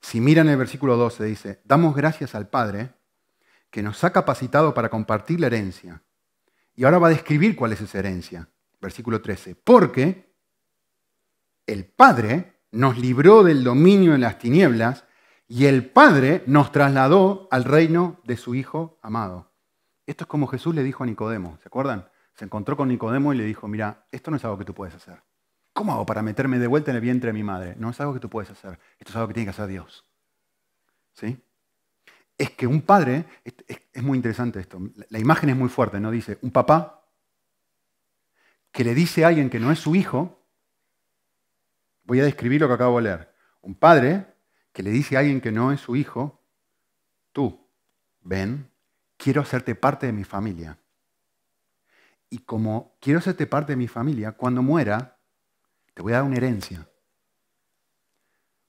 Si 0.00 0.20
miran 0.20 0.48
el 0.48 0.56
versículo 0.56 0.96
12, 0.96 1.24
dice, 1.24 1.60
damos 1.64 1.94
gracias 1.94 2.34
al 2.34 2.48
Padre 2.48 2.90
que 3.70 3.82
nos 3.82 4.02
ha 4.04 4.12
capacitado 4.12 4.74
para 4.74 4.90
compartir 4.90 5.40
la 5.40 5.46
herencia. 5.46 6.02
Y 6.74 6.84
ahora 6.84 6.98
va 6.98 7.06
a 7.08 7.10
describir 7.10 7.54
cuál 7.56 7.72
es 7.72 7.80
esa 7.80 7.98
herencia. 7.98 8.48
Versículo 8.80 9.22
13. 9.22 9.54
Porque 9.54 10.34
el 11.66 11.86
Padre 11.86 12.61
nos 12.72 12.98
libró 12.98 13.42
del 13.44 13.62
dominio 13.62 14.12
de 14.12 14.18
las 14.18 14.38
tinieblas 14.38 15.04
y 15.46 15.66
el 15.66 15.88
Padre 15.88 16.42
nos 16.46 16.72
trasladó 16.72 17.48
al 17.50 17.64
reino 17.64 18.20
de 18.24 18.36
su 18.36 18.54
Hijo 18.54 18.98
amado. 19.02 19.52
Esto 20.06 20.24
es 20.24 20.28
como 20.28 20.46
Jesús 20.48 20.74
le 20.74 20.82
dijo 20.82 21.04
a 21.04 21.06
Nicodemo, 21.06 21.58
¿se 21.62 21.68
acuerdan? 21.68 22.08
Se 22.34 22.44
encontró 22.44 22.76
con 22.76 22.88
Nicodemo 22.88 23.32
y 23.32 23.36
le 23.36 23.44
dijo, 23.44 23.68
mira, 23.68 24.06
esto 24.10 24.30
no 24.30 24.36
es 24.36 24.44
algo 24.44 24.58
que 24.58 24.64
tú 24.64 24.74
puedes 24.74 24.94
hacer. 24.94 25.22
¿Cómo 25.72 25.92
hago 25.92 26.06
para 26.06 26.22
meterme 26.22 26.58
de 26.58 26.66
vuelta 26.66 26.90
en 26.90 26.96
el 26.96 27.02
vientre 27.02 27.28
de 27.28 27.34
mi 27.34 27.44
madre? 27.44 27.76
No 27.78 27.90
es 27.90 28.00
algo 28.00 28.14
que 28.14 28.20
tú 28.20 28.28
puedes 28.28 28.50
hacer. 28.50 28.78
Esto 28.98 29.10
es 29.10 29.16
algo 29.16 29.28
que 29.28 29.34
tiene 29.34 29.46
que 29.46 29.50
hacer 29.50 29.68
Dios. 29.68 30.04
¿Sí? 31.12 31.40
es 32.42 32.50
que 32.50 32.66
un 32.66 32.82
padre, 32.82 33.24
es, 33.44 34.02
muy 34.02 34.16
interesante 34.16 34.58
esto, 34.58 34.80
la 35.10 35.18
imagen 35.20 35.50
es 35.50 35.56
muy 35.56 35.68
fuerte, 35.68 36.00
¿no? 36.00 36.10
Dice, 36.10 36.38
un 36.42 36.50
papá 36.50 37.08
que 38.72 38.82
le 38.82 38.94
dice 38.94 39.24
a 39.24 39.28
alguien 39.28 39.48
que 39.48 39.60
no 39.60 39.70
es 39.70 39.78
su 39.78 39.94
hijo, 39.94 40.41
voy 42.04 42.20
a 42.20 42.24
describir 42.24 42.60
lo 42.60 42.68
que 42.68 42.74
acabo 42.74 42.98
de 42.98 43.04
leer, 43.04 43.34
un 43.60 43.74
padre 43.74 44.26
que 44.72 44.82
le 44.82 44.90
dice 44.90 45.16
a 45.16 45.20
alguien 45.20 45.40
que 45.40 45.52
no 45.52 45.72
es 45.72 45.80
su 45.80 45.96
hijo, 45.96 46.42
tú, 47.32 47.68
ven, 48.22 48.70
quiero 49.16 49.42
hacerte 49.42 49.74
parte 49.74 50.06
de 50.06 50.12
mi 50.12 50.24
familia. 50.24 50.78
Y 52.30 52.38
como 52.38 52.96
quiero 53.00 53.18
hacerte 53.18 53.46
parte 53.46 53.72
de 53.72 53.76
mi 53.76 53.88
familia, 53.88 54.32
cuando 54.32 54.62
muera, 54.62 55.18
te 55.92 56.02
voy 56.02 56.12
a 56.12 56.16
dar 56.16 56.24
una 56.24 56.36
herencia. 56.36 56.88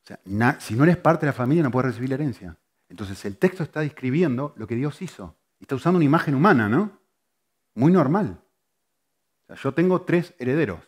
O 0.04 0.06
sea, 0.06 0.60
si 0.60 0.76
no 0.76 0.84
eres 0.84 0.98
parte 0.98 1.26
de 1.26 1.32
la 1.32 1.34
familia, 1.34 1.64
no 1.64 1.72
puedes 1.72 1.92
recibir 1.92 2.10
la 2.10 2.16
herencia. 2.16 2.58
Entonces 2.90 3.24
el 3.24 3.38
texto 3.38 3.64
está 3.64 3.80
describiendo 3.80 4.54
lo 4.58 4.68
que 4.68 4.76
Dios 4.76 5.02
hizo. 5.02 5.38
Está 5.62 5.76
usando 5.76 5.98
una 5.98 6.06
imagen 6.06 6.36
humana, 6.36 6.68
¿no? 6.68 7.00
Muy 7.74 7.92
normal. 7.92 8.44
yo 9.48 9.74
tengo 9.74 10.02
tres 10.02 10.34
herederos. 10.38 10.82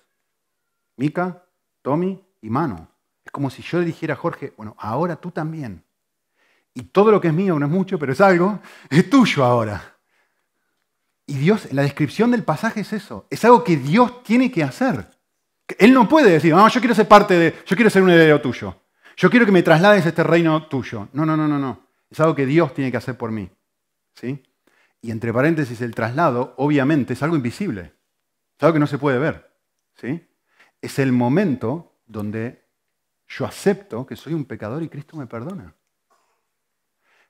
Mica, 0.97 1.47
Tommy 1.81 2.24
y 2.45 2.49
Mano. 2.49 2.87
Es 3.25 3.31
como 3.31 3.49
si 3.49 3.63
yo 3.63 3.79
le 3.79 3.85
dijera 3.85 4.13
a 4.13 4.17
Jorge, 4.17 4.53
bueno, 4.55 4.75
ahora 4.77 5.15
tú 5.15 5.31
también. 5.31 5.83
Y 6.75 6.83
todo 6.83 7.09
lo 7.09 7.19
que 7.19 7.29
es 7.29 7.33
mío 7.33 7.57
no 7.57 7.65
es 7.65 7.71
mucho, 7.71 7.97
pero 7.97 8.13
es 8.13 8.21
algo, 8.21 8.59
es 8.89 9.09
tuyo 9.09 9.43
ahora. 9.43 9.97
Y 11.25 11.37
Dios, 11.37 11.71
la 11.73 11.81
descripción 11.81 12.29
del 12.29 12.43
pasaje 12.43 12.81
es 12.81 12.93
eso. 12.93 13.25
Es 13.31 13.43
algo 13.43 13.63
que 13.63 13.77
Dios 13.77 14.21
tiene 14.23 14.51
que 14.51 14.63
hacer. 14.63 15.09
Él 15.79 15.91
no 15.91 16.07
puede 16.07 16.29
decir, 16.29 16.53
no, 16.53 16.67
yo 16.67 16.79
quiero 16.79 16.93
ser 16.93 17.07
parte 17.07 17.33
de, 17.33 17.55
yo 17.65 17.75
quiero 17.75 17.89
ser 17.89 18.03
un 18.03 18.11
heredero 18.11 18.39
tuyo. 18.39 18.79
Yo 19.17 19.31
quiero 19.31 19.47
que 19.47 19.51
me 19.51 19.63
traslades 19.63 20.05
a 20.05 20.09
este 20.09 20.23
reino 20.23 20.67
tuyo. 20.67 21.09
No, 21.13 21.25
no, 21.25 21.35
no, 21.35 21.47
no, 21.47 21.57
no. 21.57 21.87
Es 22.11 22.19
algo 22.19 22.35
que 22.35 22.45
Dios 22.45 22.75
tiene 22.75 22.91
que 22.91 22.97
hacer 22.97 23.17
por 23.17 23.31
mí. 23.31 23.49
¿sí? 24.13 24.43
Y 25.01 25.09
entre 25.09 25.33
paréntesis, 25.33 25.81
el 25.81 25.95
traslado, 25.95 26.53
obviamente, 26.57 27.13
es 27.13 27.23
algo 27.23 27.35
invisible. 27.35 27.93
Es 28.55 28.63
algo 28.63 28.73
que 28.73 28.79
no 28.79 28.87
se 28.87 28.99
puede 28.99 29.17
ver. 29.17 29.51
¿sí? 29.95 30.27
Es 30.79 30.99
el 30.99 31.11
momento 31.11 31.94
donde 32.05 32.65
yo 33.27 33.45
acepto 33.45 34.05
que 34.05 34.15
soy 34.15 34.33
un 34.33 34.45
pecador 34.45 34.83
y 34.83 34.89
Cristo 34.89 35.17
me 35.17 35.27
perdona. 35.27 35.73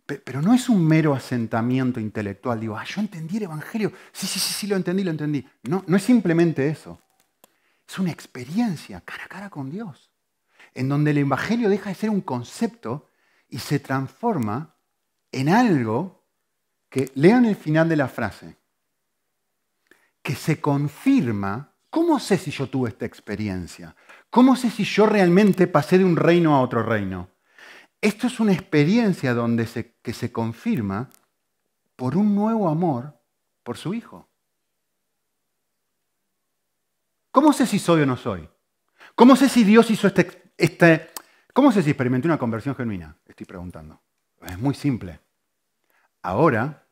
Pero 0.05 0.41
no 0.41 0.53
es 0.53 0.69
un 0.69 0.85
mero 0.85 1.15
asentamiento 1.15 1.99
intelectual. 1.99 2.59
Digo, 2.59 2.77
ah, 2.77 2.85
yo 2.85 3.01
entendí 3.01 3.37
el 3.37 3.43
Evangelio. 3.43 3.91
Sí, 4.11 4.27
sí, 4.27 4.39
sí, 4.39 4.53
sí, 4.53 4.67
lo 4.67 4.75
entendí, 4.75 5.03
lo 5.03 5.09
entendí. 5.09 5.47
No, 5.63 5.83
no 5.87 5.97
es 5.97 6.03
simplemente 6.03 6.69
eso. 6.69 7.01
Es 7.87 7.97
una 7.97 8.11
experiencia 8.11 9.01
cara 9.01 9.25
a 9.25 9.27
cara 9.27 9.49
con 9.49 9.71
Dios, 9.71 10.11
en 10.75 10.89
donde 10.89 11.11
el 11.11 11.19
Evangelio 11.19 11.69
deja 11.69 11.89
de 11.89 11.95
ser 11.95 12.09
un 12.11 12.21
concepto 12.21 13.09
y 13.49 13.59
se 13.59 13.79
transforma 13.79 14.75
en 15.31 15.49
algo 15.49 16.23
que, 16.89 17.11
lean 17.15 17.45
el 17.45 17.55
final 17.55 17.89
de 17.89 17.95
la 17.95 18.07
frase, 18.07 18.57
que 20.21 20.35
se 20.35 20.61
confirma 20.61 21.75
¿cómo 21.95 22.19
sé 22.19 22.37
si 22.37 22.51
yo 22.51 22.67
tuve 22.67 22.89
esta 22.89 23.05
experiencia? 23.05 23.95
¿Cómo 24.35 24.57
sé 24.57 24.69
si 24.69 24.83
yo 24.83 25.05
realmente 25.05 25.65
pasé 25.65 25.97
de 25.97 26.03
un 26.03 26.17
reino 26.17 26.53
a 26.53 26.59
otro 26.59 26.83
reino? 26.83 27.29
Esto 28.01 28.27
es 28.27 28.41
una 28.41 28.51
experiencia 28.51 29.33
donde 29.33 29.65
se, 29.65 29.95
que 30.01 30.11
se 30.11 30.33
confirma 30.33 31.09
por 31.95 32.17
un 32.17 32.35
nuevo 32.35 32.67
amor 32.67 33.17
por 33.63 33.77
su 33.77 33.93
hijo. 33.93 34.27
¿Cómo 37.31 37.53
sé 37.53 37.65
si 37.65 37.79
soy 37.79 38.01
o 38.01 38.05
no 38.05 38.17
soy? 38.17 38.49
¿Cómo 39.15 39.37
sé 39.37 39.47
si 39.47 39.63
Dios 39.63 39.89
hizo 39.89 40.05
este, 40.05 40.51
este 40.57 41.11
¿Cómo 41.53 41.71
sé 41.71 41.81
si 41.81 41.91
experimenté 41.91 42.27
una 42.27 42.37
conversión 42.37 42.75
genuina? 42.75 43.17
Estoy 43.25 43.45
preguntando. 43.45 44.01
Es 44.41 44.59
muy 44.59 44.75
simple. 44.75 45.21
Ahora, 46.21 46.85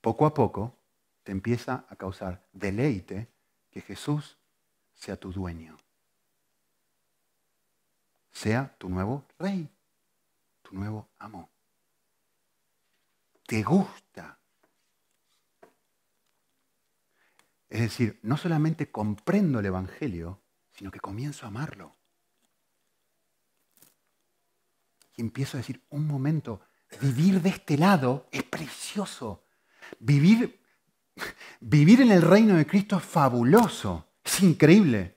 poco 0.00 0.26
a 0.26 0.34
poco, 0.34 0.76
te 1.22 1.30
empieza 1.30 1.86
a 1.88 1.94
causar 1.94 2.44
deleite 2.52 3.28
que 3.70 3.80
Jesús 3.80 4.38
sea 4.92 5.16
tu 5.16 5.32
dueño. 5.32 5.78
Sea 8.32 8.74
tu 8.78 8.88
nuevo 8.88 9.26
rey, 9.38 9.68
tu 10.62 10.74
nuevo 10.74 11.08
amo. 11.18 11.50
Te 13.46 13.62
gusta. 13.62 14.38
Es 17.68 17.80
decir, 17.80 18.18
no 18.22 18.36
solamente 18.36 18.90
comprendo 18.90 19.60
el 19.60 19.66
Evangelio, 19.66 20.40
sino 20.72 20.90
que 20.90 21.00
comienzo 21.00 21.46
a 21.46 21.48
amarlo. 21.48 21.96
y 25.16 25.20
empiezo 25.20 25.56
a 25.56 25.60
decir, 25.60 25.82
un 25.90 26.06
momento, 26.06 26.60
vivir 27.00 27.40
de 27.40 27.50
este 27.50 27.76
lado 27.76 28.28
es 28.30 28.42
precioso. 28.42 29.44
Vivir, 29.98 30.60
vivir 31.60 32.00
en 32.00 32.10
el 32.10 32.22
reino 32.22 32.56
de 32.56 32.66
Cristo 32.66 32.96
es 32.96 33.04
fabuloso, 33.04 34.06
es 34.24 34.42
increíble. 34.42 35.16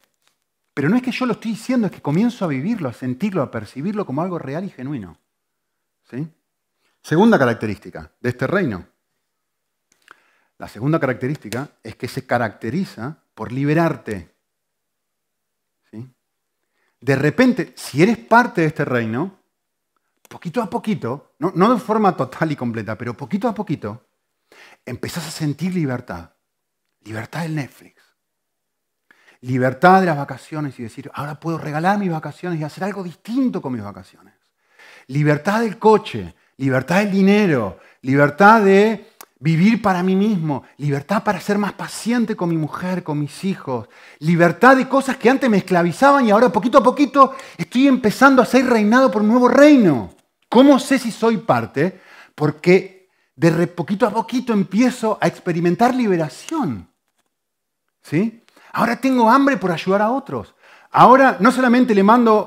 Pero 0.76 0.90
no 0.90 0.98
es 0.98 1.02
que 1.02 1.12
yo 1.12 1.26
lo 1.26 1.34
estoy 1.34 1.52
diciendo, 1.52 1.88
es 1.88 1.94
que 1.94 2.02
comienzo 2.02 2.44
a 2.44 2.50
vivirlo, 2.50 2.90
a 2.90 2.94
sentirlo, 2.94 3.42
a 3.42 3.50
percibirlo 3.50 4.06
como 4.06 4.22
algo 4.22 4.38
real 4.38 4.66
y 4.66 4.70
genuino. 4.70 5.18
¿Sí? 6.12 6.28
Segunda 7.02 7.40
característica 7.40 8.12
de 8.20 8.30
este 8.30 8.46
reino. 8.46 8.86
La 10.58 10.68
segunda 10.68 11.00
característica 11.00 11.70
es 11.82 11.96
que 11.96 12.10
se 12.10 12.28
caracteriza 12.28 13.24
por 13.34 13.54
liberarte. 13.54 14.36
¿Sí? 15.90 16.14
De 17.00 17.16
repente, 17.16 17.74
si 17.78 18.04
eres 18.04 18.18
parte 18.18 18.60
de 18.60 18.68
este 18.68 18.84
reino, 18.84 19.40
poquito 20.28 20.62
a 20.62 20.70
poquito, 20.70 21.36
no, 21.40 21.74
de 21.74 21.80
forma 21.80 22.18
total 22.18 22.52
y 22.52 22.58
completa, 22.58 22.98
pero 22.98 23.16
poquito 23.16 23.48
a 23.48 23.56
poquito, 23.56 24.08
empezás 24.86 25.26
a 25.26 25.32
sentir 25.32 25.74
libertad. 25.74 26.32
Libertad 27.00 27.44
del 27.44 27.56
Netflix. 27.56 27.95
Libertad 29.42 30.00
de 30.02 30.08
las 30.08 30.18
vacaciones 30.18 30.80
y 30.80 30.84
decir, 30.84 31.10
ahora 31.14 31.40
puedo 31.40 31.58
regalar 31.58 31.98
mis 32.00 32.12
vacaciones 32.12 32.60
y 32.60 32.64
hacer 32.64 32.84
algo 32.84 33.04
distinto 33.04 33.62
con 33.62 33.74
mis 33.74 33.84
vacaciones. 33.84 34.34
Libertad 35.08 35.62
del 35.62 35.78
coche, 35.78 36.36
libertad 36.58 37.00
del 37.00 37.12
dinero, 37.12 37.80
libertad 38.02 38.62
de 38.62 39.12
vivir 39.40 39.82
para 39.82 40.02
mí 40.02 40.16
mismo, 40.16 40.64
libertad 40.78 41.24
para 41.24 41.40
ser 41.40 41.58
más 41.58 41.74
paciente 41.74 42.36
con 42.36 42.50
mi 42.50 42.58
mujer, 42.58 43.04
con 43.04 43.20
mis 43.20 43.44
hijos, 43.44 43.88
libertad 44.20 44.76
de 44.78 44.88
cosas 44.88 45.18
que 45.18 45.30
antes 45.30 45.50
me 45.50 45.58
esclavizaban 45.58 46.26
y 46.26 46.32
ahora 46.32 46.50
poquito 46.50 46.80
a 46.80 46.84
poquito 46.84 47.36
estoy 47.58 47.88
empezando 47.88 48.42
a 48.42 48.46
ser 48.46 48.66
reinado 48.66 49.12
por 49.12 49.22
un 49.22 49.28
nuevo 49.28 49.48
reino. 49.48 50.14
¿Cómo 50.50 50.80
sé 50.80 50.98
si 50.98 51.12
soy 51.12 51.38
parte? 51.38 52.00
Porque 52.34 53.10
de 53.36 53.68
poquito 53.68 54.08
a 54.08 54.12
poquito 54.12 54.54
empiezo 54.54 55.18
a 55.20 55.28
experimentar 55.28 55.94
liberación. 55.94 56.90
¿Sí? 58.02 58.45
Ahora 58.76 58.98
tengo 58.98 59.30
hambre 59.30 59.56
por 59.56 59.72
ayudar 59.72 60.02
a 60.02 60.12
otros. 60.12 60.54
Ahora 60.92 61.38
no 61.40 61.50
solamente 61.50 61.96
le 61.96 62.04
mando 62.04 62.44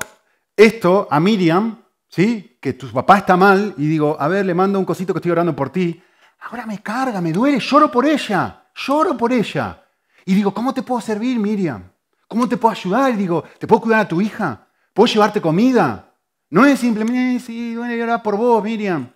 esto 0.55 1.07
a 1.09 1.19
Miriam, 1.19 1.79
¿sí? 2.07 2.55
que 2.61 2.73
tu 2.73 2.87
papá 2.91 3.17
está 3.17 3.35
mal, 3.35 3.73
y 3.77 3.87
digo, 3.87 4.15
a 4.19 4.27
ver, 4.27 4.45
le 4.45 4.53
mando 4.53 4.77
un 4.77 4.85
cosito 4.85 5.11
que 5.11 5.17
estoy 5.17 5.31
orando 5.31 5.55
por 5.55 5.71
ti. 5.71 5.99
Ahora 6.41 6.67
me 6.67 6.83
carga, 6.83 7.19
me 7.19 7.31
duele, 7.31 7.59
lloro 7.59 7.89
por 7.89 8.05
ella, 8.05 8.65
lloro 8.75 9.17
por 9.17 9.33
ella. 9.33 9.83
Y 10.23 10.35
digo, 10.35 10.53
¿cómo 10.53 10.71
te 10.71 10.83
puedo 10.83 11.01
servir, 11.01 11.39
Miriam? 11.39 11.91
¿Cómo 12.27 12.47
te 12.47 12.57
puedo 12.57 12.73
ayudar? 12.73 13.11
Y 13.11 13.17
digo, 13.17 13.43
¿te 13.57 13.65
puedo 13.65 13.81
cuidar 13.81 14.01
a 14.01 14.07
tu 14.07 14.21
hija? 14.21 14.67
¿Puedo 14.93 15.11
llevarte 15.11 15.41
comida? 15.41 16.13
No 16.51 16.63
es 16.63 16.79
simplemente, 16.79 17.43
sí, 17.43 17.73
duele 17.73 17.97
llorar 17.97 18.21
por 18.21 18.37
vos, 18.37 18.63
Miriam. 18.63 19.11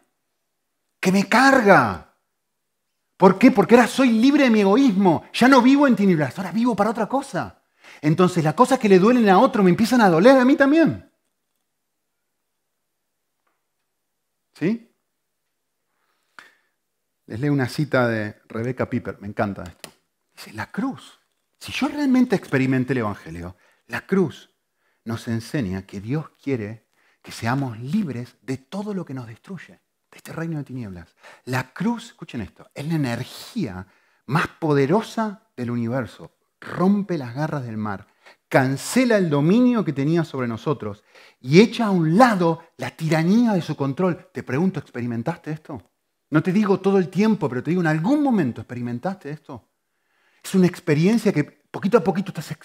Que 1.00 1.12
me 1.12 1.30
carga. 1.30 2.13
¿Por 3.24 3.40
qué? 3.40 3.52
Porque 3.52 3.76
ahora 3.76 3.88
soy 3.88 4.10
libre 4.10 4.44
de 4.44 4.50
mi 4.50 4.60
egoísmo. 4.60 5.24
Ya 5.32 5.48
no 5.48 5.62
vivo 5.62 5.88
en 5.88 5.96
tinieblas, 5.96 6.38
ahora 6.38 6.52
vivo 6.52 6.76
para 6.76 6.90
otra 6.90 7.08
cosa. 7.08 7.64
Entonces 8.02 8.44
las 8.44 8.54
cosas 8.54 8.80
que 8.80 8.90
le 8.90 9.00
duelen 9.00 9.30
a 9.30 9.40
otro 9.40 9.64
me 9.64 9.70
empiezan 9.70 10.02
a 10.02 10.10
doler 10.10 10.38
a 10.38 10.44
mí 10.44 10.58
también. 10.58 11.10
¿Sí? 14.54 14.94
Les 17.28 17.40
leo 17.40 17.54
una 17.54 17.70
cita 17.70 18.10
de 18.10 18.42
Rebecca 18.50 18.90
Piper, 18.90 19.18
me 19.22 19.30
encanta 19.30 19.64
esto. 19.64 19.90
Dice, 20.36 20.52
la 20.52 20.70
cruz. 20.70 21.18
Si 21.62 21.72
yo 21.72 21.88
realmente 21.88 22.36
experimenté 22.36 22.92
el 22.92 23.00
Evangelio, 23.00 23.56
la 23.88 24.06
cruz 24.06 24.54
nos 25.06 25.30
enseña 25.30 25.84
que 25.84 26.02
Dios 26.02 26.28
quiere 26.44 26.90
que 27.22 27.32
seamos 27.32 27.80
libres 27.80 28.36
de 28.42 28.58
todo 28.58 28.94
lo 28.94 29.06
que 29.06 29.14
nos 29.14 29.28
destruye, 29.28 29.80
de 30.14 30.18
este 30.18 30.32
reino 30.32 30.60
de 30.60 30.64
tinieblas. 30.64 31.16
La 31.46 31.74
cruz, 31.74 32.08
escuchen 32.08 32.42
esto, 32.42 32.70
es 32.74 32.88
la 32.88 32.96
energía 32.96 33.88
más 34.28 34.48
poderosa 34.48 35.50
del 35.58 35.72
universo. 35.72 36.32
Rompe 36.62 37.18
las 37.18 37.34
garras 37.34 37.66
del 37.66 37.78
mar, 37.78 38.08
cancela 38.48 39.18
el 39.18 39.30
dominio 39.30 39.84
que 39.84 39.92
tenía 39.92 40.24
sobre 40.24 40.48
nosotros 40.48 41.04
y 41.42 41.60
echa 41.60 41.88
a 41.88 41.92
un 41.92 42.18
lado 42.18 42.64
la 42.78 42.92
tiranía 42.92 43.54
de 43.54 43.62
su 43.62 43.76
control. 43.76 44.30
Te 44.32 44.44
pregunto, 44.44 44.80
¿experimentaste 44.80 45.52
esto? 45.52 45.82
No 46.30 46.42
te 46.42 46.54
digo 46.54 46.80
todo 46.80 47.00
el 47.00 47.10
tiempo, 47.10 47.50
pero 47.50 47.64
te 47.64 47.72
digo, 47.72 47.82
¿en 47.82 47.88
algún 47.88 48.24
momento 48.24 48.62
experimentaste 48.62 49.32
esto? 49.32 49.68
Es 50.44 50.54
una 50.56 50.68
experiencia 50.68 51.34
que 51.34 51.44
poquito 51.44 51.98
a 51.98 52.04
poquito 52.04 52.32
estás 52.32 52.56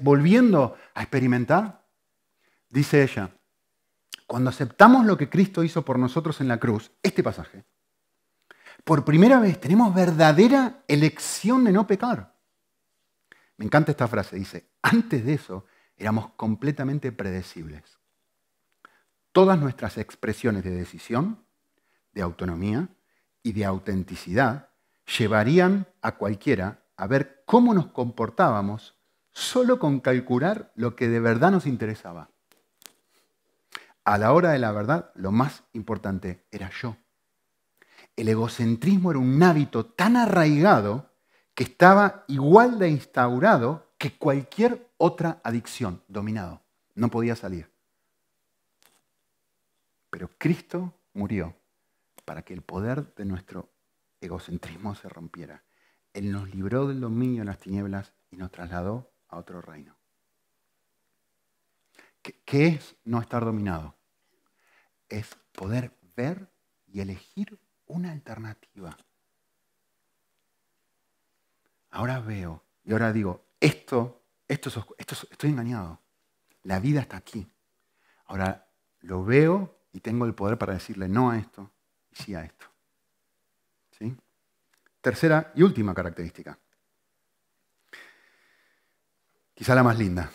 volviendo 0.00 0.76
a 0.94 1.02
experimentar. 1.02 1.84
Dice 2.68 3.02
ella, 3.02 3.30
cuando 4.30 4.50
aceptamos 4.50 5.06
lo 5.06 5.18
que 5.18 5.28
Cristo 5.28 5.64
hizo 5.64 5.84
por 5.84 5.98
nosotros 5.98 6.40
en 6.40 6.46
la 6.46 6.60
cruz, 6.60 6.92
este 7.02 7.20
pasaje, 7.20 7.64
por 8.84 9.04
primera 9.04 9.40
vez 9.40 9.60
tenemos 9.60 9.92
verdadera 9.92 10.84
elección 10.86 11.64
de 11.64 11.72
no 11.72 11.84
pecar. 11.84 12.38
Me 13.56 13.64
encanta 13.64 13.90
esta 13.90 14.06
frase, 14.06 14.36
dice, 14.36 14.70
antes 14.82 15.24
de 15.24 15.32
eso 15.32 15.64
éramos 15.96 16.30
completamente 16.34 17.10
predecibles. 17.10 17.98
Todas 19.32 19.58
nuestras 19.58 19.98
expresiones 19.98 20.62
de 20.62 20.70
decisión, 20.70 21.44
de 22.12 22.22
autonomía 22.22 22.88
y 23.42 23.50
de 23.50 23.64
autenticidad 23.64 24.68
llevarían 25.18 25.88
a 26.02 26.18
cualquiera 26.18 26.84
a 26.96 27.08
ver 27.08 27.42
cómo 27.46 27.74
nos 27.74 27.86
comportábamos 27.86 28.96
solo 29.32 29.80
con 29.80 29.98
calcular 29.98 30.70
lo 30.76 30.94
que 30.94 31.08
de 31.08 31.18
verdad 31.18 31.50
nos 31.50 31.66
interesaba 31.66 32.30
a 34.10 34.18
la 34.18 34.32
hora 34.32 34.50
de 34.50 34.58
la 34.58 34.72
verdad, 34.72 35.12
lo 35.14 35.30
más 35.30 35.62
importante 35.72 36.44
era 36.50 36.68
yo. 36.70 36.96
El 38.16 38.28
egocentrismo 38.28 39.12
era 39.12 39.20
un 39.20 39.40
hábito 39.40 39.86
tan 39.86 40.16
arraigado 40.16 41.12
que 41.54 41.62
estaba 41.62 42.24
igual 42.26 42.80
de 42.80 42.88
instaurado 42.88 43.92
que 43.98 44.16
cualquier 44.16 44.90
otra 44.96 45.40
adicción, 45.44 46.02
dominado. 46.08 46.60
No 46.96 47.08
podía 47.08 47.36
salir. 47.36 47.70
Pero 50.10 50.28
Cristo 50.38 50.92
murió 51.12 51.54
para 52.24 52.42
que 52.42 52.52
el 52.52 52.62
poder 52.62 53.14
de 53.14 53.24
nuestro 53.24 53.70
egocentrismo 54.20 54.96
se 54.96 55.08
rompiera. 55.08 55.62
Él 56.14 56.32
nos 56.32 56.52
libró 56.52 56.88
del 56.88 57.00
dominio 57.00 57.42
de 57.42 57.46
las 57.46 57.60
tinieblas 57.60 58.12
y 58.32 58.36
nos 58.36 58.50
trasladó 58.50 59.12
a 59.28 59.36
otro 59.36 59.60
reino. 59.62 59.96
¿Qué, 62.22 62.66
es 62.66 62.96
no 63.04 63.20
estar 63.20 63.44
dominado? 63.44 63.99
Es 65.10 65.36
poder 65.52 65.92
ver 66.16 66.50
y 66.86 67.00
elegir 67.00 67.58
una 67.86 68.12
alternativa. 68.12 68.96
Ahora 71.90 72.20
veo 72.20 72.64
y 72.84 72.92
ahora 72.92 73.12
digo, 73.12 73.44
esto, 73.60 74.22
esto, 74.48 74.70
esto, 74.96 75.16
estoy 75.30 75.50
engañado. 75.50 76.00
La 76.62 76.78
vida 76.78 77.00
está 77.00 77.16
aquí. 77.16 77.46
Ahora 78.26 78.68
lo 79.00 79.24
veo 79.24 79.80
y 79.92 80.00
tengo 80.00 80.24
el 80.24 80.34
poder 80.34 80.56
para 80.56 80.74
decirle 80.74 81.08
no 81.08 81.30
a 81.30 81.38
esto 81.38 81.70
y 82.10 82.16
sí 82.16 82.34
a 82.34 82.44
esto. 82.44 82.66
¿Sí? 83.98 84.16
Tercera 85.00 85.52
y 85.54 85.62
última 85.62 85.94
característica. 85.94 86.58
Quizá 89.54 89.74
la 89.74 89.82
más 89.82 89.98
linda. 89.98 90.30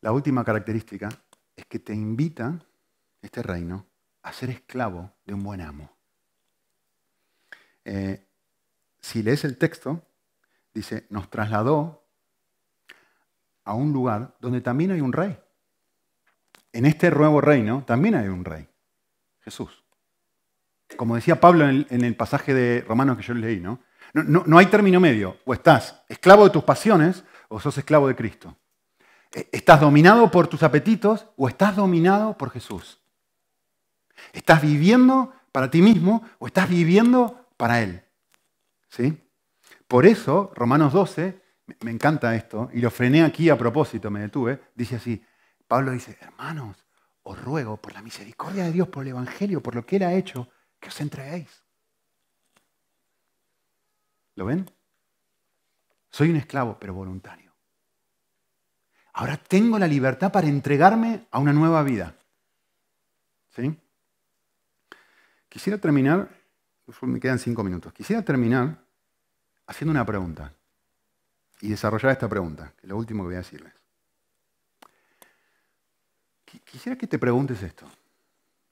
La 0.00 0.12
última 0.12 0.44
característica 0.44 1.08
es 1.54 1.64
que 1.66 1.78
te 1.78 1.94
invita 1.94 2.58
este 3.22 3.42
reino 3.42 3.86
a 4.22 4.32
ser 4.32 4.50
esclavo 4.50 5.12
de 5.24 5.34
un 5.34 5.42
buen 5.42 5.60
amo. 5.60 5.90
Eh, 7.84 8.28
si 9.00 9.22
lees 9.22 9.44
el 9.44 9.56
texto, 9.56 10.06
dice, 10.74 11.06
nos 11.10 11.30
trasladó 11.30 12.04
a 13.64 13.74
un 13.74 13.92
lugar 13.92 14.36
donde 14.40 14.60
también 14.60 14.90
hay 14.90 15.00
un 15.00 15.12
rey. 15.12 15.38
En 16.72 16.86
este 16.86 17.10
nuevo 17.10 17.40
reino 17.40 17.84
también 17.84 18.14
hay 18.14 18.28
un 18.28 18.44
rey, 18.44 18.68
Jesús. 19.40 19.84
Como 20.96 21.14
decía 21.14 21.40
Pablo 21.40 21.68
en 21.68 22.04
el, 22.04 22.16
pasaje 22.16 22.54
de 22.54 22.82
Romanos 22.82 23.16
que 23.16 23.22
yo 23.22 23.34
leí, 23.34 23.60
¿no? 23.60 23.80
No, 24.12 24.44
no 24.46 24.58
hay 24.58 24.66
término 24.66 25.00
medio. 25.00 25.38
O 25.46 25.54
estás 25.54 26.02
esclavo 26.08 26.44
de 26.44 26.50
tus 26.50 26.64
pasiones 26.64 27.24
o 27.48 27.58
sos 27.60 27.78
esclavo 27.78 28.08
de 28.08 28.16
Cristo. 28.16 28.56
E, 29.32 29.48
¿Estás 29.52 29.80
dominado 29.80 30.30
por 30.30 30.48
tus 30.48 30.62
apetitos 30.62 31.28
o 31.36 31.48
estás 31.48 31.76
dominado 31.76 32.36
por 32.36 32.50
Jesús? 32.50 33.01
¿Estás 34.32 34.62
viviendo 34.62 35.32
para 35.52 35.70
ti 35.70 35.82
mismo 35.82 36.22
o 36.38 36.46
estás 36.46 36.68
viviendo 36.68 37.48
para 37.56 37.82
Él? 37.82 38.04
¿Sí? 38.88 39.18
Por 39.86 40.06
eso, 40.06 40.52
Romanos 40.54 40.92
12, 40.92 41.40
me 41.80 41.90
encanta 41.90 42.34
esto, 42.34 42.70
y 42.72 42.80
lo 42.80 42.90
frené 42.90 43.22
aquí 43.22 43.48
a 43.48 43.58
propósito, 43.58 44.10
me 44.10 44.20
detuve, 44.20 44.60
dice 44.74 44.96
así, 44.96 45.22
Pablo 45.66 45.92
dice, 45.92 46.18
hermanos, 46.20 46.84
os 47.22 47.40
ruego 47.40 47.76
por 47.76 47.92
la 47.92 48.02
misericordia 48.02 48.64
de 48.64 48.72
Dios, 48.72 48.88
por 48.88 49.04
el 49.04 49.10
Evangelio, 49.10 49.62
por 49.62 49.74
lo 49.74 49.86
que 49.86 49.96
Él 49.96 50.02
ha 50.02 50.12
hecho, 50.12 50.48
que 50.80 50.88
os 50.88 51.00
entreguéis. 51.00 51.62
¿Lo 54.34 54.46
ven? 54.46 54.70
Soy 56.10 56.30
un 56.30 56.36
esclavo, 56.36 56.78
pero 56.78 56.94
voluntario. 56.94 57.52
Ahora 59.14 59.36
tengo 59.36 59.78
la 59.78 59.86
libertad 59.86 60.32
para 60.32 60.46
entregarme 60.46 61.26
a 61.30 61.38
una 61.38 61.52
nueva 61.52 61.82
vida. 61.82 62.16
¿Sí? 63.50 63.78
Quisiera 65.52 65.76
terminar, 65.76 66.30
me 67.02 67.20
quedan 67.20 67.38
cinco 67.38 67.62
minutos, 67.62 67.92
quisiera 67.92 68.24
terminar 68.24 68.82
haciendo 69.66 69.90
una 69.90 70.06
pregunta 70.06 70.54
y 71.60 71.68
desarrollar 71.68 72.12
esta 72.12 72.26
pregunta, 72.26 72.72
que 72.74 72.86
es 72.86 72.88
lo 72.88 72.96
último 72.96 73.22
que 73.22 73.26
voy 73.26 73.34
a 73.34 73.44
decirles. 73.44 73.74
Quisiera 76.64 76.96
que 76.96 77.06
te 77.06 77.18
preguntes 77.18 77.62
esto. 77.62 77.86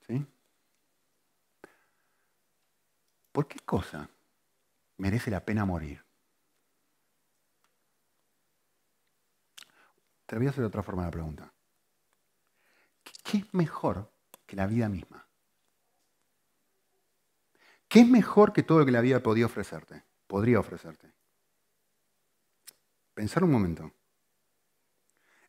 ¿sí? 0.06 0.24
¿Por 3.30 3.46
qué 3.46 3.58
cosa 3.58 4.08
merece 4.96 5.30
la 5.30 5.44
pena 5.44 5.66
morir? 5.66 6.02
Te 10.24 10.38
voy 10.38 10.46
a 10.46 10.50
hacer 10.50 10.64
otra 10.64 10.82
forma 10.82 11.04
la 11.04 11.10
pregunta. 11.10 11.52
¿Qué 13.22 13.36
es 13.36 13.52
mejor 13.52 14.10
que 14.46 14.56
la 14.56 14.66
vida 14.66 14.88
misma? 14.88 15.26
¿Qué 17.90 17.98
es 17.98 18.08
mejor 18.08 18.52
que 18.52 18.62
todo 18.62 18.78
lo 18.78 18.86
que 18.86 18.92
la 18.92 19.00
vida 19.00 19.20
podía 19.20 19.46
ofrecerte? 19.46 20.04
Podría 20.28 20.60
ofrecerte. 20.60 21.12
Pensar 23.14 23.42
un 23.42 23.50
momento. 23.50 23.92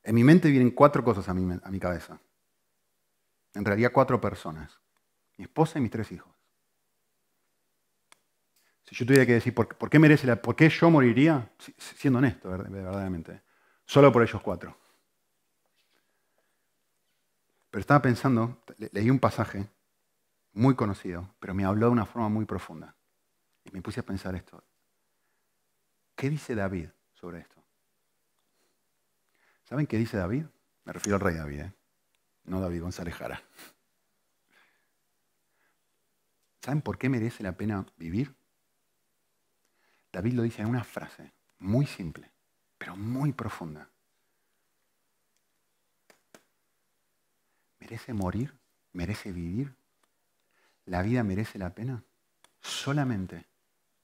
En 0.01 0.15
mi 0.15 0.23
mente 0.23 0.49
vienen 0.49 0.71
cuatro 0.71 1.03
cosas 1.03 1.29
a 1.29 1.35
mi, 1.35 1.79
cabeza. 1.79 2.19
En 3.53 3.63
realidad 3.63 3.91
cuatro 3.93 4.19
personas. 4.19 4.79
Mi 5.37 5.43
esposa 5.43 5.77
y 5.77 5.83
mis 5.83 5.91
tres 5.91 6.11
hijos. 6.11 6.33
Si 8.85 8.95
yo 8.95 9.05
tuviera 9.05 9.27
que 9.27 9.33
decir 9.33 9.53
por, 9.53 9.89
qué 9.91 9.99
merece 9.99 10.25
la, 10.25 10.41
por 10.41 10.55
qué 10.55 10.67
yo 10.67 10.89
moriría, 10.89 11.53
siendo 11.77 12.17
honesto, 12.17 12.49
verdaderamente, 12.49 13.43
solo 13.85 14.11
por 14.11 14.23
ellos 14.23 14.41
cuatro. 14.41 14.75
Pero 17.69 17.79
estaba 17.79 18.01
pensando, 18.01 18.63
leí 18.91 19.11
un 19.11 19.19
pasaje 19.19 19.69
muy 20.53 20.75
conocido, 20.75 21.33
pero 21.39 21.53
me 21.53 21.65
habló 21.65 21.87
de 21.87 21.91
una 21.93 22.05
forma 22.05 22.29
muy 22.29 22.45
profunda. 22.45 22.95
Y 23.63 23.71
me 23.71 23.81
puse 23.81 23.99
a 23.99 24.03
pensar 24.03 24.35
esto. 24.35 24.63
¿Qué 26.15 26.29
dice 26.29 26.55
David 26.55 26.89
sobre 27.13 27.39
esto? 27.39 27.63
¿Saben 29.63 29.87
qué 29.87 29.97
dice 29.97 30.17
David? 30.17 30.45
Me 30.83 30.93
refiero 30.93 31.15
al 31.15 31.21
rey 31.21 31.35
David, 31.35 31.59
¿eh? 31.61 31.73
no 32.45 32.59
David 32.59 32.81
González 32.81 33.15
Jara. 33.15 33.41
¿Saben 36.61 36.81
por 36.81 36.97
qué 36.97 37.09
merece 37.09 37.43
la 37.43 37.53
pena 37.53 37.85
vivir? 37.97 38.35
David 40.11 40.33
lo 40.33 40.43
dice 40.43 40.61
en 40.61 40.67
una 40.67 40.83
frase 40.83 41.31
muy 41.59 41.85
simple, 41.85 42.29
pero 42.77 42.95
muy 42.95 43.31
profunda. 43.31 43.89
¿Merece 47.79 48.13
morir? 48.13 48.53
¿Merece 48.93 49.31
vivir? 49.31 49.73
La 50.85 51.01
vida 51.01 51.23
merece 51.23 51.57
la 51.57 51.73
pena 51.73 52.03
solamente 52.59 53.45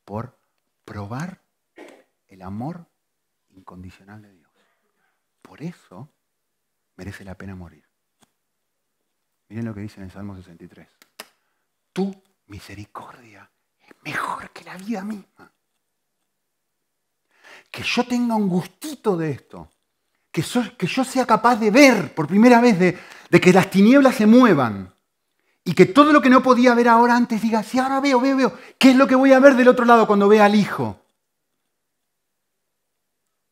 por 0.06 0.38
probar 0.86 1.42
el 2.28 2.42
amor 2.42 2.86
incondicional 3.50 4.22
de 4.22 4.34
Dios. 4.34 4.52
Por 5.42 5.62
eso 5.62 6.10
merece 6.96 7.24
la 7.24 7.36
pena 7.36 7.56
morir. 7.56 7.86
Miren 9.50 9.66
lo 9.66 9.74
que 9.74 9.82
dice 9.82 10.00
en 10.00 10.06
el 10.06 10.12
Salmo 10.12 10.36
63. 10.36 10.88
Tu 11.94 12.24
misericordia 12.48 13.50
es 13.82 13.92
mejor 14.04 14.50
que 14.52 14.64
la 14.64 14.78
vida 14.78 15.04
misma. 15.04 15.52
Que 17.72 17.84
yo 17.84 18.06
tenga 18.06 18.36
un 18.36 18.50
gustito 18.50 19.16
de 19.16 19.32
esto. 19.32 19.72
Que, 20.32 20.44
que 20.78 20.88
yo 20.88 21.04
sea 21.04 21.26
capaz 21.26 21.56
de 21.56 21.72
ver 21.72 22.14
por 22.14 22.28
primera 22.28 22.62
vez 22.62 22.78
de, 22.78 23.00
de 23.30 23.42
que 23.42 23.54
las 23.54 23.70
tinieblas 23.72 24.16
se 24.16 24.28
muevan 24.28 24.94
y 25.68 25.74
que 25.74 25.86
todo 25.86 26.14
lo 26.14 26.22
que 26.22 26.30
no 26.30 26.42
podía 26.42 26.74
ver 26.74 26.88
ahora 26.88 27.18
antes 27.18 27.42
diga, 27.42 27.62
sí, 27.62 27.78
ahora 27.78 28.00
veo, 28.00 28.22
veo, 28.22 28.38
veo, 28.38 28.58
¿qué 28.80 28.92
es 28.92 28.96
lo 28.96 29.06
que 29.06 29.16
voy 29.16 29.34
a 29.34 29.40
ver 29.42 29.54
del 29.54 29.68
otro 29.68 29.84
lado 29.84 30.08
cuando 30.08 30.30
vea 30.30 30.46
al 30.46 30.56
hijo? 30.56 31.02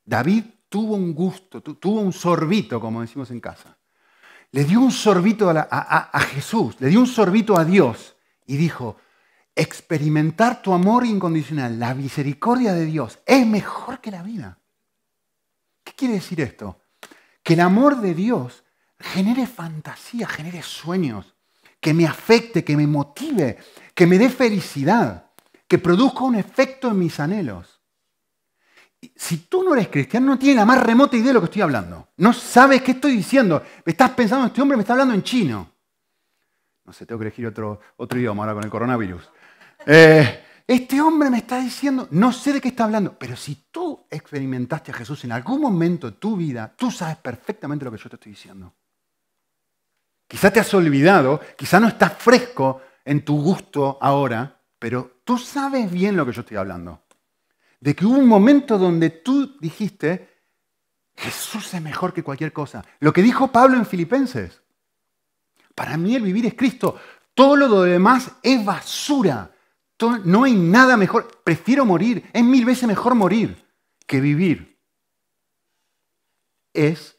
David 0.06 0.46
tuvo 0.70 0.96
un 0.96 1.14
gusto, 1.14 1.62
tuvo 1.62 2.00
un 2.00 2.14
sorbito, 2.14 2.80
como 2.80 3.02
decimos 3.02 3.32
en 3.32 3.42
casa. 3.42 3.78
Le 4.52 4.64
dio 4.64 4.80
un 4.80 4.94
sorbito 4.94 5.50
a, 5.50 5.60
a 5.60 6.20
Jesús, 6.22 6.78
le 6.80 6.88
dio 6.88 7.02
un 7.02 7.08
sorbito 7.08 7.58
a 7.58 7.66
Dios 7.66 8.16
y 8.46 8.56
dijo, 8.56 8.96
experimentar 9.54 10.62
tu 10.62 10.72
amor 10.72 11.06
incondicional, 11.06 11.78
la 11.78 11.94
misericordia 11.96 12.72
de 12.72 12.86
Dios, 12.86 13.20
es 13.26 13.46
mejor 13.46 14.00
que 14.00 14.12
la 14.12 14.24
vida. 14.24 14.58
¿Qué 15.84 15.92
quiere 15.92 16.14
decir 16.14 16.40
esto? 16.40 16.80
Que 17.44 17.56
el 17.56 17.60
amor 17.60 18.00
de 18.00 18.14
Dios 18.14 18.64
genere 18.98 19.48
fantasía, 19.48 20.30
genere 20.30 20.62
sueños, 20.64 21.35
que 21.86 21.94
me 21.94 22.08
afecte, 22.08 22.64
que 22.64 22.76
me 22.76 22.88
motive, 22.88 23.60
que 23.94 24.08
me 24.08 24.18
dé 24.18 24.28
felicidad, 24.32 25.30
que 25.68 25.78
produzca 25.78 26.24
un 26.24 26.34
efecto 26.34 26.90
en 26.90 26.98
mis 26.98 27.20
anhelos. 27.20 27.80
Si 29.16 29.46
tú 29.46 29.62
no 29.62 29.76
eres 29.76 29.90
cristiano, 29.90 30.26
no 30.26 30.40
tienes 30.40 30.56
la 30.56 30.66
más 30.66 30.82
remota 30.82 31.16
idea 31.16 31.28
de 31.28 31.34
lo 31.36 31.42
que 31.42 31.46
estoy 31.46 31.62
hablando. 31.62 32.08
No 32.18 32.34
sabes 32.34 32.82
qué 32.82 32.94
estoy 32.94 33.16
diciendo. 33.16 33.62
Estás 33.86 34.10
pensando, 34.10 34.48
este 34.48 34.64
hombre 34.64 34.78
me 34.78 34.82
está 34.82 34.94
hablando 34.94 35.14
en 35.14 35.22
chino. 35.22 35.74
No 36.86 36.92
sé, 36.92 37.06
tengo 37.06 37.20
que 37.20 37.28
elegir 37.28 37.46
otro, 37.46 37.80
otro 37.98 38.18
idioma 38.18 38.42
ahora 38.42 38.56
con 38.56 38.64
el 38.64 38.72
coronavirus. 38.72 39.30
Eh, 39.86 40.44
este 40.66 41.00
hombre 41.00 41.30
me 41.30 41.38
está 41.38 41.60
diciendo, 41.60 42.08
no 42.10 42.34
sé 42.34 42.54
de 42.54 42.62
qué 42.62 42.70
está 42.70 42.86
hablando, 42.86 43.16
pero 43.16 43.36
si 43.36 43.68
tú 43.70 44.08
experimentaste 44.10 44.90
a 44.90 44.96
Jesús 44.96 45.24
en 45.26 45.34
algún 45.34 45.62
momento 45.62 46.10
de 46.10 46.18
tu 46.18 46.36
vida, 46.36 46.74
tú 46.76 46.90
sabes 46.90 47.18
perfectamente 47.18 47.86
lo 47.86 47.92
que 47.92 48.00
yo 48.00 48.10
te 48.10 48.16
estoy 48.16 48.32
diciendo. 48.32 48.74
Quizá 50.28 50.52
te 50.52 50.60
has 50.60 50.74
olvidado, 50.74 51.40
quizá 51.58 51.80
no 51.80 51.88
estás 51.88 52.14
fresco 52.18 52.82
en 53.04 53.24
tu 53.24 53.42
gusto 53.42 53.98
ahora, 54.02 54.62
pero 54.80 55.22
tú 55.24 55.38
sabes 55.38 55.92
bien 55.92 56.16
lo 56.16 56.26
que 56.26 56.32
yo 56.32 56.42
estoy 56.42 56.58
hablando. 56.58 57.04
De 57.80 57.96
que 57.96 58.06
hubo 58.06 58.18
un 58.18 58.28
momento 58.28 58.78
donde 58.78 59.12
tú 59.12 59.58
dijiste, 59.60 60.36
Jesús 61.16 61.74
es 61.74 61.82
mejor 61.82 62.14
que 62.14 62.24
cualquier 62.24 62.52
cosa. 62.52 62.84
Lo 63.00 63.14
que 63.14 63.22
dijo 63.22 63.52
Pablo 63.52 63.78
en 63.78 63.86
Filipenses. 63.86 64.62
Para 65.74 65.98
mí 65.98 66.16
el 66.16 66.24
vivir 66.24 66.46
es 66.46 66.56
Cristo. 66.56 67.00
Todo 67.34 67.56
lo 67.56 67.82
demás 67.84 68.32
es 68.42 68.64
basura. 68.64 69.52
No 70.24 70.44
hay 70.44 70.56
nada 70.56 70.98
mejor. 70.98 71.42
Prefiero 71.44 71.86
morir. 71.86 72.30
Es 72.34 72.44
mil 72.44 72.66
veces 72.66 72.88
mejor 72.88 73.16
morir 73.16 73.66
que 74.06 74.20
vivir. 74.20 74.80
Es 76.74 77.18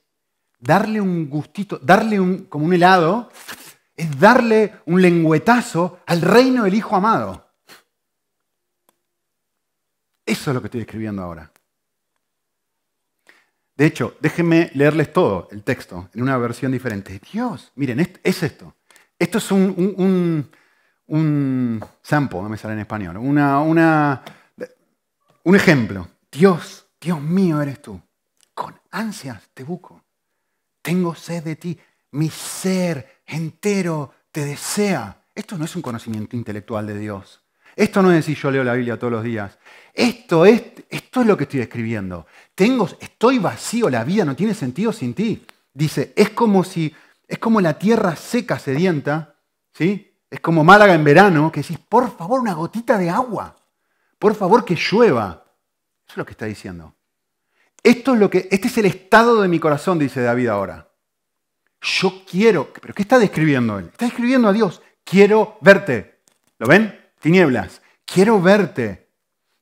darle 0.67 1.01
un 1.01 1.31
gustito, 1.31 1.79
darle 1.79 2.19
un, 2.19 2.47
como 2.47 2.67
un 2.67 2.73
helado, 2.75 3.31
es 3.97 4.19
darle 4.19 4.81
un 4.87 5.01
lengüetazo 5.01 6.01
al 6.07 6.21
reino 6.21 6.64
del 6.64 6.75
Hijo 6.75 6.97
amado. 6.97 7.47
Eso 10.27 10.51
es 10.51 10.55
lo 10.55 10.61
que 10.61 10.67
estoy 10.67 10.81
escribiendo 10.81 11.23
ahora. 11.23 11.51
De 13.77 13.87
hecho, 13.87 14.17
déjenme 14.21 14.71
leerles 14.75 15.12
todo 15.12 15.49
el 15.53 15.62
texto 15.62 16.09
en 16.14 16.23
una 16.23 16.37
versión 16.39 16.73
diferente. 16.73 17.21
Dios, 17.33 17.71
miren, 17.77 18.01
es 18.23 18.43
esto. 18.43 18.75
Esto 19.19 19.39
es 19.39 19.51
un, 19.53 20.51
un, 21.07 21.85
sample, 22.03 22.43
no 22.43 22.49
me 22.49 22.59
sale 22.59 22.75
en 22.75 22.81
español, 22.81 23.17
una, 23.19 23.61
una, 23.61 24.23
un 25.45 25.57
ejemplo. 25.57 26.09
Dios, 26.31 26.87
Dios 27.01 27.21
mío 27.21 27.62
eres 27.62 27.81
tú. 27.81 28.01
Con 28.53 28.75
ansias 28.91 29.49
te 29.55 29.62
busco 29.62 30.06
tengo 30.87 31.16
sed 31.16 31.43
de 31.43 31.57
ti, 31.57 31.76
mi 32.12 32.30
ser 32.30 33.22
entero 33.26 34.12
te 34.30 34.45
desea. 34.45 35.20
Esto 35.34 35.59
no 35.59 35.64
es 35.64 35.74
un 35.74 35.82
conocimiento 35.82 36.37
intelectual 36.37 36.87
de 36.87 36.97
Dios. 36.97 37.43
Esto 37.74 38.03
no 38.03 38.11
es 38.11 38.18
decir 38.18 38.39
yo 38.39 38.53
leo 38.53 38.62
la 38.62 38.74
Biblia 38.74 38.97
todos 38.97 39.12
los 39.12 39.24
días. 39.24 39.59
Esto 39.93 40.47
es, 40.47 40.62
esto 40.89 41.22
es 41.22 41.26
lo 41.26 41.37
que 41.37 41.43
estoy 41.43 41.59
escribiendo. 41.59 42.26
Tengo, 42.55 42.89
estoy 43.01 43.41
vacío, 43.41 43.91
la 43.91 44.05
vida 44.05 44.24
no 44.24 44.37
tiene 44.37 44.55
sentido 44.55 44.93
sin 44.93 45.12
ti. 45.12 45.45
Dice, 45.74 46.12
es 46.14 46.30
como 46.30 46.62
si, 46.62 46.95
es 47.26 47.41
como 47.41 47.61
la 47.61 47.76
tierra 47.76 48.14
seca, 48.14 48.61
sedienta, 48.61 49.34
¿sí? 49.72 50.14
Es 50.30 50.39
como 50.39 50.62
Málaga 50.62 50.95
en 50.95 51.03
verano, 51.03 51.51
que 51.51 51.62
decís, 51.62 51.80
por 51.80 52.16
favor, 52.16 52.39
una 52.39 52.55
gotita 52.55 52.97
de 52.97 53.11
agua. 53.11 53.57
Por 54.20 54.37
favor, 54.37 54.64
que 54.64 54.76
llueva. 54.76 55.43
Eso 56.07 56.12
es 56.12 56.16
lo 56.16 56.24
que 56.24 56.32
está 56.32 56.47
diciendo. 56.47 56.95
Esto 57.87 58.14
es 58.14 58.18
lo 58.18 58.28
que, 58.28 58.49
este 58.51 58.66
es 58.66 58.78
el 58.78 58.87
estado 58.87 59.41
de 59.41 59.47
mi 59.47 59.61
corazón, 59.61 60.01
dice 60.01 60.20
David 60.20 60.49
ahora. 60.49 60.91
Yo 61.80 62.24
quiero, 62.28 62.72
pero 62.72 62.93
¿qué 62.93 63.03
está 63.03 63.16
describiendo 63.16 63.78
él? 63.78 63.91
Está 63.93 64.07
describiendo 64.07 64.49
a 64.49 64.53
Dios. 64.53 64.82
Quiero 65.05 65.57
verte. 65.61 66.22
¿Lo 66.59 66.66
ven? 66.66 66.99
Tinieblas.Quiero 67.20 68.43
verte. 68.43 69.12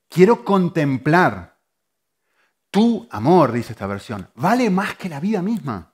Quiero 0.08 0.42
contemplar. 0.42 1.58
Tu 2.70 3.06
amor, 3.10 3.52
dice 3.52 3.72
esta 3.72 3.86
versión, 3.86 4.30
vale 4.36 4.70
más 4.70 4.96
que 4.96 5.10
la 5.10 5.20
vida 5.20 5.42
misma. 5.42 5.92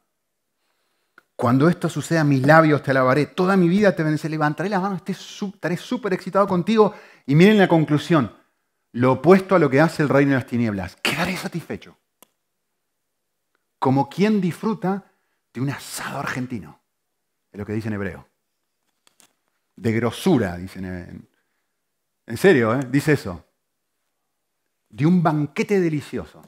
Cuando 1.34 1.68
esto 1.68 1.88
suceda, 1.88 2.22
mis 2.22 2.46
labios 2.46 2.80
te 2.84 2.92
alabaré, 2.92 3.26
toda 3.26 3.56
mi 3.56 3.68
vida 3.68 3.96
te 3.96 4.04
venceré, 4.04 4.30
levantaré 4.30 4.68
las 4.68 4.80
manos, 4.80 5.02
estaré 5.04 5.76
súper 5.76 6.12
excitado 6.12 6.46
contigo. 6.46 6.94
Y 7.26 7.34
miren 7.34 7.58
la 7.58 7.66
conclusión, 7.66 8.32
lo 8.92 9.14
opuesto 9.14 9.56
a 9.56 9.58
lo 9.58 9.68
que 9.68 9.80
hace 9.80 10.04
el 10.04 10.08
reino 10.08 10.30
de 10.30 10.36
las 10.36 10.46
tinieblas, 10.46 10.96
quedaré 11.02 11.36
satisfecho. 11.36 11.96
Como 13.80 14.08
quien 14.08 14.40
disfruta 14.40 15.10
de 15.52 15.60
un 15.60 15.70
asado 15.70 16.20
argentino, 16.20 16.80
es 17.50 17.58
lo 17.58 17.66
que 17.66 17.72
dice 17.72 17.88
en 17.88 17.94
hebreo. 17.94 18.28
De 19.74 19.90
grosura, 19.90 20.56
dicen 20.56 20.84
en, 20.84 21.28
en 22.26 22.36
serio, 22.36 22.78
¿eh? 22.78 22.86
dice 22.88 23.14
eso. 23.14 23.44
De 24.88 25.06
un 25.06 25.22
banquete 25.22 25.80
delicioso. 25.80 26.42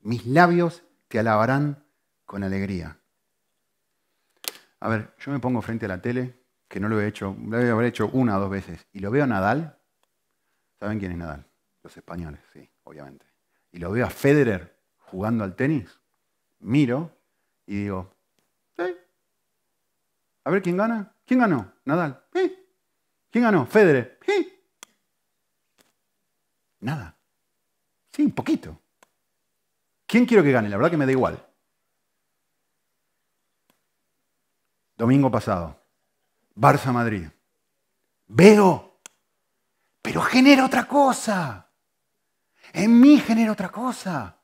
Mis 0.00 0.26
labios 0.26 0.82
te 1.08 1.18
alabarán 1.18 1.84
con 2.24 2.42
alegría. 2.42 2.98
A 4.80 4.88
ver, 4.88 5.14
yo 5.18 5.32
me 5.32 5.38
pongo 5.38 5.62
frente 5.62 5.86
a 5.86 5.88
la 5.88 6.02
tele, 6.02 6.42
que 6.68 6.80
no 6.80 6.88
lo 6.88 7.00
he 7.00 7.06
hecho, 7.06 7.36
lo 7.40 7.58
he 7.58 7.70
haber 7.70 7.86
hecho 7.86 8.08
una 8.08 8.36
o 8.36 8.40
dos 8.40 8.50
veces, 8.50 8.86
y 8.92 8.98
lo 8.98 9.10
veo 9.10 9.24
a 9.24 9.26
Nadal. 9.28 9.78
¿Saben 10.78 10.98
quién 10.98 11.12
es 11.12 11.18
Nadal? 11.18 11.46
Los 11.82 11.96
españoles, 11.96 12.40
sí, 12.52 12.68
obviamente. 12.84 13.24
Y 13.70 13.78
lo 13.78 13.92
veo 13.92 14.04
a 14.04 14.10
Federer 14.10 14.76
jugando 14.98 15.44
al 15.44 15.54
tenis. 15.54 16.00
Miro 16.60 17.10
y 17.66 17.82
digo, 17.82 18.10
A 20.44 20.50
ver 20.50 20.62
quién 20.62 20.76
gana. 20.76 21.12
¿Quién 21.24 21.40
ganó? 21.40 21.72
Nadal. 21.84 22.24
¿Quién 23.30 23.44
ganó? 23.44 23.66
Federer. 23.66 24.18
Nada. 26.80 27.16
Sí, 28.12 28.22
un 28.22 28.30
poquito. 28.30 28.80
¿Quién 30.06 30.24
quiero 30.24 30.44
que 30.44 30.52
gane? 30.52 30.68
La 30.68 30.76
verdad 30.76 30.92
que 30.92 30.96
me 30.96 31.06
da 31.06 31.10
igual. 31.10 31.44
Domingo 34.96 35.30
pasado. 35.30 35.82
Barça 36.54 36.92
Madrid. 36.92 37.26
Veo, 38.28 39.00
pero 40.00 40.22
genera 40.22 40.64
otra 40.64 40.86
cosa. 40.86 41.68
En 42.72 43.00
mí 43.00 43.18
genera 43.18 43.52
otra 43.52 43.70
cosa. 43.70 44.38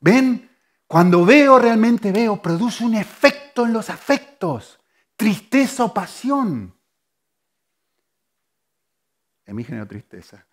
¿Ven? 0.00 0.50
Cuando 0.94 1.24
veo, 1.24 1.58
realmente 1.58 2.12
veo, 2.12 2.40
produce 2.40 2.84
un 2.84 2.94
efecto 2.94 3.66
en 3.66 3.72
los 3.72 3.90
afectos. 3.90 4.78
Tristeza 5.16 5.82
o 5.82 5.92
pasión. 5.92 6.72
En 9.44 9.56
mí 9.56 9.64
genera 9.64 9.86
tristeza. 9.86 10.46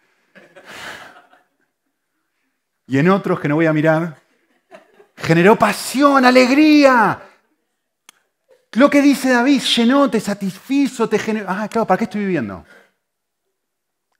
Y 2.87 2.97
en 2.97 3.07
otros 3.09 3.39
que 3.39 3.47
no 3.47 3.53
voy 3.53 3.67
a 3.67 3.71
mirar, 3.71 4.19
generó 5.15 5.59
pasión, 5.59 6.25
alegría. 6.25 7.21
Lo 8.71 8.89
que 8.89 9.03
dice 9.03 9.29
David, 9.29 9.61
llenó, 9.61 10.09
te 10.09 10.19
satisfizo, 10.19 11.07
te 11.07 11.19
generó. 11.19 11.45
Ah, 11.49 11.67
claro, 11.69 11.85
¿para 11.85 11.99
qué 11.99 12.05
estoy 12.05 12.21
viviendo? 12.21 12.65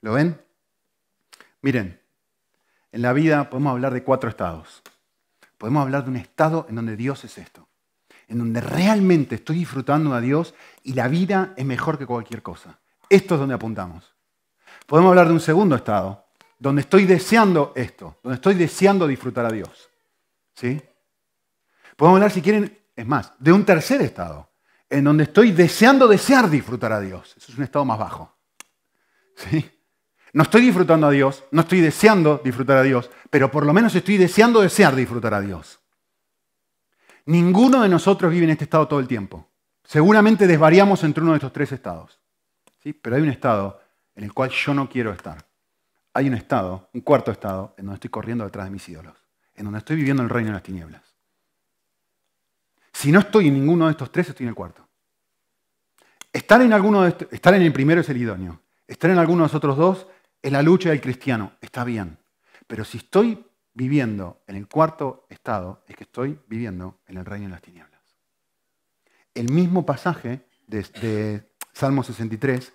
¿Lo 0.01 0.13
ven? 0.13 0.39
Miren, 1.63 1.99
en 2.91 3.01
la 3.01 3.11
vida 3.11 3.49
podemos 3.49 3.71
hablar 3.71 3.91
de 3.91 4.03
cuatro 4.03 4.29
estados. 4.29 4.83
Podemos 5.61 5.83
hablar 5.83 6.05
de 6.05 6.09
un 6.09 6.15
estado 6.15 6.65
en 6.69 6.75
donde 6.75 6.95
Dios 6.95 7.23
es 7.23 7.37
esto, 7.37 7.67
en 8.27 8.39
donde 8.39 8.61
realmente 8.61 9.35
estoy 9.35 9.57
disfrutando 9.57 10.11
a 10.15 10.19
Dios 10.19 10.55
y 10.81 10.93
la 10.93 11.07
vida 11.07 11.53
es 11.55 11.63
mejor 11.63 11.99
que 11.99 12.07
cualquier 12.07 12.41
cosa. 12.41 12.79
Esto 13.07 13.35
es 13.35 13.39
donde 13.41 13.53
apuntamos. 13.53 14.11
Podemos 14.87 15.09
hablar 15.09 15.27
de 15.27 15.33
un 15.33 15.39
segundo 15.39 15.75
estado, 15.75 16.25
donde 16.57 16.81
estoy 16.81 17.05
deseando 17.05 17.73
esto, 17.75 18.17
donde 18.23 18.37
estoy 18.37 18.55
deseando 18.55 19.05
disfrutar 19.05 19.45
a 19.45 19.51
Dios. 19.51 19.87
¿Sí? 20.55 20.81
Podemos 21.95 22.17
hablar, 22.17 22.31
si 22.31 22.41
quieren, 22.41 22.79
es 22.95 23.05
más, 23.05 23.31
de 23.37 23.51
un 23.51 23.63
tercer 23.63 24.01
estado, 24.01 24.49
en 24.89 25.03
donde 25.03 25.25
estoy 25.25 25.51
deseando 25.51 26.07
desear 26.07 26.49
disfrutar 26.49 26.91
a 26.91 26.99
Dios. 26.99 27.35
Eso 27.37 27.51
es 27.51 27.57
un 27.59 27.65
estado 27.65 27.85
más 27.85 27.99
bajo. 27.99 28.35
¿Sí? 29.35 29.63
No 30.33 30.43
estoy 30.43 30.61
disfrutando 30.61 31.07
a 31.07 31.11
Dios, 31.11 31.43
no 31.51 31.61
estoy 31.61 31.81
deseando 31.81 32.41
disfrutar 32.43 32.77
a 32.77 32.83
Dios, 32.83 33.09
pero 33.29 33.51
por 33.51 33.65
lo 33.65 33.73
menos 33.73 33.93
estoy 33.95 34.17
deseando 34.17 34.61
desear 34.61 34.95
disfrutar 34.95 35.33
a 35.33 35.41
Dios. 35.41 35.79
Ninguno 37.25 37.81
de 37.81 37.89
nosotros 37.89 38.31
vive 38.31 38.45
en 38.45 38.51
este 38.51 38.63
estado 38.63 38.87
todo 38.87 38.99
el 38.99 39.07
tiempo. 39.07 39.47
Seguramente 39.83 40.47
desvariamos 40.47 41.03
entre 41.03 41.23
uno 41.23 41.33
de 41.33 41.37
estos 41.37 41.53
tres 41.53 41.71
estados. 41.71 42.19
¿Sí? 42.81 42.93
Pero 42.93 43.15
hay 43.15 43.21
un 43.21 43.29
estado 43.29 43.79
en 44.15 44.23
el 44.23 44.33
cual 44.33 44.49
yo 44.49 44.73
no 44.73 44.89
quiero 44.89 45.11
estar 45.11 45.45
hay 46.13 46.27
un 46.27 46.33
estado, 46.33 46.89
un 46.93 47.01
cuarto 47.01 47.31
estado, 47.31 47.73
en 47.77 47.85
donde 47.85 47.95
estoy 47.95 48.09
corriendo 48.09 48.43
detrás 48.43 48.65
de 48.65 48.71
mis 48.71 48.87
ídolos, 48.87 49.15
en 49.55 49.65
donde 49.65 49.79
estoy 49.79 49.95
viviendo 49.95 50.23
el 50.23 50.29
reino 50.29 50.49
de 50.49 50.53
las 50.53 50.63
tinieblas. 50.63 51.01
Si 52.93 53.11
no 53.11 53.19
estoy 53.19 53.47
en 53.47 53.53
ninguno 53.53 53.85
de 53.85 53.91
estos 53.91 54.11
tres, 54.11 54.29
estoy 54.29 54.45
en 54.45 54.49
el 54.49 54.55
cuarto. 54.55 54.87
Estar 56.33 56.61
en, 56.61 56.73
alguno 56.73 57.03
de 57.03 57.27
estar 57.31 57.53
en 57.53 57.61
el 57.61 57.73
primero 57.73 58.01
es 58.01 58.09
el 58.09 58.17
idóneo. 58.17 58.61
Estar 58.87 59.09
en 59.09 59.17
alguno 59.17 59.43
de 59.43 59.45
los 59.45 59.55
otros 59.55 59.77
dos 59.77 60.07
es 60.41 60.51
la 60.51 60.61
lucha 60.61 60.89
del 60.89 61.01
cristiano. 61.01 61.53
Está 61.61 61.83
bien. 61.83 62.17
Pero 62.67 62.85
si 62.85 62.97
estoy 62.97 63.45
viviendo 63.73 64.43
en 64.47 64.55
el 64.55 64.67
cuarto 64.67 65.25
estado, 65.29 65.83
es 65.87 65.95
que 65.95 66.03
estoy 66.03 66.39
viviendo 66.47 66.99
en 67.07 67.17
el 67.17 67.25
reino 67.25 67.47
de 67.47 67.51
las 67.51 67.61
tinieblas. 67.61 68.01
El 69.33 69.51
mismo 69.51 69.85
pasaje 69.85 70.47
de, 70.67 71.43
Salmo 71.73 72.03
63 72.03 72.73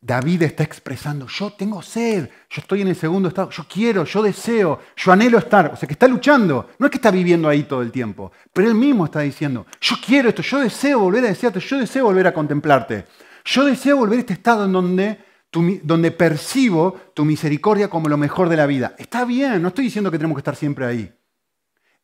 David 0.00 0.44
está 0.44 0.62
expresando, 0.62 1.26
yo 1.26 1.52
tengo 1.54 1.82
sed, 1.82 2.30
yo 2.48 2.60
estoy 2.60 2.82
en 2.82 2.88
el 2.88 2.94
segundo 2.94 3.28
estado, 3.28 3.50
yo 3.50 3.64
quiero, 3.68 4.04
yo 4.04 4.22
deseo, 4.22 4.80
yo 4.96 5.12
anhelo 5.12 5.38
estar. 5.38 5.72
O 5.72 5.76
sea, 5.76 5.88
que 5.88 5.94
está 5.94 6.06
luchando. 6.06 6.70
No 6.78 6.86
es 6.86 6.90
que 6.90 6.98
está 6.98 7.10
viviendo 7.10 7.48
ahí 7.48 7.64
todo 7.64 7.82
el 7.82 7.90
tiempo, 7.90 8.30
pero 8.52 8.68
él 8.68 8.74
mismo 8.74 9.06
está 9.06 9.20
diciendo, 9.20 9.66
yo 9.80 9.96
quiero 10.04 10.28
esto, 10.28 10.42
yo 10.42 10.60
deseo 10.60 11.00
volver 11.00 11.24
a 11.24 11.28
desearte, 11.28 11.58
yo 11.58 11.78
deseo 11.78 12.04
volver 12.04 12.28
a 12.28 12.32
contemplarte. 12.32 13.06
Yo 13.44 13.64
deseo 13.64 13.96
volver 13.96 14.18
a 14.18 14.20
este 14.20 14.34
estado 14.34 14.66
en 14.66 14.72
donde, 14.72 15.18
donde 15.50 16.10
percibo 16.10 16.92
tu 17.14 17.24
misericordia 17.24 17.88
como 17.88 18.08
lo 18.08 18.16
mejor 18.18 18.48
de 18.48 18.56
la 18.56 18.66
vida. 18.66 18.94
Está 18.98 19.24
bien, 19.24 19.62
no 19.62 19.68
estoy 19.68 19.84
diciendo 19.84 20.10
que 20.10 20.18
tenemos 20.18 20.36
que 20.36 20.40
estar 20.40 20.56
siempre 20.56 20.84
ahí. 20.84 21.14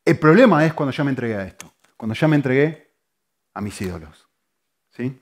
El 0.04 0.18
problema 0.18 0.64
es 0.64 0.72
cuando 0.72 0.92
ya 0.92 1.04
me 1.04 1.10
entregué 1.10 1.36
a 1.36 1.44
esto, 1.44 1.72
cuando 1.96 2.14
ya 2.14 2.28
me 2.28 2.36
entregué 2.36 2.94
a 3.52 3.60
mis 3.60 3.80
ídolos. 3.80 4.28
¿Sí? 4.90 5.20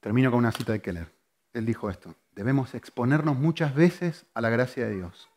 Termino 0.00 0.30
con 0.30 0.38
una 0.38 0.52
cita 0.52 0.72
de 0.72 0.80
Keller. 0.80 1.12
Él 1.52 1.64
dijo 1.64 1.90
esto, 1.90 2.14
debemos 2.32 2.74
exponernos 2.74 3.36
muchas 3.36 3.74
veces 3.74 4.26
a 4.34 4.40
la 4.40 4.50
gracia 4.50 4.86
de 4.86 4.94
Dios, 4.94 5.28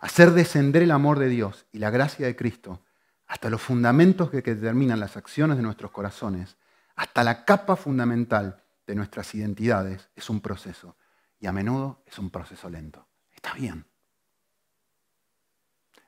hacer 0.00 0.32
descender 0.32 0.82
el 0.82 0.90
amor 0.90 1.18
de 1.18 1.28
Dios 1.28 1.66
y 1.72 1.78
la 1.78 1.90
gracia 1.90 2.26
de 2.26 2.36
Cristo 2.36 2.82
hasta 3.26 3.48
los 3.48 3.62
fundamentos 3.62 4.30
que 4.30 4.42
determinan 4.42 5.00
las 5.00 5.16
acciones 5.16 5.56
de 5.56 5.62
nuestros 5.62 5.90
corazones, 5.92 6.56
hasta 6.94 7.24
la 7.24 7.44
capa 7.44 7.74
fundamental 7.74 8.63
de 8.86 8.94
nuestras 8.94 9.34
identidades, 9.34 10.10
es 10.14 10.30
un 10.30 10.40
proceso. 10.40 10.96
Y 11.38 11.46
a 11.46 11.52
menudo 11.52 12.02
es 12.06 12.18
un 12.18 12.30
proceso 12.30 12.68
lento. 12.68 13.06
Está 13.32 13.54
bien. 13.54 13.86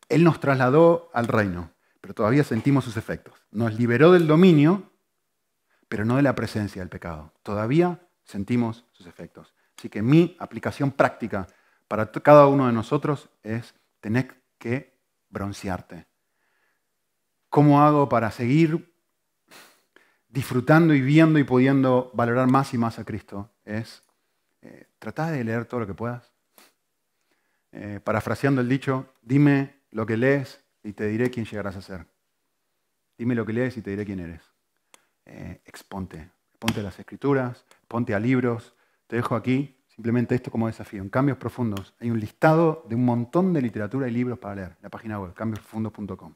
Él 0.09 0.25
nos 0.25 0.41
trasladó 0.41 1.11
al 1.13 1.27
reino, 1.27 1.73
pero 2.01 2.15
todavía 2.15 2.45
sentimos 2.45 2.85
sus 2.85 2.97
efectos. 2.97 3.35
Nos 3.51 3.79
liberó 3.79 4.13
del 4.13 4.27
dominio 4.27 4.93
pero 5.89 6.05
no 6.05 6.17
de 6.17 6.23
la 6.23 6.35
presencia 6.35 6.83
del 6.83 6.89
pecado. 6.89 7.33
Todavía 7.43 8.01
sentimos 8.25 8.85
sus 8.93 9.07
efectos. 9.07 9.55
Así 9.77 9.89
que 9.89 10.03
mi 10.03 10.37
aplicación 10.39 10.91
práctica 10.91 11.47
para 11.89 12.11
cada 12.11 12.47
uno 12.47 12.67
de 12.67 12.73
nosotros 12.73 13.31
es 13.43 13.75
tener 14.01 14.43
que 14.59 14.99
broncearte. 15.29 16.07
¿Cómo 17.49 17.83
hago 17.83 18.09
para 18.09 18.31
seguir 18.31 18.96
disfrutando 20.37 20.93
y 20.93 21.01
viendo 21.01 21.39
y 21.39 21.45
pudiendo 21.45 22.11
valorar 22.13 22.47
más 22.47 22.75
y 22.75 22.79
más 22.79 22.99
a 22.99 23.05
Cristo? 23.05 23.51
Es 23.65 24.03
eh, 24.61 24.85
tratar 24.99 25.33
de 25.33 25.43
leer 25.43 25.65
todo 25.65 25.81
lo 25.81 25.87
que 25.87 25.95
puedas. 25.95 26.31
Eh, 27.73 28.01
parafraseando 28.05 28.61
el 28.61 28.69
dicho, 28.69 29.15
dime 29.23 29.77
lo 29.93 30.05
que 30.05 30.19
lees 30.19 30.63
y 30.83 30.93
te 30.93 31.07
diré 31.07 31.31
quién 31.31 31.47
llegarás 31.47 31.77
a 31.77 31.81
ser. 31.81 32.07
Dime 33.17 33.35
lo 33.35 33.47
que 33.47 33.55
lees 33.55 33.79
y 33.79 33.81
te 33.81 33.89
diré 33.89 34.05
quién 34.05 34.21
eres. 34.21 34.43
Eh, 35.25 35.63
exponte. 35.65 36.29
Ponte 36.59 36.81
a 36.81 36.83
las 36.83 36.99
escrituras, 36.99 37.65
ponte 37.89 38.15
a 38.15 38.21
libros. 38.21 38.75
Te 39.07 39.17
dejo 39.17 39.37
aquí, 39.37 39.75
Simplemente 39.89 40.35
esto 40.35 40.51
como 40.51 40.67
desafío. 40.67 41.01
En 41.01 41.09
Cambios 41.09 41.39
Profundos 41.39 41.95
hay 41.99 42.11
un 42.11 42.21
listado 42.21 42.85
de 42.87 42.95
un 42.95 43.07
montón 43.07 43.55
de 43.55 43.63
literatura 43.63 44.07
y 44.07 44.11
libros 44.11 44.39
para 44.39 44.55
leer. 44.55 44.77
La 44.83 44.91
página 44.91 45.19
web, 45.19 45.33
cambiosprofundos.com. 45.33 46.35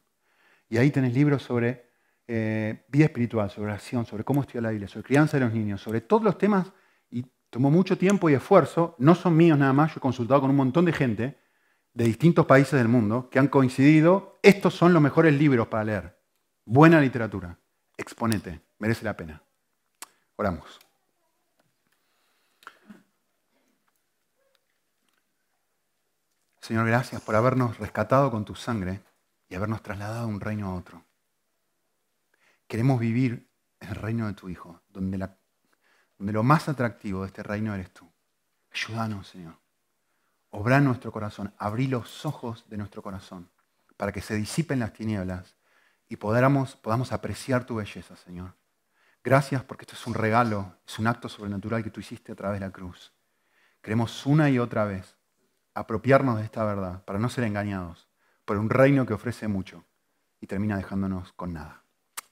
Y 0.70 0.78
ahí 0.78 0.90
tenés 0.90 1.12
libros 1.12 1.42
sobre 1.42 1.89
eh, 2.32 2.84
vida 2.86 3.06
espiritual, 3.06 3.50
sobre 3.50 3.72
oración, 3.72 4.06
sobre 4.06 4.22
cómo 4.22 4.42
estudiar 4.42 4.62
la 4.62 4.70
Biblia, 4.70 4.86
sobre 4.86 5.02
crianza 5.04 5.36
de 5.36 5.44
los 5.44 5.52
niños, 5.52 5.80
sobre 5.80 6.00
todos 6.00 6.22
los 6.22 6.38
temas. 6.38 6.72
Y 7.10 7.26
tomó 7.50 7.72
mucho 7.72 7.98
tiempo 7.98 8.30
y 8.30 8.34
esfuerzo. 8.34 8.94
No 8.98 9.16
son 9.16 9.36
míos 9.36 9.58
nada 9.58 9.72
más. 9.72 9.90
Yo 9.90 9.98
he 9.98 10.00
consultado 10.00 10.40
con 10.40 10.50
un 10.50 10.56
montón 10.56 10.84
de 10.84 10.92
gente 10.92 11.40
de 11.92 12.04
distintos 12.04 12.46
países 12.46 12.78
del 12.78 12.86
mundo 12.86 13.28
que 13.30 13.40
han 13.40 13.48
coincidido. 13.48 14.38
Estos 14.44 14.74
son 14.74 14.92
los 14.92 15.02
mejores 15.02 15.34
libros 15.34 15.66
para 15.66 15.82
leer. 15.82 16.20
Buena 16.64 17.00
literatura. 17.00 17.58
Exponete. 17.96 18.60
Merece 18.78 19.04
la 19.04 19.16
pena. 19.16 19.42
Oramos. 20.36 20.78
Señor, 26.60 26.86
gracias 26.86 27.20
por 27.22 27.34
habernos 27.34 27.76
rescatado 27.78 28.30
con 28.30 28.44
tu 28.44 28.54
sangre 28.54 29.00
y 29.48 29.56
habernos 29.56 29.82
trasladado 29.82 30.28
de 30.28 30.32
un 30.32 30.40
reino 30.40 30.68
a 30.68 30.74
otro. 30.76 31.09
Queremos 32.70 33.00
vivir 33.00 33.50
en 33.80 33.88
el 33.88 33.96
reino 33.96 34.28
de 34.28 34.34
tu 34.34 34.48
Hijo, 34.48 34.80
donde, 34.90 35.18
lo 36.18 36.42
más 36.44 36.68
atractivo 36.68 37.22
de 37.22 37.26
este 37.26 37.42
reino 37.42 37.74
eres 37.74 37.92
tú. 37.92 38.08
Ayúdanos, 38.72 39.26
Señor. 39.26 39.58
Obra 40.50 40.78
nuestro 40.78 41.10
corazón, 41.10 41.52
abrí 41.58 41.88
los 41.88 42.24
ojos 42.24 42.68
de 42.68 42.76
nuestro 42.76 43.02
corazón 43.02 43.50
para 43.96 44.12
que 44.12 44.20
se 44.20 44.36
disipen 44.36 44.78
las 44.78 44.92
tinieblas 44.92 45.56
y 46.08 46.14
podamos 46.14 46.78
apreciar 47.10 47.66
tu 47.66 47.74
belleza, 47.74 48.14
Señor. 48.14 48.54
Gracias 49.24 49.64
porque 49.64 49.82
esto 49.82 49.96
es 49.96 50.06
un 50.06 50.14
regalo, 50.14 50.78
es 50.86 50.96
un 51.00 51.08
acto 51.08 51.28
sobrenatural 51.28 51.82
que 51.82 51.90
tú 51.90 51.98
hiciste 51.98 52.30
a 52.30 52.36
través 52.36 52.60
de 52.60 52.66
la 52.66 52.72
cruz. 52.72 53.12
Queremos 53.82 54.24
una 54.26 54.48
y 54.48 54.60
otra 54.60 54.84
vez 54.84 55.18
apropiarnos 55.74 56.38
de 56.38 56.44
esta 56.44 56.62
verdad 56.62 57.04
para 57.04 57.18
no 57.18 57.30
ser 57.30 57.42
engañados 57.42 58.08
por 58.44 58.58
un 58.58 58.70
reino 58.70 59.06
que 59.06 59.14
ofrece 59.14 59.48
mucho 59.48 59.84
y 60.40 60.46
termina 60.46 60.76
dejándonos 60.76 61.32
con 61.32 61.52
nada. 61.52 61.82